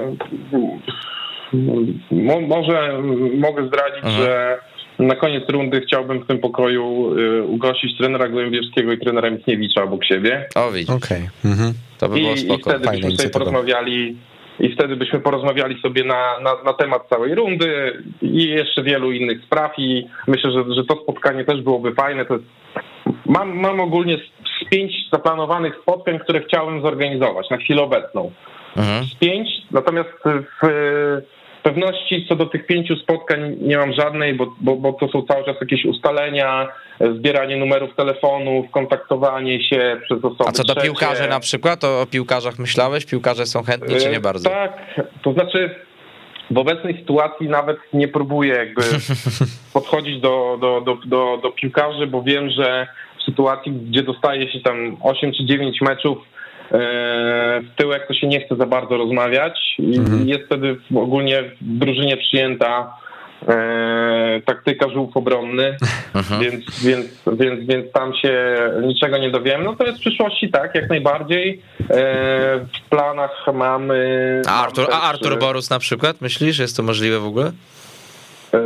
mo, 2.11 2.41
może 2.41 3.03
mogę 3.39 3.67
zdradzić, 3.67 4.05
Mhm. 4.05 4.17
że 4.25 4.59
na 4.99 5.17
koniec 5.17 5.45
rundy 5.49 5.81
chciałbym 5.81 6.25
w 6.25 6.27
tym 6.27 6.39
pokoju 6.39 7.15
y, 7.19 7.43
ugościć 7.43 7.99
trenera 7.99 8.29
Gołębiewskiego 8.29 8.93
i 8.93 8.99
trenera 8.99 9.31
Michniewicza 9.31 9.83
obok 9.83 10.05
siebie. 10.05 10.49
O 10.55 10.71
widzisz, 10.71 10.91
Okej. 10.91 11.29
Mhm. 11.45 11.73
To 12.01 12.09
by 12.09 12.15
było 12.15 12.31
I, 12.31 12.35
i 12.35 12.39
spoko. 12.39 12.71
wtedy 12.71 12.85
Fajna 12.85 13.09
byśmy 13.09 13.17
sobie 13.17 13.31
porozmawiali 13.31 14.17
i 14.61 14.75
wtedy 14.75 14.97
byśmy 14.97 15.21
porozmawiali 15.21 15.81
sobie 15.81 16.05
na, 16.05 16.41
na, 16.41 16.63
na 16.65 16.73
temat 16.73 17.09
całej 17.09 17.35
rundy 17.35 18.03
i 18.23 18.49
jeszcze 18.49 18.83
wielu 18.83 19.13
innych 19.13 19.45
spraw 19.45 19.73
i 19.79 20.07
myślę, 20.27 20.51
że, 20.51 20.75
że 20.75 20.85
to 20.85 21.03
spotkanie 21.03 21.45
też 21.45 21.63
byłoby 21.63 21.95
fajne. 21.95 22.25
To 22.25 22.35
jest, 22.35 22.47
mam, 23.27 23.59
mam 23.61 23.81
ogólnie 23.81 24.17
z 24.17 24.69
pięć 24.71 24.93
zaplanowanych 25.13 25.75
spotkań, 25.83 26.19
które 26.19 26.41
chciałem 26.41 26.83
zorganizować 26.83 27.51
na 27.51 27.57
chwilę 27.57 27.83
obecną. 27.83 28.33
Mhm. 28.77 29.05
Z 29.05 29.15
pięć, 29.15 29.49
natomiast 29.71 30.11
w 30.63 30.69
pewności 31.63 32.27
co 32.29 32.37
do 32.37 32.47
tych 32.47 32.67
pięciu 32.67 32.97
spotkań 32.97 33.57
nie 33.61 33.77
mam 33.77 33.93
żadnej, 33.93 34.35
bo, 34.35 34.55
bo, 34.61 34.77
bo 34.77 34.93
to 34.93 35.09
są 35.09 35.23
cały 35.23 35.45
czas 35.45 35.57
jakieś 35.61 35.85
ustalenia, 35.85 36.69
zbieranie 37.17 37.57
numerów 37.57 37.97
telefonów, 37.97 38.71
kontaktowanie 38.71 39.65
się 39.69 40.01
przez 40.05 40.19
osoby 40.19 40.45
A 40.49 40.53
co 40.53 40.65
do 40.65 40.75
trzecie. 40.75 40.87
piłkarzy 40.87 41.29
na 41.29 41.41
przykład? 41.41 41.85
O, 41.85 42.01
o 42.01 42.07
piłkarzach 42.07 42.59
myślałeś? 42.59 43.07
Piłkarze 43.07 43.47
są 43.47 43.63
chętni, 43.63 43.97
czy 43.97 44.11
nie 44.11 44.17
E, 44.17 44.21
bardzo? 44.21 44.51
Tak, 44.51 44.73
to 45.23 45.33
znaczy 45.33 45.75
w 46.51 46.59
obecnej 46.59 46.99
sytuacji 46.99 47.49
nawet 47.49 47.77
nie 47.93 48.09
próbuję 48.09 48.55
jakby 48.55 48.83
podchodzić 49.75 50.21
do, 50.21 50.59
do, 50.61 50.81
do, 50.81 50.99
do, 51.07 51.39
do 51.43 51.51
piłkarzy, 51.51 52.07
bo 52.07 52.23
wiem, 52.23 52.51
że 52.51 52.87
w 53.21 53.23
sytuacji, 53.23 53.73
gdzie 53.73 54.03
dostaje 54.03 54.53
się 54.53 54.61
tam 54.61 54.97
8 55.03 55.33
czy 55.33 55.45
9 55.45 55.81
meczów 55.81 56.19
w 56.71 57.69
tyłek, 57.77 58.07
to 58.07 58.15
się 58.15 58.27
nie 58.27 58.41
chce 58.41 58.57
za 58.57 58.67
bardzo 58.67 58.97
rozmawiać 58.97 59.61
i 59.79 60.01
jest 60.25 60.45
wtedy 60.47 60.77
ogólnie 60.95 61.43
w 61.43 61.79
drużynie 61.79 62.17
przyjęta 62.17 62.97
e, 63.49 64.41
taktyka 64.45 64.89
żółw 64.89 65.17
obronny, 65.17 65.77
Mhm. 66.15 66.41
więc, 66.41 66.85
więc, 66.85 67.07
więc, 67.33 67.67
więc 67.67 67.93
tam 67.93 68.15
się 68.15 68.57
niczego 68.83 69.19
nie 69.19 69.31
dowiemy. 69.31 69.65
Natomiast 69.65 69.99
w 69.99 70.01
przyszłości 70.01 70.51
tak, 70.51 70.75
jak 70.75 70.89
najbardziej. 70.89 71.63
E, 71.81 71.87
w 72.59 72.89
planach 72.91 73.47
mamy... 73.55 74.43
A 74.49 74.63
Artur, 74.63 74.89
mam 74.91 74.99
a 74.99 75.01
też, 75.01 75.11
Artur 75.11 75.39
Borus 75.39 75.71
na 75.71 75.79
przykład? 75.79 76.21
Myślisz, 76.21 76.59
jest 76.59 76.77
to 76.77 76.83
możliwe 76.83 77.19
w 77.19 77.27
ogóle? 77.27 77.53
E, 78.55 78.59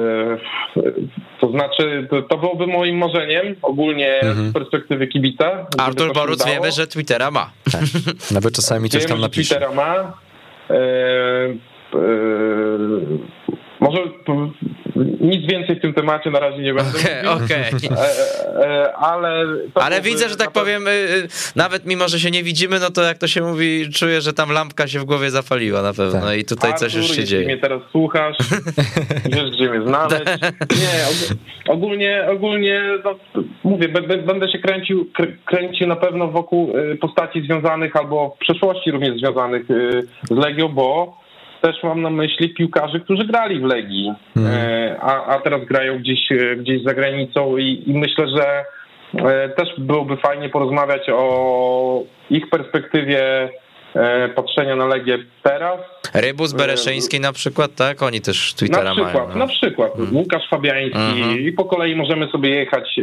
to 1.40 1.50
znaczy, 1.50 2.08
to, 2.28 2.38
byłoby 2.38 2.66
moim 2.66 2.98
marzeniem 2.98 3.54
ogólnie 3.62 4.20
z 4.22 4.52
perspektywy 4.52 5.06
kibica. 5.06 5.50
Mhm. 5.50 5.68
Artur 5.78 6.10
udało. 6.10 6.50
wiemy, 6.52 6.72
że 6.72 6.86
Twittera 6.86 7.30
ma. 7.30 7.50
Nawet 8.30 8.54
czasami 8.54 8.90
coś 8.90 9.00
Wiem, 9.00 9.08
tam 9.08 9.20
napisze. 9.20 9.54
Twittera 9.54 9.74
ma. 9.74 10.12
E, 10.70 10.74
e, 10.74 11.98
może 13.80 13.98
nic 15.20 15.50
więcej 15.52 15.76
w 15.76 15.80
tym 15.82 15.94
temacie 15.94 16.30
na 16.30 16.40
razie 16.40 16.58
nie 16.58 16.74
będę 16.74 16.90
Okej, 16.98 17.14
mówił. 17.24 17.44
okej. 17.44 17.64
E, 17.90 18.66
e, 18.66 18.92
ale 18.96 19.44
Ale 19.74 20.00
widzę, 20.00 20.28
że 20.28 20.36
tak 20.36 20.54
na 20.54 20.60
powiem, 20.60 20.88
y, 20.88 20.90
y, 20.90 21.28
nawet 21.56 21.86
mimo, 21.86 22.08
że 22.08 22.20
się 22.20 22.30
nie 22.30 22.42
widzimy, 22.42 22.80
no 22.80 22.90
to 22.90 23.02
jak 23.02 23.18
to 23.18 23.26
się 23.26 23.40
mówi, 23.42 23.90
czuję, 23.94 24.20
że 24.20 24.32
tam 24.32 24.50
lampka 24.52 24.88
się 24.88 24.98
w 24.98 25.04
głowie 25.04 25.30
zapaliła 25.30 25.82
na 25.82 25.92
pewno 25.92 26.20
Tak. 26.20 26.38
i 26.38 26.44
tutaj 26.44 26.74
coś 26.74 26.82
Artur, 26.82 26.96
już 26.98 27.06
się 27.06 27.20
jeśli 27.20 27.24
dzieje. 27.26 27.44
mnie 27.46 27.58
teraz 27.58 27.82
słuchasz, 27.92 28.36
wiesz, 29.34 29.50
gdzie 29.56 29.70
mnie 29.70 29.86
znaleźć. 29.86 30.24
Nie, 30.82 31.04
og- 31.06 31.34
ogólnie, 31.68 32.26
ogólnie 32.32 32.82
no, 33.04 33.14
mówię, 33.64 33.88
będę 34.26 34.48
się 34.52 34.58
kręcił, 34.58 35.10
kr- 35.18 35.32
kręcił 35.44 35.86
na 35.86 35.96
pewno 35.96 36.28
wokół 36.28 36.76
y, 36.78 36.96
postaci 36.96 37.42
związanych 37.42 37.96
albo 37.96 38.36
w 38.36 38.38
przeszłości 38.38 38.90
również 38.90 39.18
związanych 39.18 39.62
z 40.22 40.30
Legią, 40.30 40.68
bo 40.68 41.16
też 41.64 41.82
mam 41.82 42.02
na 42.02 42.10
myśli 42.10 42.48
piłkarzy, 42.54 43.00
którzy 43.00 43.24
grali 43.24 43.60
w 43.60 43.64
Legii, 43.64 44.12
e, 44.36 44.96
a, 45.00 45.26
a 45.26 45.40
teraz 45.40 45.64
grają 45.64 45.98
gdzieś, 45.98 46.32
e, 46.32 46.56
gdzieś 46.56 46.82
za 46.82 46.94
granicą 46.94 47.56
i, 47.56 47.82
i 47.86 47.94
myślę, 47.98 48.26
że 48.36 48.64
e, 49.28 49.48
też 49.48 49.68
byłoby 49.78 50.16
fajnie 50.16 50.48
porozmawiać 50.48 51.02
o 51.12 52.02
ich 52.30 52.50
perspektywie 52.50 53.48
patrzenia 54.36 54.76
na 54.76 54.86
Legię 54.86 55.18
teraz. 55.42 55.80
Rybus 56.14 56.52
Bereszyński 56.52 57.20
na 57.20 57.32
przykład, 57.32 57.74
tak? 57.74 58.02
Oni 58.02 58.20
też 58.20 58.54
Twittera 58.54 58.84
Na 58.84 58.92
przykład, 58.92 59.14
mają. 59.14 59.28
no. 59.28 59.36
na 59.36 59.46
przykład 59.46 59.92
Łukasz 60.12 60.48
Fabiański 60.50 60.98
Mhm. 60.98 61.40
i 61.40 61.52
po 61.52 61.64
kolei 61.64 61.96
możemy 61.96 62.28
sobie 62.28 62.50
jechać, 62.50 63.00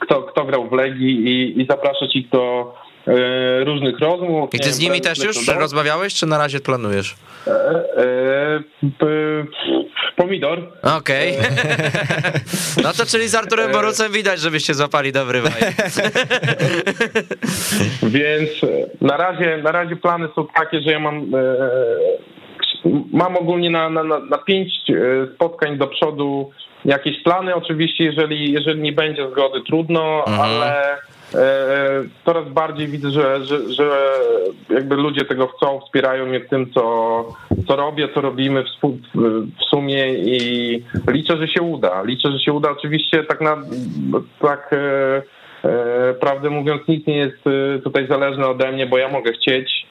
kto, 0.00 0.22
kto 0.22 0.44
grał 0.44 0.68
w 0.68 0.72
Legii 0.72 1.28
i, 1.28 1.60
i 1.60 1.66
zapraszać 1.66 2.16
ich 2.16 2.28
do, 2.28 2.74
różnych 3.64 3.98
rozmów. 3.98 4.54
I 4.54 4.58
ty 4.60 4.72
z 4.72 4.78
nimi 4.78 5.00
też 5.00 5.18
już 5.18 5.36
Lechnodoru. 5.36 5.58
rozmawiałeś, 5.60 6.14
czy 6.14 6.26
na 6.26 6.38
razie 6.38 6.60
planujesz? 6.60 7.14
E, 7.46 7.50
e, 7.50 8.60
p- 8.98 9.46
pomidor. 10.16 10.58
Okej. 10.96 11.34
No 12.82 12.92
to 12.92 13.06
czyli 13.06 13.28
z 13.28 13.34
Arturem 13.34 13.72
Borucem 13.72 14.12
widać, 14.12 14.40
żebyście 14.40 14.74
złapali 14.74 15.12
dobry 15.12 15.40
vibe. 15.42 15.72
Więc 18.02 18.50
e, 18.64 18.66
na 19.00 19.16
razie, 19.16 19.56
na 19.62 19.72
razie 19.72 19.96
plany 19.96 20.28
są 20.34 20.46
takie, 20.54 20.80
że 20.80 20.90
ja 20.90 21.00
mam, 21.00 21.34
e, 21.34 21.38
mam 23.12 23.36
ogólnie 23.36 23.70
na, 23.70 23.90
na, 23.90 24.02
na, 24.04 24.38
pięć 24.38 24.68
e, 24.90 24.94
spotkań 25.34 25.78
do 25.78 25.86
przodu 25.86 26.50
jakieś 26.84 27.22
plany. 27.22 27.54
Oczywiście, 27.54 28.04
jeżeli, 28.04 28.52
jeżeli 28.52 28.80
nie 28.80 28.92
będzie 28.92 29.30
zgody, 29.30 29.60
trudno, 29.66 30.24
Mhm. 30.26 30.40
ale 30.50 30.92
e, 30.92 30.96
coraz 32.24 32.48
bardziej 32.48 32.88
widzę, 32.88 33.10
że, 33.10 33.44
że, 33.44 33.72
że 33.72 34.18
jakby 34.70 34.96
ludzie 34.96 35.24
tego 35.24 35.46
chcą, 35.46 35.80
wspierają 35.80 36.26
mnie 36.26 36.40
w 36.40 36.48
tym, 36.48 36.72
co, 36.72 37.24
co 37.68 37.76
robię, 37.76 38.08
co 38.14 38.20
robimy 38.20 38.64
w, 38.64 38.86
w 39.60 39.64
sumie 39.70 40.14
i 40.14 40.82
liczę, 41.08 41.36
że 41.36 41.48
się 41.48 41.62
uda. 41.62 42.02
Liczę, 42.02 42.32
że 42.32 42.38
się 42.38 42.52
uda. 42.52 42.70
Oczywiście 42.70 43.24
tak 43.24 43.40
na 43.40 43.56
tak 44.40 44.70
e, 44.72 45.22
e, 45.64 46.14
prawdę 46.14 46.50
mówiąc 46.50 46.88
nic 46.88 47.06
nie 47.06 47.16
jest 47.16 47.46
e, 47.46 47.78
tutaj 47.78 48.06
zależne 48.06 48.46
ode 48.46 48.72
mnie, 48.72 48.86
bo 48.86 48.98
ja 48.98 49.08
mogę 49.08 49.32
chcieć 49.32 49.86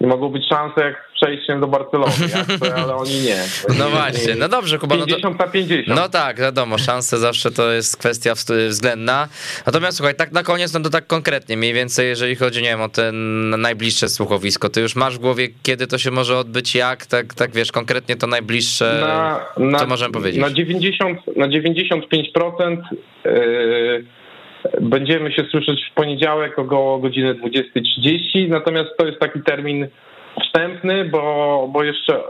i 0.00 0.06
mogą 0.06 0.28
być 0.28 0.48
szanse 0.48 0.80
jak 0.80 1.10
z 1.10 1.14
przejściem 1.14 1.60
do 1.60 1.66
Barcelony, 1.66 2.12
ja 2.34 2.56
chcę, 2.56 2.74
ale 2.74 2.94
oni 2.94 3.20
nie. 3.20 3.36
No 3.78 3.90
właśnie, 3.90 4.34
no 4.34 4.48
dobrze, 4.48 4.78
Kuba. 4.78 4.96
No, 4.96 5.00
to, 5.00 5.06
50 5.06 5.38
na 5.38 5.46
50. 5.46 5.98
no 6.00 6.08
tak, 6.08 6.40
wiadomo, 6.40 6.78
szanse 6.78 7.18
zawsze 7.18 7.50
to 7.50 7.72
jest 7.72 7.96
kwestia 7.96 8.32
względna. 8.68 9.28
Natomiast 9.66 9.96
słuchaj, 9.96 10.14
tak 10.14 10.32
na 10.32 10.42
koniec, 10.42 10.74
no 10.74 10.80
to 10.80 10.90
tak 10.90 11.06
konkretnie, 11.06 11.56
mniej 11.56 11.72
więcej, 11.72 12.08
jeżeli 12.08 12.36
chodzi, 12.36 12.62
nie 12.62 12.68
wiem, 12.68 12.80
o 12.80 12.88
ten 12.88 13.50
najbliższe 13.50 14.08
słuchowisko, 14.08 14.68
ty 14.68 14.80
już 14.80 14.96
masz 14.96 15.16
w 15.16 15.20
głowie, 15.20 15.48
kiedy 15.62 15.86
to 15.86 15.98
się 15.98 16.10
może 16.10 16.38
odbyć, 16.38 16.74
jak, 16.74 17.06
tak, 17.06 17.34
tak 17.34 17.52
wiesz, 17.52 17.72
konkretnie 17.72 18.16
to 18.16 18.26
najbliższe, 18.26 18.98
na, 19.00 19.64
na, 19.66 19.78
co 19.78 19.86
możemy 19.86 20.12
powiedzieć? 20.12 20.40
Na 20.40 20.50
90, 20.50 21.18
na 21.36 21.48
95% 21.48 22.76
yy, 23.24 24.04
będziemy 24.80 25.32
się 25.32 25.42
słyszeć 25.50 25.84
w 25.90 25.94
poniedziałek 25.94 26.58
około 26.58 26.98
godziny 26.98 27.34
20.30, 27.34 28.48
natomiast 28.48 28.90
to 28.98 29.06
jest 29.06 29.18
taki 29.20 29.42
termin 29.42 29.88
wstępny, 30.42 31.04
bo, 31.04 31.68
bo 31.72 31.82
jeszcze 31.84 32.16
e, 32.16 32.20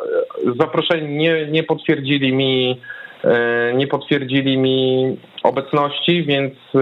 zaproszeni 0.60 1.16
nie, 1.16 1.46
nie 1.46 1.62
potwierdzili 1.62 2.32
mi 2.32 2.80
e, 3.24 3.72
nie 3.74 3.86
potwierdzili 3.86 4.58
mi 4.58 5.16
obecności, 5.42 6.24
więc 6.24 6.54
e, 6.74 6.78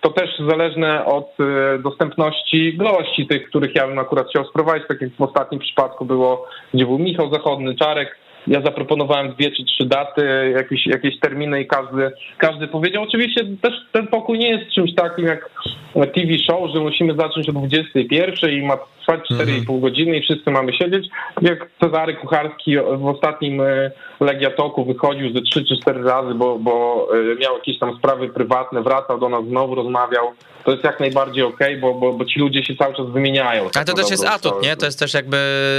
to 0.00 0.10
też 0.10 0.30
zależne 0.48 1.04
od 1.04 1.36
dostępności 1.82 2.76
gości, 2.76 3.26
tych, 3.26 3.48
których 3.48 3.74
ja 3.74 3.86
bym 3.86 3.98
akurat 3.98 4.28
chciał 4.28 4.44
sprowadzić, 4.44 4.88
tak 4.88 5.00
jak 5.00 5.10
w 5.12 5.22
ostatnim 5.22 5.60
przypadku 5.60 6.04
było, 6.04 6.46
gdzie 6.74 6.86
był 6.86 6.98
Michał 6.98 7.32
Zachodny, 7.32 7.74
Czarek, 7.74 8.16
ja 8.48 8.60
zaproponowałem 8.60 9.32
dwie 9.32 9.50
czy 9.50 9.64
trzy 9.64 9.84
daty, 9.86 10.52
jakieś, 10.56 10.86
jakieś 10.86 11.20
terminy 11.20 11.60
i 11.60 11.66
każdy, 11.66 12.10
każdy 12.38 12.68
powiedział. 12.68 13.02
Oczywiście 13.02 13.44
też 13.62 13.74
ten 13.92 14.06
pokój 14.06 14.38
nie 14.38 14.48
jest 14.48 14.74
czymś 14.74 14.94
takim 14.94 15.26
jak 15.26 15.50
TV 15.94 16.38
show, 16.46 16.70
że 16.74 16.80
musimy 16.80 17.14
zacząć 17.14 17.48
o 17.48 17.52
21 17.52 18.50
i 18.50 18.62
ma 18.62 18.76
trwać 18.76 19.20
4,5 19.30 19.80
godziny 19.80 20.16
i 20.16 20.22
wszyscy 20.22 20.50
mamy 20.50 20.72
siedzieć. 20.72 21.08
Jak 21.42 21.70
Cezary 21.80 22.14
Kucharski 22.14 22.76
w 22.78 23.06
ostatnim 23.06 23.60
e, 23.60 23.90
Legia 24.20 24.50
Toku 24.50 24.84
wychodził 24.84 25.32
ze 25.32 25.40
3 25.40 25.64
czy 25.64 25.80
4 25.82 26.02
razy, 26.02 26.34
bo, 26.34 26.58
bo 26.58 27.06
e, 27.14 27.40
miał 27.40 27.54
jakieś 27.54 27.78
tam 27.78 27.96
sprawy 27.98 28.28
prywatne, 28.28 28.82
wracał 28.82 29.18
do 29.18 29.28
nas 29.28 29.44
znowu, 29.44 29.74
rozmawiał. 29.74 30.32
To 30.68 30.72
jest 30.72 30.84
jak 30.84 31.00
najbardziej 31.00 31.44
okej, 31.44 31.76
bo, 31.76 31.94
bo, 31.94 32.12
bo 32.12 32.24
ci 32.24 32.40
ludzie 32.40 32.64
się 32.64 32.76
cały 32.76 32.94
czas 32.94 33.06
wymieniają. 33.12 33.62
Ale 33.62 33.70
tak 33.70 33.86
to 33.86 33.92
na 33.92 34.02
też 34.02 34.10
jest 34.10 34.24
atut, 34.26 34.62
nie? 34.62 34.76
To 34.76 34.86
jest 34.86 34.98
też 34.98 35.14
jakby 35.14 35.38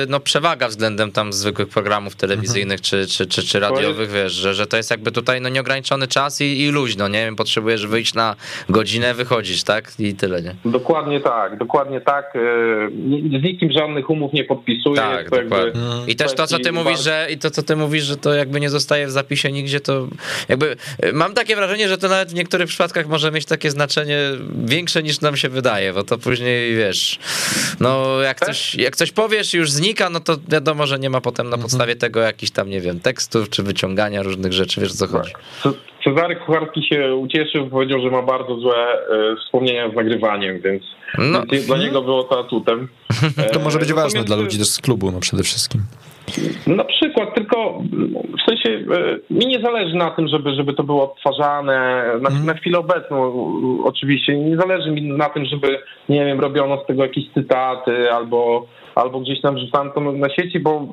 no, 0.10 0.20
przewaga 0.20 0.68
względem 0.68 1.12
tam 1.12 1.34
zwykłych 1.34 1.70
programów 1.70 2.16
telewizyjnych 2.16 2.82
czy, 2.82 3.08
czy, 3.08 3.28
czy, 3.28 3.44
czy 3.44 3.60
radiowych, 3.60 4.12
wiesz, 4.12 4.34
że, 4.34 4.54
że 4.54 4.68
to 4.68 4.78
jest 4.78 4.92
jakby 4.92 5.12
tutaj 5.12 5.42
no, 5.42 5.50
nieograniczony 5.50 6.08
czas 6.08 6.42
i, 6.42 6.62
i 6.62 6.70
luźno, 6.70 7.08
nie 7.08 7.26
wiem, 7.26 7.36
potrzebujesz 7.36 7.88
wyjść 7.88 8.14
na 8.14 8.36
godzinę, 8.70 9.14
wychodzić, 9.14 9.64
tak? 9.64 9.92
I 10.00 10.16
tyle, 10.16 10.42
nie? 10.42 10.56
Dokładnie 10.66 11.20
tak, 11.20 11.58
dokładnie 11.58 12.02
tak. 12.02 12.36
E, 12.36 12.40
Z 13.40 13.44
nikim 13.44 13.72
żadnych 13.72 14.10
umów 14.10 14.34
nie 14.34 14.44
podpisuję. 14.44 14.96
Tak, 14.96 15.30
dokładnie. 15.30 15.82
I 16.08 16.16
też 16.16 16.34
to, 16.34 16.48
co 16.48 16.60
ty 16.60 16.72
mówisz, 16.72 16.86
bardzo- 16.92 17.04
że 17.04 17.28
i 17.32 17.38
to, 17.38 17.52
co 17.52 17.64
ty 17.64 17.76
mówisz, 17.76 18.04
że 18.04 18.18
to 18.18 18.34
jakby 18.34 18.60
nie 18.60 18.70
zostaje 18.70 19.08
w 19.08 19.12
zapisie 19.12 19.52
nigdzie, 19.52 19.80
to 19.80 20.08
jakby 20.50 20.76
y, 21.06 21.14
mam 21.14 21.34
takie 21.34 21.56
wrażenie, 21.56 21.88
że 21.90 21.98
to 21.98 22.10
nawet 22.10 22.30
w 22.30 22.34
niektórych 22.34 22.68
przypadkach 22.68 23.08
może 23.08 23.32
mieć 23.32 23.46
takie 23.46 23.72
znaczenie 23.72 24.18
większe 24.66 24.79
niż 25.04 25.22
nam 25.22 25.38
się 25.38 25.50
wydaje, 25.50 25.94
bo 25.94 26.04
to 26.04 26.18
później 26.18 26.76
wiesz, 26.76 27.20
no 27.80 28.22
jak 28.22 28.40
coś, 28.40 28.76
jak 28.76 28.96
coś 28.96 29.12
powiesz 29.12 29.54
i 29.54 29.58
już 29.58 29.72
znika, 29.72 30.10
no 30.10 30.20
to 30.20 30.38
wiadomo, 30.48 30.88
że 30.88 31.00
nie 31.00 31.10
ma 31.10 31.22
potem 31.22 31.50
na 31.50 31.58
podstawie 31.58 31.96
tego 31.96 32.20
jakichś 32.20 32.52
tam, 32.52 32.70
nie 32.70 32.82
wiem, 32.82 33.00
tekstów 33.00 33.50
czy 33.50 33.64
wyciągania 33.64 34.24
różnych 34.24 34.54
rzeczy, 34.54 34.82
wiesz 34.82 34.92
o 34.92 34.96
co 34.96 35.08
chodzi. 35.08 35.32
Ce- 36.04 36.10
Cezary 36.16 36.36
Kucharski 36.36 36.88
się 36.88 37.16
ucieszył, 37.16 37.68
powiedział, 37.70 38.02
że 38.02 38.10
ma 38.12 38.22
bardzo 38.22 38.56
złe 38.56 38.76
e, 38.76 39.36
wspomnienia 39.46 39.92
z 39.92 39.96
nagrywaniem, 39.96 40.60
więc, 40.62 40.84
No. 41.18 41.44
więc 41.52 41.66
dla 41.66 41.78
niego 41.78 42.02
było 42.02 42.24
to 42.24 42.40
atutem. 42.40 42.88
To 43.54 43.60
może 43.60 43.80
być 43.80 43.92
E, 43.92 43.94
ważne 43.94 44.24
dla 44.24 44.36
ludzi 44.36 44.58
też 44.58 44.68
z 44.68 44.80
klubu, 44.82 45.12
no 45.12 45.20
przede 45.20 45.44
wszystkim. 45.44 45.82
Na 46.68 46.84
przykład, 46.84 47.36
tylko 47.36 47.82
w 48.14 48.50
sensie 48.50 48.70
e, 48.96 49.34
mi 49.34 49.48
nie 49.48 49.62
zależy 49.62 49.96
na 49.96 50.12
tym, 50.12 50.28
żeby, 50.28 50.56
żeby 50.56 50.74
to 50.74 50.84
było 50.84 51.12
odtwarzane 51.12 52.06
na, 52.22 52.30
na 52.30 52.54
chwilę 52.54 52.80
obecną 52.80 53.34
oczywiście. 53.84 54.38
Nie 54.38 54.58
zależy 54.58 54.92
mi 54.92 55.02
na 55.02 55.30
tym, 55.30 55.46
żeby, 55.46 55.80
nie 56.10 56.26
wiem, 56.26 56.40
robiono 56.40 56.84
z 56.84 56.88
tego 56.88 57.04
jakieś 57.04 57.24
cytaty 57.34 58.12
albo, 58.12 58.68
albo 58.96 59.20
gdzieś 59.20 59.42
tam 59.42 59.56
wrzucano 59.56 59.92
to 59.92 60.02
na 60.02 60.30
sieci, 60.30 60.60
bo... 60.60 60.88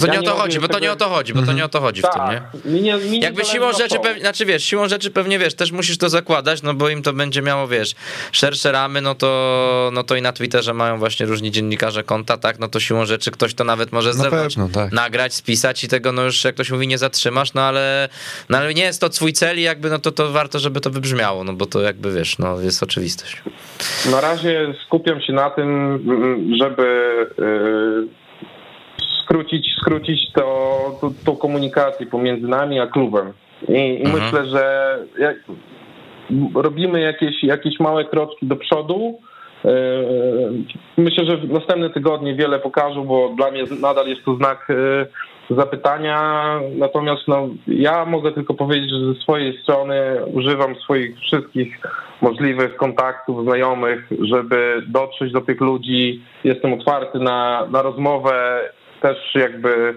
To 0.00 0.06
ja 0.06 0.12
nie 0.12 0.18
o 0.20 0.22
to 0.22 0.30
chodzi, 0.30 0.60
bo 0.60 0.66
to 0.68 0.74
tego- 0.74 0.84
nie 0.86 0.92
o 0.92 0.96
to 0.96 1.04
chodzi, 1.04 1.34
bo 1.34 1.42
to 1.42 1.52
nie 1.52 1.64
o 1.64 1.68
to 1.68 1.80
chodzi 1.80 2.02
w 2.02 2.08
tym, 2.14 2.22
nie? 2.30 2.40
Tak, 2.52 2.64
mi 2.64 2.80
nie, 2.82 2.94
mi 2.96 3.10
nie 3.10 3.18
Jakby 3.18 3.44
siłą 3.44 3.72
rzeczy 3.72 3.96
to. 3.96 4.08
Znaczy 4.24 4.46
wiesz, 4.46 4.64
siłą 4.64 4.88
rzeczy 4.88 5.10
pewnie 5.10 5.38
wiesz, 5.38 5.54
też 5.54 5.72
musisz 5.72 5.98
to 5.98 6.08
zakładać, 6.08 6.62
no 6.62 6.74
bo 6.74 6.88
im 6.88 7.02
to 7.02 7.12
będzie 7.12 7.42
miało, 7.42 7.68
wiesz, 7.68 7.94
szersze 8.32 8.72
ramy, 8.72 9.00
no 9.00 9.14
to, 9.14 9.90
no 9.92 10.02
to 10.02 10.16
i 10.16 10.22
na 10.22 10.32
Twitterze 10.32 10.74
mają 10.74 10.98
właśnie 10.98 11.26
różni 11.26 11.50
dziennikarze 11.50 12.02
konta, 12.02 12.36
tak, 12.36 12.58
no 12.58 12.68
to 12.68 12.80
siłą 12.80 13.06
rzeczy 13.06 13.30
ktoś 13.30 13.54
to 13.54 13.64
nawet 13.64 13.92
może 13.92 14.12
z 14.12 14.16
Na 14.16 14.22
zewnątrz 14.22 14.54
pewno, 14.54 14.70
tak. 14.74 14.92
nagrać, 14.92 15.34
spisać 15.34 15.84
i 15.84 15.88
tego, 15.88 16.12
no 16.12 16.22
już 16.22 16.44
jak 16.44 16.54
ktoś 16.54 16.70
mówi, 16.70 16.88
nie 16.88 16.98
zatrzymasz, 16.98 17.54
no 17.54 17.62
ale, 17.62 18.08
no 18.48 18.58
ale 18.58 18.74
nie 18.74 18.82
jest 18.82 19.00
to 19.00 19.08
twój 19.08 19.32
cel 19.32 19.58
i 19.58 19.62
jakby, 19.62 19.90
no 19.90 19.98
to, 19.98 20.12
to 20.12 20.32
warto, 20.32 20.58
żeby 20.58 20.80
to 20.80 20.90
wybrzmiało, 20.90 21.44
no 21.44 21.52
bo 21.52 21.66
to 21.66 21.80
jakby, 21.80 22.12
wiesz, 22.12 22.38
no 22.38 22.60
jest 22.60 22.82
oczywistość. 22.82 23.42
Na 24.10 24.20
razie 24.20 24.74
skupiam 24.86 25.20
się 25.20 25.32
na 25.32 25.50
tym, 25.50 25.98
żeby 26.60 26.82
y, 27.38 28.24
skrócić, 29.24 29.66
skrócić 29.80 30.32
to, 30.34 30.98
to, 31.00 31.12
tą 31.24 31.36
komunikację 31.36 32.06
pomiędzy 32.06 32.48
nami 32.48 32.80
a 32.80 32.86
klubem. 32.86 33.32
I, 33.68 33.72
i 33.72 34.04
Mhm. 34.06 34.24
myślę, 34.24 34.46
że 34.46 34.98
jak 35.18 35.36
robimy 36.54 37.00
jakieś, 37.00 37.42
jakieś 37.44 37.80
małe 37.80 38.04
kroczki 38.04 38.46
do 38.46 38.56
przodu. 38.56 39.18
y, 39.64 39.68
Myślę, 40.96 41.24
że 41.26 41.36
w 41.36 41.50
następne 41.52 41.90
tygodnie 41.90 42.34
wiele 42.34 42.58
pokażą, 42.58 43.04
bo 43.04 43.28
dla 43.36 43.50
mnie 43.50 43.64
nadal 43.80 44.06
jest 44.08 44.24
to 44.24 44.34
znak 44.34 44.70
y, 44.70 45.06
zapytania. 45.50 46.44
Natomiast 46.76 47.28
no, 47.28 47.48
ja 47.66 48.04
mogę 48.04 48.32
tylko 48.32 48.54
powiedzieć, 48.54 48.90
że 48.90 49.14
ze 49.14 49.20
swojej 49.20 49.58
strony 49.62 49.94
używam 50.26 50.76
swoich 50.76 51.18
wszystkich 51.18 51.78
możliwych 52.20 52.76
kontaktów, 52.76 53.44
znajomych, 53.44 54.08
żeby 54.22 54.82
dotrzeć 54.86 55.32
do 55.32 55.40
tych 55.40 55.60
ludzi. 55.60 56.22
Jestem 56.44 56.72
otwarty 56.72 57.18
na, 57.18 57.66
na 57.70 57.82
rozmowę. 57.82 58.60
Też 59.02 59.16
jakby, 59.34 59.94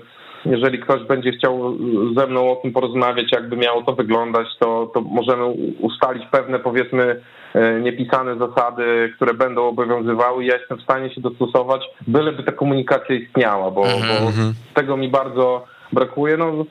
jeżeli 0.49 0.79
ktoś 0.79 1.03
będzie 1.03 1.31
chciał 1.31 1.77
ze 2.17 2.27
mną 2.27 2.51
o 2.51 2.55
tym 2.55 2.71
porozmawiać, 2.71 3.31
jakby 3.31 3.57
miało 3.57 3.83
to 3.83 3.93
wyglądać, 3.93 4.47
to, 4.59 4.91
to 4.93 5.01
możemy 5.01 5.45
ustalić 5.79 6.23
pewne, 6.31 6.59
powiedzmy, 6.59 7.21
e, 7.53 7.79
niepisane 7.79 8.35
zasady, 8.37 9.13
które 9.15 9.33
będą 9.33 9.67
obowiązywały. 9.67 10.45
Ja 10.45 10.57
jestem 10.57 10.77
w 10.77 10.83
stanie 10.83 11.09
się 11.09 11.21
dostosować, 11.21 11.81
byleby 12.07 12.43
ta 12.43 12.51
komunikacja 12.51 13.15
istniała, 13.15 13.71
bo, 13.71 13.81
bo 13.81 14.31
tego 14.73 14.97
mi 14.97 15.09
bardzo 15.09 15.65
brakuje. 15.93 16.37
No, 16.37 16.65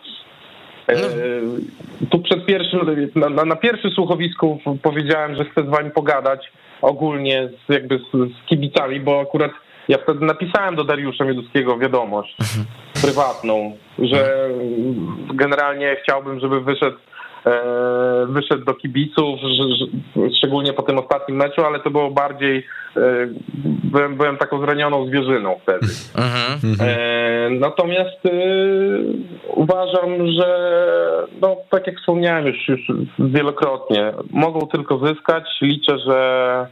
e, 0.89 0.97
tu 2.11 2.19
przed 2.19 2.47
pierwszym, 2.47 2.81
na, 3.15 3.29
na, 3.29 3.45
na 3.45 3.57
pierwszym 3.57 3.91
słuchowisku 3.91 4.59
powiedziałem, 4.83 5.37
że 5.37 5.45
chcę 5.45 5.63
z 5.63 5.69
wami 5.69 5.91
pogadać 5.91 6.53
ogólnie 6.83 7.49
z, 7.69 7.73
jakby 7.73 7.99
z, 7.99 8.11
z 8.13 8.47
kibicami, 8.47 9.01
bo 9.01 9.21
akurat 9.21 9.51
ja 9.89 9.99
wtedy 9.99 10.25
napisałem 10.25 10.77
do 10.77 10.85
Dariusza 10.85 11.25
Mioduskiego 11.25 11.79
wiadomość 11.79 12.37
prywatną, 13.03 13.77
że 13.99 14.49
generalnie 15.35 15.97
chciałbym, 16.03 16.41
żeby 16.41 16.61
wyszedł 16.61 16.97
e, 17.47 18.27
wyszedł 18.29 18.65
do 18.65 18.75
kibiców, 18.75 19.41
szczególnie 20.39 20.73
po 20.73 20.83
tym 20.83 20.99
ostatnim 20.99 21.37
meczu, 21.37 21.65
ale 21.65 21.81
to 21.81 21.91
było 21.91 22.11
bardziej, 22.11 22.67
e, 22.97 23.01
byłem, 23.85 24.17
byłem 24.17 24.37
taką 24.37 24.61
zranioną 24.61 25.07
zwierzyną 25.07 25.59
wtedy. 25.63 25.87
Mhm. 26.15 26.89
E, 26.91 27.51
natomiast 27.51 28.21
uważam, 29.47 30.27
że 30.39 30.49
no, 31.41 31.57
tak 31.71 31.87
jak 31.87 31.97
wspomniałem 31.97 32.47
już, 32.47 32.69
już 32.69 32.81
wielokrotnie, 33.19 34.13
mogą 34.31 34.67
tylko 34.67 35.07
zyskać. 35.07 35.45
Liczę, 35.63 35.99
że 35.99 36.67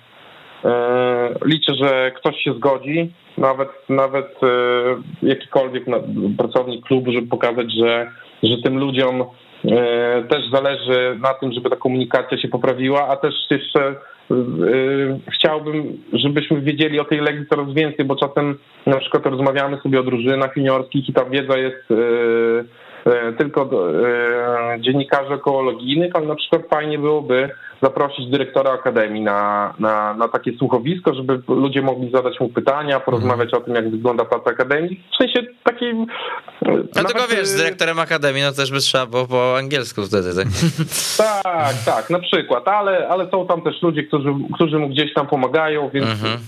liczę, 1.44 1.74
że 1.74 2.12
ktoś 2.16 2.36
się 2.36 2.52
zgodzi, 2.52 3.12
nawet, 3.38 3.68
nawet 3.88 4.26
e, 4.42 4.46
jakikolwiek 5.22 5.84
pracownik 6.38 6.84
klubu, 6.84 7.12
żeby 7.12 7.26
pokazać, 7.26 7.66
że, 7.72 8.10
że 8.42 8.62
tym 8.64 8.78
ludziom 8.78 9.22
e, 9.22 10.22
też 10.22 10.50
zależy 10.52 11.18
na 11.22 11.34
tym, 11.34 11.52
żeby 11.52 11.70
ta 11.70 11.76
komunikacja 11.76 12.38
się 12.38 12.48
poprawiła, 12.48 13.08
a 13.08 13.16
też 13.16 13.34
jeszcze 13.50 13.94
chciałbym, 15.34 16.02
żebyśmy 16.12 16.60
wiedzieli 16.60 17.00
o 17.00 17.04
tej 17.04 17.20
Legii 17.20 17.46
coraz 17.46 17.74
więcej, 17.74 18.04
bo 18.04 18.16
czasem 18.16 18.58
na 18.86 18.96
przykład 18.96 19.26
rozmawiamy 19.26 19.80
sobie 19.82 20.00
o 20.00 20.02
drużynach 20.02 20.56
juniorskich 20.56 21.08
i 21.08 21.12
ta 21.12 21.24
wiedza 21.24 21.58
jest 21.58 21.88
tylko 23.38 23.68
dziennikarzy 24.80 25.34
okołologijnych, 25.34 26.10
ale 26.14 26.26
na 26.26 26.34
przykład 26.34 26.62
fajnie 26.70 26.98
byłoby 26.98 27.48
zaprosić 27.84 28.30
dyrektora 28.30 28.72
akademii 28.72 29.22
na, 29.22 29.74
na, 29.78 30.14
na 30.14 30.28
takie 30.28 30.52
słuchowisko, 30.58 31.14
żeby 31.14 31.42
ludzie 31.48 31.82
mogli 31.82 32.10
zadać 32.10 32.40
mu 32.40 32.48
pytania, 32.48 33.00
porozmawiać 33.00 33.54
o 33.54 33.60
tym, 33.60 33.74
jak 33.74 33.90
wygląda 33.90 34.24
praca 34.24 34.50
akademii. 34.50 35.04
W 35.14 35.16
sensie 35.16 35.42
takiej... 35.64 35.94
No 36.96 37.04
tylko 37.04 37.28
wiesz, 37.28 37.46
z 37.46 37.56
dyrektorem 37.56 37.98
akademii, 37.98 38.42
no 38.42 38.52
też 38.52 38.70
by 38.70 38.78
trzeba 38.78 39.06
było 39.06 39.26
po 39.26 39.58
angielsku 39.58 40.02
wtedy, 40.02 40.34
tak? 40.34 40.46
Tak, 41.44 41.74
tak, 41.86 42.10
na 42.10 42.18
przykład, 42.18 42.68
ale, 42.68 43.08
ale 43.08 43.30
są 43.30 43.46
tam 43.46 43.62
też 43.62 43.82
ludzie, 43.82 44.02
którzy, 44.02 44.34
którzy 44.54 44.78
mu 44.78 44.88
gdzieś 44.88 45.14
tam 45.14 45.26
pomagają, 45.26 45.88
więc 45.88 46.06
mhm. 46.06 46.38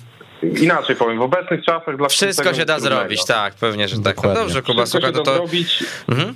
Inaczej 0.62 0.96
powiem, 0.96 1.18
w 1.18 1.22
obecnych 1.22 1.64
czasach 1.64 1.96
dla 1.96 2.08
Wszystko 2.08 2.54
się 2.54 2.64
da 2.64 2.80
zrobić, 2.80 3.24
tak, 3.24 3.54
pewnie, 3.54 3.88
że 3.88 3.98
tak. 3.98 4.22
No 4.22 4.34
dobrze, 4.34 4.62
Kuba, 4.62 4.86
słuchaj, 4.86 5.12
no 5.12 5.22
to... 5.22 5.34
Zrobić. 5.34 5.84
Mhm. 6.08 6.34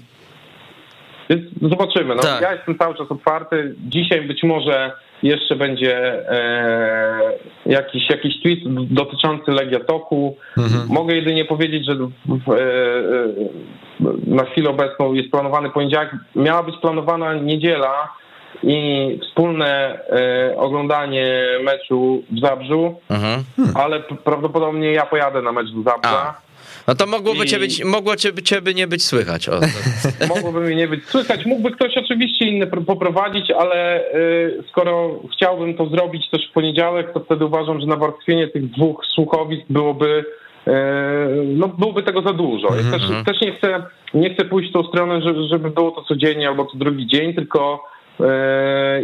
Więc 1.31 1.43
zobaczymy. 1.63 2.15
No, 2.15 2.23
tak. 2.23 2.43
Ja 2.43 2.53
jestem 2.53 2.79
cały 2.79 2.95
czas 2.95 3.11
otwarty. 3.11 3.75
Dzisiaj 3.79 4.23
być 4.23 4.43
może 4.43 4.93
jeszcze 5.23 5.57
będzie 5.57 5.97
e, 6.31 7.33
jakiś, 7.67 8.11
jakiś 8.11 8.43
tweet 8.43 8.59
dotyczący 8.91 9.51
Legia 9.51 9.81
Toku. 9.81 10.37
Mhm. 10.59 10.89
Mogę 10.89 11.15
jedynie 11.15 11.45
powiedzieć, 11.45 11.87
że 11.87 11.95
w, 11.95 12.09
w, 12.27 12.53
e, 12.53 12.57
na 14.27 14.45
chwilę 14.45 14.71
obecną 14.71 15.13
jest 15.13 15.31
planowany 15.31 15.71
poniedziałek. 15.71 16.11
Miała 16.37 16.63
być 16.63 16.77
planowana 16.77 17.35
niedziela 17.35 18.15
i 18.63 19.19
wspólne 19.23 19.99
e, 20.11 20.57
oglądanie 20.57 21.45
meczu 21.65 22.23
w 22.31 22.41
Zabrzu, 22.41 22.95
mhm. 23.11 23.45
ale 23.75 24.01
prawdopodobnie 24.01 24.93
ja 24.93 25.07
pojadę 25.07 25.43
na 25.43 25.53
mecz 25.53 25.71
do 25.71 25.83
Zabrza. 25.83 26.11
A. 26.11 26.50
No 26.89 26.95
to 26.95 27.07
mogłoby, 27.07 27.45
I... 27.45 27.49
cię 27.49 27.59
być, 27.59 27.85
mogło 27.85 28.17
ciebie, 28.17 28.43
ciebie 28.43 28.75
nie 28.75 28.87
być 28.87 29.05
słychać. 29.05 29.49
O, 29.49 29.61
Mogłoby 30.35 30.61
mnie 30.61 30.77
nie 30.77 30.89
być 30.89 31.05
słychać. 31.05 31.47
Mógłby 31.47 31.71
ktoś 31.71 31.97
oczywiście 31.97 32.45
inny 32.45 32.67
poprowadzić, 32.67 33.51
ale 33.51 34.01
y, 34.15 34.65
skoro 34.71 35.21
chciałbym 35.33 35.77
to 35.77 35.87
zrobić 35.87 36.31
też 36.31 36.49
w 36.51 36.53
poniedziałek, 36.53 37.13
to 37.13 37.21
wtedy 37.21 37.45
uważam, 37.45 37.81
że 37.81 37.87
nawarstwienie 37.87 38.49
tych 38.49 38.71
dwóch 38.71 39.07
słuchowisk 39.15 39.63
byłoby 39.71 40.25
y, 40.69 40.71
no 41.47 41.69
byłoby 41.69 42.03
tego 42.03 42.23
za 42.23 42.33
dużo. 42.33 42.69
Mm 42.69 42.85
-hmm. 42.85 42.93
też, 42.93 43.03
mhm. 43.03 43.25
też 43.25 43.41
nie, 43.41 43.53
chcę, 43.53 43.83
nie 44.15 44.35
chcę 44.35 44.45
pójść 44.45 44.71
w 44.71 44.73
tą 44.73 44.85
stronę, 44.85 45.23
żeby, 45.23 45.49
żeby 45.49 45.71
było 45.71 45.91
to 45.91 46.03
codziennie 46.03 46.49
albo 46.49 46.67
co 46.67 46.79
drugi 46.79 47.07
dzień, 47.07 47.35
tylko 47.35 47.85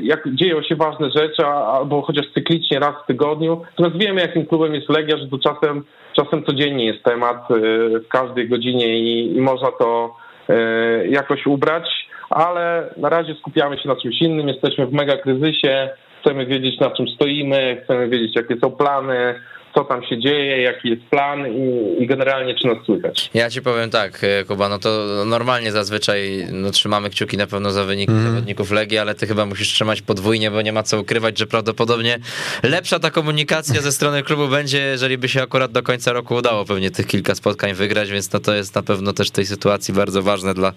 jak 0.02 0.34
dzieją 0.34 0.62
się 0.62 0.76
ważne 0.76 1.10
rzeczy, 1.10 1.46
albo 1.46 2.02
chociaż 2.02 2.26
cyklicznie 2.34 2.78
raz 2.78 2.94
w 3.04 3.06
tygodniu. 3.06 3.62
Natomiast 3.70 4.04
wiemy, 4.04 4.20
jakim 4.20 4.46
klubem 4.46 4.74
jest 4.74 4.88
Legia, 4.88 5.16
że 5.16 5.28
to 5.28 5.38
czasem, 5.38 5.84
czasem 6.16 6.44
codziennie 6.44 6.86
jest 6.86 7.04
temat 7.04 7.50
e, 7.50 7.54
w 7.98 8.08
każdej 8.08 8.48
godzinie 8.48 8.98
i, 8.98 9.36
i 9.36 9.40
można 9.40 9.72
to 9.72 10.16
e, 10.48 11.06
jakoś 11.06 11.46
ubrać, 11.46 12.08
ale 12.30 12.94
na 12.96 13.08
razie 13.08 13.34
skupiamy 13.34 13.78
się 13.78 13.88
na 13.88 13.96
czymś 13.96 14.22
innym. 14.22 14.48
Jesteśmy 14.48 14.86
w 14.86 14.92
mega 14.92 15.16
kryzysie, 15.16 15.88
chcemy 16.20 16.46
wiedzieć, 16.46 16.80
na 16.80 16.90
czym 16.90 17.08
stoimy, 17.08 17.80
chcemy 17.84 18.08
wiedzieć, 18.08 18.36
jakie 18.36 18.56
są 18.56 18.70
plany, 18.70 19.34
co 19.76 19.84
tam 19.84 20.04
się 20.04 20.18
dzieje, 20.18 20.62
jaki 20.62 20.88
jest 20.88 21.02
plan 21.02 21.46
i, 21.52 22.02
i, 22.02 22.06
generalnie 22.06 22.54
czy 22.54 22.66
nas 22.66 22.78
słychać. 22.86 23.30
Ja 23.34 23.50
ci 23.50 23.62
powiem 23.62 23.90
tak, 23.90 24.24
e, 24.24 24.44
Kuba, 24.44 24.68
no 24.68 24.78
to 24.78 25.06
normalnie 25.26 25.72
zazwyczaj 25.72 26.46
no, 26.52 26.70
trzymamy 26.70 27.10
kciuki 27.10 27.36
na 27.36 27.46
pewno 27.46 27.70
za 27.70 27.84
wyniki 27.84 28.12
mm. 28.12 28.24
zawodników 28.24 28.70
Legii, 28.70 28.98
ale 28.98 29.14
ty 29.14 29.26
chyba 29.26 29.46
musisz 29.46 29.68
trzymać 29.68 30.02
podwójnie, 30.02 30.50
bo 30.50 30.62
nie 30.62 30.72
ma 30.72 30.82
co 30.82 31.00
ukrywać, 31.00 31.38
że 31.38 31.46
prawdopodobnie 31.46 32.18
lepsza 32.62 32.98
ta 32.98 33.10
komunikacja 33.10 33.80
ze 33.82 33.92
strony 33.92 34.22
klubu 34.22 34.48
będzie, 34.48 34.78
jeżeli 34.78 35.18
by 35.18 35.28
się 35.28 35.42
akurat 35.42 35.72
do 35.72 35.82
końca 35.82 36.12
roku 36.12 36.34
udało 36.34 36.64
pewnie 36.64 36.90
tych 36.90 37.06
kilka 37.06 37.34
spotkań 37.34 37.74
wygrać, 37.74 38.10
więc 38.10 38.32
no 38.32 38.40
to 38.40 38.54
jest 38.54 38.74
na 38.74 38.82
pewno 38.82 39.12
też 39.12 39.28
w 39.28 39.32
tej 39.32 39.46
sytuacji 39.46 39.94
bardzo 39.94 40.22
ważne 40.22 40.54
dla 40.54 40.72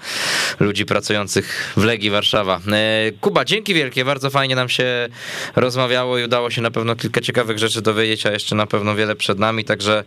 ludzi 0.59 0.85
pracujących 0.85 1.73
w 1.77 1.83
Legii 1.83 2.09
Warszawa. 2.09 2.59
E, 2.71 3.11
Kuba, 3.21 3.45
dzięki 3.45 3.73
wielkie, 3.73 4.05
bardzo 4.05 4.29
fajnie 4.29 4.55
nam 4.55 4.69
się 4.69 5.09
rozmawiało 5.55 6.17
i 6.17 6.23
udało 6.23 6.49
się 6.49 6.61
na 6.61 6.71
pewno 6.71 6.95
kilka 6.95 7.21
ciekawych 7.21 7.57
rzeczy 7.57 7.81
dowiedzieć, 7.81 8.25
a 8.25 8.31
jeszcze 8.31 8.55
na 8.55 8.67
pewno 8.67 8.88
pewno 8.89 8.95
wiele 8.95 9.15
przed 9.15 9.39
nami, 9.39 9.63
także 9.63 10.03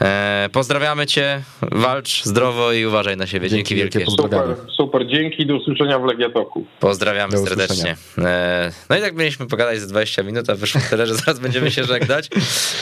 e, 0.00 0.48
pozdrawiamy 0.52 1.06
cię, 1.06 1.42
walcz 1.72 2.24
zdrowo 2.24 2.72
i 2.72 2.86
uważaj 2.86 3.16
na 3.16 3.26
siebie. 3.26 3.48
Dzięki, 3.48 3.74
dzięki 3.76 3.98
wielkie. 3.98 4.10
Super, 4.10 4.56
super, 4.76 5.06
dzięki, 5.06 5.46
do 5.46 5.56
usłyszenia 5.56 5.98
w 5.98 6.04
Legiatoku. 6.04 6.66
Pozdrawiamy 6.80 7.32
do 7.32 7.46
serdecznie. 7.46 7.96
E, 8.18 8.72
no 8.90 8.96
i 8.96 9.00
tak 9.00 9.16
mieliśmy 9.16 9.46
pogadać 9.46 9.80
za 9.80 9.86
20 9.86 10.22
minut, 10.22 10.50
a 10.50 10.54
wyszło 10.54 10.80
tyle, 10.90 11.06
że 11.06 11.14
zaraz 11.14 11.38
będziemy 11.38 11.70
się 11.70 11.84
żegnać. 11.84 12.28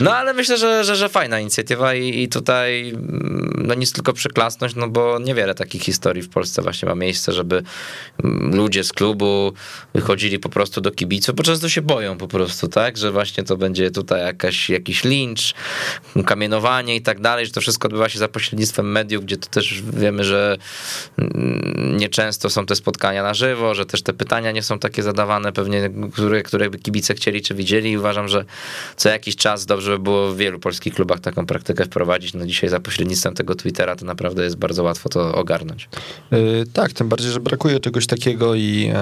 No 0.01 0.17
ale 0.17 0.35
myślę, 0.35 0.57
że, 0.57 0.85
że, 0.85 0.97
że 0.97 1.09
fajna 1.09 1.41
inicjatywa 1.41 1.95
i, 1.95 2.23
i 2.23 2.29
tutaj 2.29 2.93
no 3.59 3.75
nic 3.75 3.93
tylko 3.93 4.13
przyklasnąć, 4.13 4.75
no 4.75 4.89
bo 4.89 5.19
niewiele 5.19 5.55
takich 5.55 5.83
historii 5.83 6.23
w 6.23 6.29
Polsce 6.29 6.63
właśnie 6.63 6.89
ma 6.89 6.95
miejsce, 6.95 7.33
żeby 7.33 7.63
ludzie 8.53 8.85
z 8.85 8.93
klubu 8.93 9.53
wychodzili 9.95 10.39
po 10.39 10.49
prostu 10.49 10.81
do 10.81 10.91
kibiców, 10.91 11.35
bo 11.35 11.43
często 11.43 11.69
się 11.69 11.83
boją 11.83 12.19
po 12.19 12.29
prostu, 12.29 12.69
tak, 12.69 12.97
że 12.97 13.13
właśnie 13.13 13.45
to 13.45 13.57
będzie 13.57 13.91
tutaj 13.91 14.21
jakaś, 14.21 14.71
jakiś 14.71 15.05
link, 15.05 15.36
lincz, 15.37 15.55
kamienowanie 16.27 16.97
i 16.97 17.03
tak 17.03 17.21
dalej, 17.21 17.47
że 17.47 17.53
to 17.53 17.61
wszystko 17.61 17.89
odbywa 17.89 18.09
się 18.09 18.19
za 18.19 18.29
pośrednictwem 18.29 18.93
mediów, 18.93 19.25
gdzie 19.25 19.37
to 19.37 19.49
też 19.49 19.83
wiemy, 19.83 20.25
że 20.25 20.57
mm, 21.19 21.97
nieczęsto 21.97 22.51
są 22.51 22.67
te 22.67 22.77
spotkania 22.77 23.23
na 23.23 23.35
żywo, 23.35 23.75
że 23.75 23.87
też 23.87 24.03
te 24.03 24.13
pytania 24.13 24.53
nie 24.53 24.63
są 24.63 24.79
takie 24.79 25.03
zadawane 25.03 25.53
pewnie, 25.53 25.91
które, 26.13 26.43
które 26.43 26.71
kibice 26.71 27.15
chcieli 27.15 27.43
czy 27.43 27.55
widzieli 27.55 27.91
i 27.91 27.99
uważam, 27.99 28.29
że 28.29 28.45
co 28.97 29.09
jakiś 29.09 29.37
czas 29.37 29.67
dobrze 29.67 29.91
by 29.91 29.99
było 29.99 30.33
w 30.33 30.37
wielu 30.37 30.59
polskich 30.59 30.95
klubach 30.95 31.21
taką 31.21 31.47
praktykę 31.47 31.85
wprowadzić. 31.85 32.35
No 32.35 32.47
dzisiaj 32.47 32.71
za 32.71 32.81
pośrednictwem 32.81 33.35
tego 33.35 33.55
Twittera 33.55 33.97
to 33.97 34.05
naprawdę 34.05 34.45
jest 34.45 34.57
bardzo 34.57 34.83
łatwo 34.83 35.09
to 35.09 35.35
ogarnąć. 35.35 35.89
Yy, 36.31 36.65
tak, 36.73 36.93
tym 36.93 37.09
bardziej, 37.09 37.33
że 37.33 37.41
brakuje 37.41 37.81
czegoś 37.81 38.07
takiego 38.07 38.55
i 38.55 38.93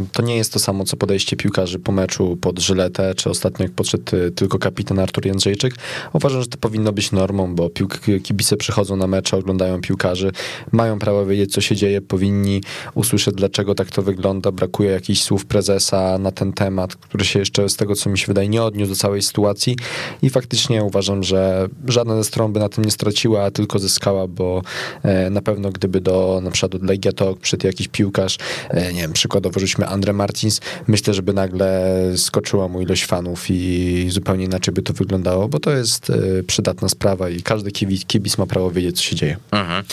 yy, 0.00 0.06
to 0.12 0.22
nie 0.22 0.36
jest 0.36 0.52
to 0.52 0.58
samo, 0.58 0.84
co 0.84 0.96
podejście 0.96 1.36
piłkarzy 1.36 1.78
po 1.78 1.92
meczu 1.92 2.38
pod 2.40 2.58
Żyletę, 2.58 3.14
czy 3.14 3.30
ostatnio 3.30 3.62
jak 3.62 3.72
podszedł 3.72 4.16
e, 4.16 4.30
tylko 4.30 4.58
kapitan 4.58 4.98
Artur 4.98 5.26
Jędrzejczyk, 5.26 5.74
Uważam, 6.12 6.40
że 6.40 6.46
to 6.46 6.58
powinno 6.58 6.92
być 6.92 7.12
normą, 7.12 7.54
bo 7.54 7.68
piłk- 7.68 8.22
kibice 8.22 8.56
przychodzą 8.56 8.96
na 8.96 9.06
mecze, 9.06 9.36
oglądają 9.36 9.80
piłkarzy, 9.80 10.32
mają 10.72 10.98
prawo 10.98 11.26
wiedzieć, 11.26 11.52
co 11.52 11.60
się 11.60 11.76
dzieje, 11.76 12.00
powinni 12.00 12.62
usłyszeć, 12.94 13.34
dlaczego 13.34 13.74
tak 13.74 13.90
to 13.90 14.02
wygląda. 14.02 14.52
Brakuje 14.52 14.90
jakichś 14.90 15.20
słów 15.22 15.46
prezesa 15.46 16.18
na 16.18 16.32
ten 16.32 16.52
temat, 16.52 16.96
który 16.96 17.24
się 17.24 17.38
jeszcze 17.38 17.68
z 17.68 17.76
tego, 17.76 17.94
co 17.94 18.10
mi 18.10 18.18
się 18.18 18.26
wydaje, 18.26 18.48
nie 18.48 18.62
odniósł 18.62 18.90
do 18.92 18.96
całej 18.96 19.22
sytuacji 19.22 19.76
i 20.22 20.30
faktycznie 20.30 20.84
uważam, 20.84 21.22
że 21.22 21.68
żadna 21.88 22.16
ze 22.16 22.24
stron 22.24 22.52
by 22.52 22.60
na 22.60 22.68
tym 22.68 22.84
nie 22.84 22.90
straciła, 22.90 23.44
a 23.44 23.50
tylko 23.50 23.78
zyskała, 23.78 24.26
bo 24.26 24.62
e, 25.02 25.30
na 25.30 25.42
pewno 25.42 25.70
gdyby 25.70 26.00
do 26.00 26.40
na 26.42 26.50
przykład 26.50 26.74
od 26.74 26.82
Legia 26.82 27.12
Talk 27.12 27.38
przyszedł 27.38 27.66
jakiś 27.66 27.88
piłkarz, 27.88 28.38
e, 28.70 28.92
nie 28.92 29.00
wiem, 29.00 29.12
przykładowo 29.12 29.60
rzućmy 29.60 29.86
Andre 29.86 30.12
Martins, 30.12 30.60
myślę, 30.86 31.14
żeby 31.14 31.32
nagle 31.32 31.94
skoczyła 32.16 32.68
mu 32.68 32.80
ilość 32.80 33.06
fanów 33.06 33.46
i 33.50 34.06
zupełnie 34.10 34.44
inaczej 34.44 34.74
by 34.74 34.82
to 34.82 34.92
wyglądało, 34.92 35.48
bo 35.48 35.57
to 35.60 35.70
jest 35.70 36.10
e, 36.10 36.42
przydatna 36.42 36.88
sprawa 36.88 37.30
i 37.30 37.42
każdy 37.42 37.70
kibic, 37.70 38.04
kibic 38.04 38.38
ma 38.38 38.46
prawo 38.46 38.70
wiedzieć, 38.70 38.96
co 38.96 39.02
się 39.02 39.16
dzieje. 39.16 39.36
Mhm. 39.50 39.84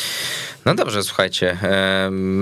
No 0.65 0.75
dobrze, 0.75 1.03
słuchajcie, 1.03 1.57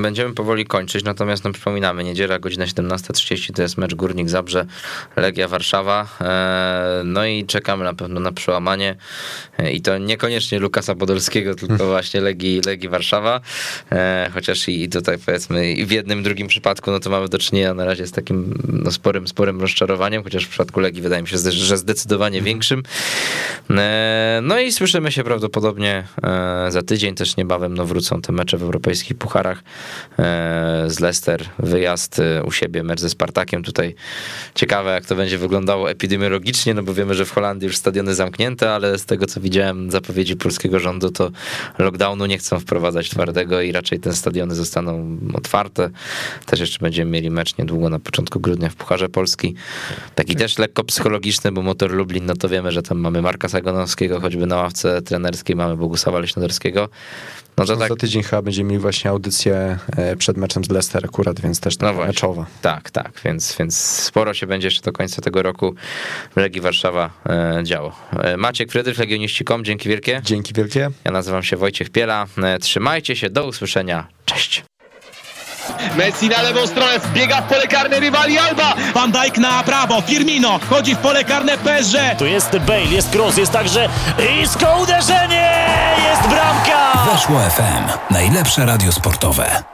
będziemy 0.01 0.33
powoli 0.33 0.65
kończyć, 0.65 1.03
natomiast 1.03 1.43
no, 1.43 1.51
przypominamy, 1.51 2.03
niedziela, 2.03 2.39
godzina 2.39 2.65
17.30 2.65 3.53
to 3.53 3.61
jest 3.61 3.77
mecz 3.77 3.95
Górnik 3.95 4.29
Zabrze, 4.29 4.65
Legia 5.15 5.47
Warszawa, 5.47 6.07
e, 6.21 7.01
no 7.05 7.25
i 7.25 7.45
czekamy 7.45 7.83
na 7.83 7.93
pewno 7.93 8.19
na 8.19 8.31
przełamanie. 8.31 8.95
E, 9.57 9.71
i 9.71 9.81
to 9.81 9.97
niekoniecznie 9.97 10.59
Lukasa 10.59 10.95
Podolskiego, 10.95 11.55
tylko 11.67 11.85
właśnie 11.85 12.21
Legii, 12.21 12.61
Legii 12.65 12.89
Warszawa, 12.89 13.41
chociaż 14.33 14.69
i 14.69 14.89
tutaj 14.89 15.17
powiedzmy 15.25 15.71
i 15.71 15.85
w 15.85 15.91
jednym, 15.91 16.23
drugim 16.23 16.47
przypadku, 16.47 16.91
no 16.91 16.99
to 16.99 17.09
mamy 17.09 17.29
do 17.29 17.37
czynienia 17.37 17.73
na 17.73 17.85
razie 17.85 18.07
z 18.07 18.11
takim 18.11 18.53
no, 18.67 18.91
sporym, 18.91 19.27
sporym 19.27 19.61
rozczarowaniem, 19.61 20.23
chociaż 20.23 20.45
w 20.45 20.49
przypadku 20.49 20.79
Legii 20.79 21.01
wydaje 21.01 21.21
mi 21.21 21.27
się, 21.27 21.37
że 21.37 21.77
zdecydowanie 21.77 22.41
większym. 22.41 22.83
No 24.41 24.59
i 24.59 24.71
słyszymy 24.71 25.11
się 25.11 25.23
prawdopodobnie 25.23 26.03
za 26.69 26.81
tydzień, 26.81 27.15
też 27.15 27.37
niebawem. 27.37 27.73
No 27.73 27.85
wrócą 27.85 28.12
są 28.13 28.21
te 28.21 28.31
mecze 28.31 28.57
w 28.57 28.63
europejskich 28.63 29.17
pucharach 29.17 29.63
e, 30.19 30.83
z 30.87 30.99
Leicester, 30.99 31.49
wyjazd 31.59 32.19
e, 32.19 32.43
u 32.43 32.51
siebie, 32.51 32.83
mecz 32.83 32.99
ze 32.99 33.09
Spartakiem. 33.09 33.63
Tutaj 33.63 33.95
ciekawe, 34.55 34.91
jak 34.91 35.05
to 35.05 35.15
będzie 35.15 35.37
wyglądało 35.37 35.89
epidemiologicznie, 35.89 36.73
no 36.73 36.83
bo 36.83 36.93
wiemy, 36.93 37.13
że 37.13 37.25
w 37.25 37.31
Holandii 37.31 37.67
już 37.67 37.77
stadiony 37.77 38.15
zamknięte, 38.15 38.71
ale 38.71 38.97
z 38.97 39.05
tego 39.05 39.25
co 39.25 39.41
widziałem 39.41 39.91
zapowiedzi 39.91 40.35
polskiego 40.35 40.79
rządu, 40.79 41.11
to 41.11 41.31
lockdownu 41.77 42.25
nie 42.25 42.37
chcą 42.37 42.59
wprowadzać 42.59 43.09
twardego 43.09 43.61
i 43.61 43.71
raczej 43.71 43.99
te 43.99 44.13
stadiony 44.13 44.55
zostaną 44.55 45.17
otwarte. 45.33 45.89
Też 46.45 46.59
jeszcze 46.59 46.79
będziemy 46.79 47.11
mieli 47.11 47.31
mecz 47.31 47.57
niedługo 47.57 47.89
na 47.89 47.99
początku 47.99 48.39
grudnia 48.39 48.69
w 48.69 48.75
Pucharze 48.75 49.09
Polski. 49.09 49.55
Taki 50.15 50.35
też 50.35 50.57
lekko 50.57 50.83
psychologiczny, 50.83 51.51
bo 51.51 51.61
Motor 51.61 51.91
Lublin, 51.91 52.25
no 52.25 52.35
to 52.35 52.49
wiemy, 52.49 52.71
że 52.71 52.81
tam 52.81 52.99
mamy 52.99 53.21
Marka 53.21 53.49
Sagonowskiego, 53.49 54.19
choćby 54.19 54.47
na 54.47 54.55
ławce 54.55 55.01
trenerskiej 55.01 55.55
mamy 55.55 55.77
Bogusława 55.77 56.19
Leśnoderskiego. 56.19 56.89
No 57.57 57.65
to 57.65 57.77
tak, 57.77 57.89
Za 57.89 57.95
tydzień 57.95 58.23
chyba 58.23 58.41
będziemy 58.41 58.69
mieli 58.69 58.81
właśnie 58.81 59.09
audycję 59.11 59.77
e, 59.97 60.15
przed 60.15 60.37
meczem 60.37 60.63
z 60.63 60.69
Leicester 60.69 61.05
akurat, 61.05 61.39
więc 61.41 61.59
też 61.59 61.79
No 61.79 61.93
właśnie. 61.93 62.07
meczowa. 62.07 62.45
tak, 62.61 62.91
tak, 62.91 63.11
więc, 63.25 63.55
więc 63.59 63.77
sporo 63.77 64.33
się 64.33 64.47
będzie 64.47 64.67
jeszcze 64.67 64.81
do 64.81 64.91
końca 64.91 65.21
tego 65.21 65.43
roku 65.43 65.75
w 66.35 66.37
Legii 66.37 66.61
Warszawa 66.61 67.09
e, 67.29 67.59
działo. 67.63 67.95
E, 68.19 68.37
Maciek 68.37 68.71
Frydrych, 68.71 68.97
Legioniści.com, 68.97 69.65
dzięki 69.65 69.89
wielkie. 69.89 70.21
Dzięki 70.23 70.53
wielkie. 70.53 70.89
Ja 71.05 71.11
nazywam 71.11 71.43
się 71.43 71.57
Wojciech 71.57 71.89
Piela. 71.89 72.27
Trzymajcie 72.61 73.15
się, 73.15 73.29
do 73.29 73.47
usłyszenia. 73.47 74.07
Cześć. 74.25 74.63
Messi 75.97 76.29
na 76.29 76.41
lewą 76.41 76.67
stronę, 76.67 76.99
wbiega 76.99 77.41
w 77.41 77.47
pole 77.47 77.67
karne 77.67 77.99
rywali 77.99 78.37
Alba. 78.39 78.73
Van 78.93 79.11
Dijk 79.11 79.37
na 79.37 79.63
prawo, 79.63 80.01
Firmino 80.01 80.59
wchodzi 80.59 80.95
w 80.95 80.97
pole 80.97 81.23
karne 81.23 81.57
PSG. 81.57 81.97
Tu 82.17 82.25
jest 82.25 82.57
Bale, 82.57 82.79
jest 82.81 83.09
Kroos, 83.09 83.37
jest 83.37 83.51
także 83.51 83.89
isko 84.43 84.77
uderzenie! 84.81 85.67
Jest 86.09 86.21
bramka! 86.21 87.11
Weszło 87.13 87.39
FM. 87.39 88.13
Najlepsze 88.13 88.65
radio 88.65 88.91
sportowe. 88.91 89.72